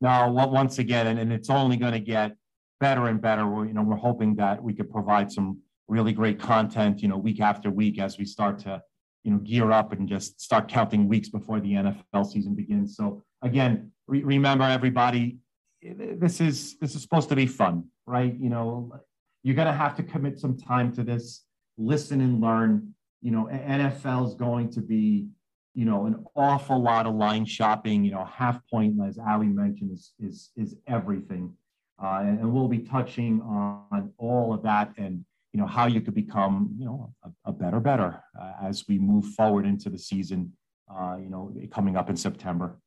No, 0.01 0.29
once 0.31 0.79
again, 0.79 1.07
and, 1.07 1.19
and 1.19 1.31
it's 1.31 1.49
only 1.49 1.77
going 1.77 1.93
to 1.93 1.99
get 1.99 2.35
better 2.81 3.07
and 3.07 3.21
better. 3.21 3.47
We're, 3.47 3.67
you 3.67 3.73
know, 3.73 3.83
we're 3.83 3.95
hoping 3.95 4.35
that 4.35 4.61
we 4.61 4.73
could 4.73 4.91
provide 4.91 5.31
some 5.31 5.59
really 5.87 6.11
great 6.11 6.39
content, 6.39 7.01
you 7.01 7.07
know, 7.07 7.17
week 7.17 7.39
after 7.39 7.69
week 7.69 7.99
as 7.99 8.17
we 8.17 8.25
start 8.25 8.59
to, 8.59 8.81
you 9.23 9.31
know, 9.31 9.37
gear 9.37 9.71
up 9.71 9.91
and 9.91 10.07
just 10.07 10.39
start 10.41 10.67
counting 10.67 11.07
weeks 11.07 11.29
before 11.29 11.59
the 11.59 11.73
NFL 11.73 12.25
season 12.25 12.55
begins. 12.55 12.95
So 12.95 13.23
again, 13.41 13.91
re- 14.07 14.23
remember 14.23 14.65
everybody, 14.65 15.37
this 15.81 16.41
is 16.41 16.77
this 16.79 16.95
is 16.95 17.01
supposed 17.01 17.29
to 17.29 17.35
be 17.35 17.45
fun, 17.45 17.85
right? 18.05 18.35
You 18.39 18.49
know, 18.49 18.99
you're 19.43 19.55
to 19.55 19.71
have 19.71 19.95
to 19.97 20.03
commit 20.03 20.39
some 20.39 20.57
time 20.57 20.93
to 20.93 21.03
this, 21.03 21.43
listen 21.77 22.21
and 22.21 22.41
learn. 22.41 22.93
You 23.21 23.31
know, 23.31 23.49
NFL 23.51 24.27
is 24.27 24.35
going 24.35 24.69
to 24.71 24.81
be 24.81 25.27
you 25.73 25.85
know, 25.85 26.05
an 26.05 26.23
awful 26.35 26.81
lot 26.81 27.07
of 27.07 27.15
line 27.15 27.45
shopping. 27.45 28.03
You 28.03 28.11
know, 28.11 28.25
half 28.25 28.59
point, 28.69 28.95
as 29.05 29.17
Ally 29.17 29.45
mentioned, 29.45 29.91
is 29.91 30.13
is 30.19 30.51
is 30.55 30.75
everything, 30.87 31.53
uh, 32.01 32.21
and, 32.21 32.53
we'll 32.53 32.67
be 32.67 32.79
touching 32.79 33.41
on 33.41 34.11
all 34.17 34.53
of 34.53 34.61
that 34.63 34.93
and 34.97 35.25
you 35.53 35.59
know 35.59 35.67
how 35.67 35.85
you 35.85 36.01
could 36.01 36.15
become 36.15 36.75
you 36.77 36.85
know 36.85 37.13
a, 37.23 37.29
a 37.45 37.53
better 37.53 37.79
better 37.79 38.21
uh, 38.39 38.53
as 38.63 38.85
we 38.87 38.99
move 38.99 39.25
forward 39.27 39.65
into 39.65 39.89
the 39.89 39.97
season. 39.97 40.53
Uh, 40.91 41.15
you 41.17 41.29
know, 41.29 41.51
coming 41.71 41.95
up 41.95 42.09
in 42.09 42.17
September. 42.17 42.77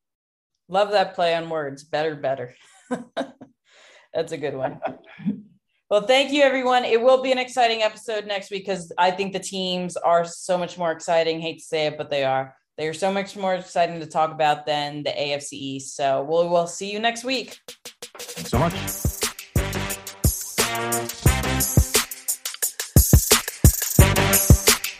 Love 0.68 0.90
that 0.90 1.14
play 1.14 1.34
on 1.34 1.48
words. 1.48 1.82
Better, 1.82 2.14
better. 2.14 2.54
That's 4.14 4.32
a 4.32 4.36
good 4.36 4.54
one. 4.54 4.80
Well, 5.88 6.02
thank 6.02 6.32
you, 6.32 6.42
everyone. 6.42 6.84
It 6.84 7.00
will 7.00 7.22
be 7.22 7.30
an 7.30 7.38
exciting 7.38 7.82
episode 7.82 8.26
next 8.26 8.50
week 8.50 8.66
because 8.66 8.92
I 8.98 9.12
think 9.12 9.32
the 9.32 9.38
teams 9.38 9.96
are 9.96 10.24
so 10.24 10.58
much 10.58 10.76
more 10.76 10.90
exciting. 10.90 11.40
Hate 11.40 11.58
to 11.58 11.64
say 11.64 11.86
it, 11.86 11.96
but 11.96 12.10
they 12.10 12.24
are. 12.24 12.56
They 12.76 12.88
are 12.88 12.94
so 12.94 13.12
much 13.12 13.36
more 13.36 13.54
exciting 13.54 14.00
to 14.00 14.06
talk 14.06 14.32
about 14.32 14.66
than 14.66 15.04
the 15.04 15.10
AFC 15.10 15.52
East. 15.52 15.96
So 15.96 16.24
we'll, 16.24 16.48
we'll 16.48 16.66
see 16.66 16.90
you 16.90 16.98
next 16.98 17.24
week. 17.24 17.58
Thanks 18.18 18.50
so 18.50 18.58
much. 18.58 19.15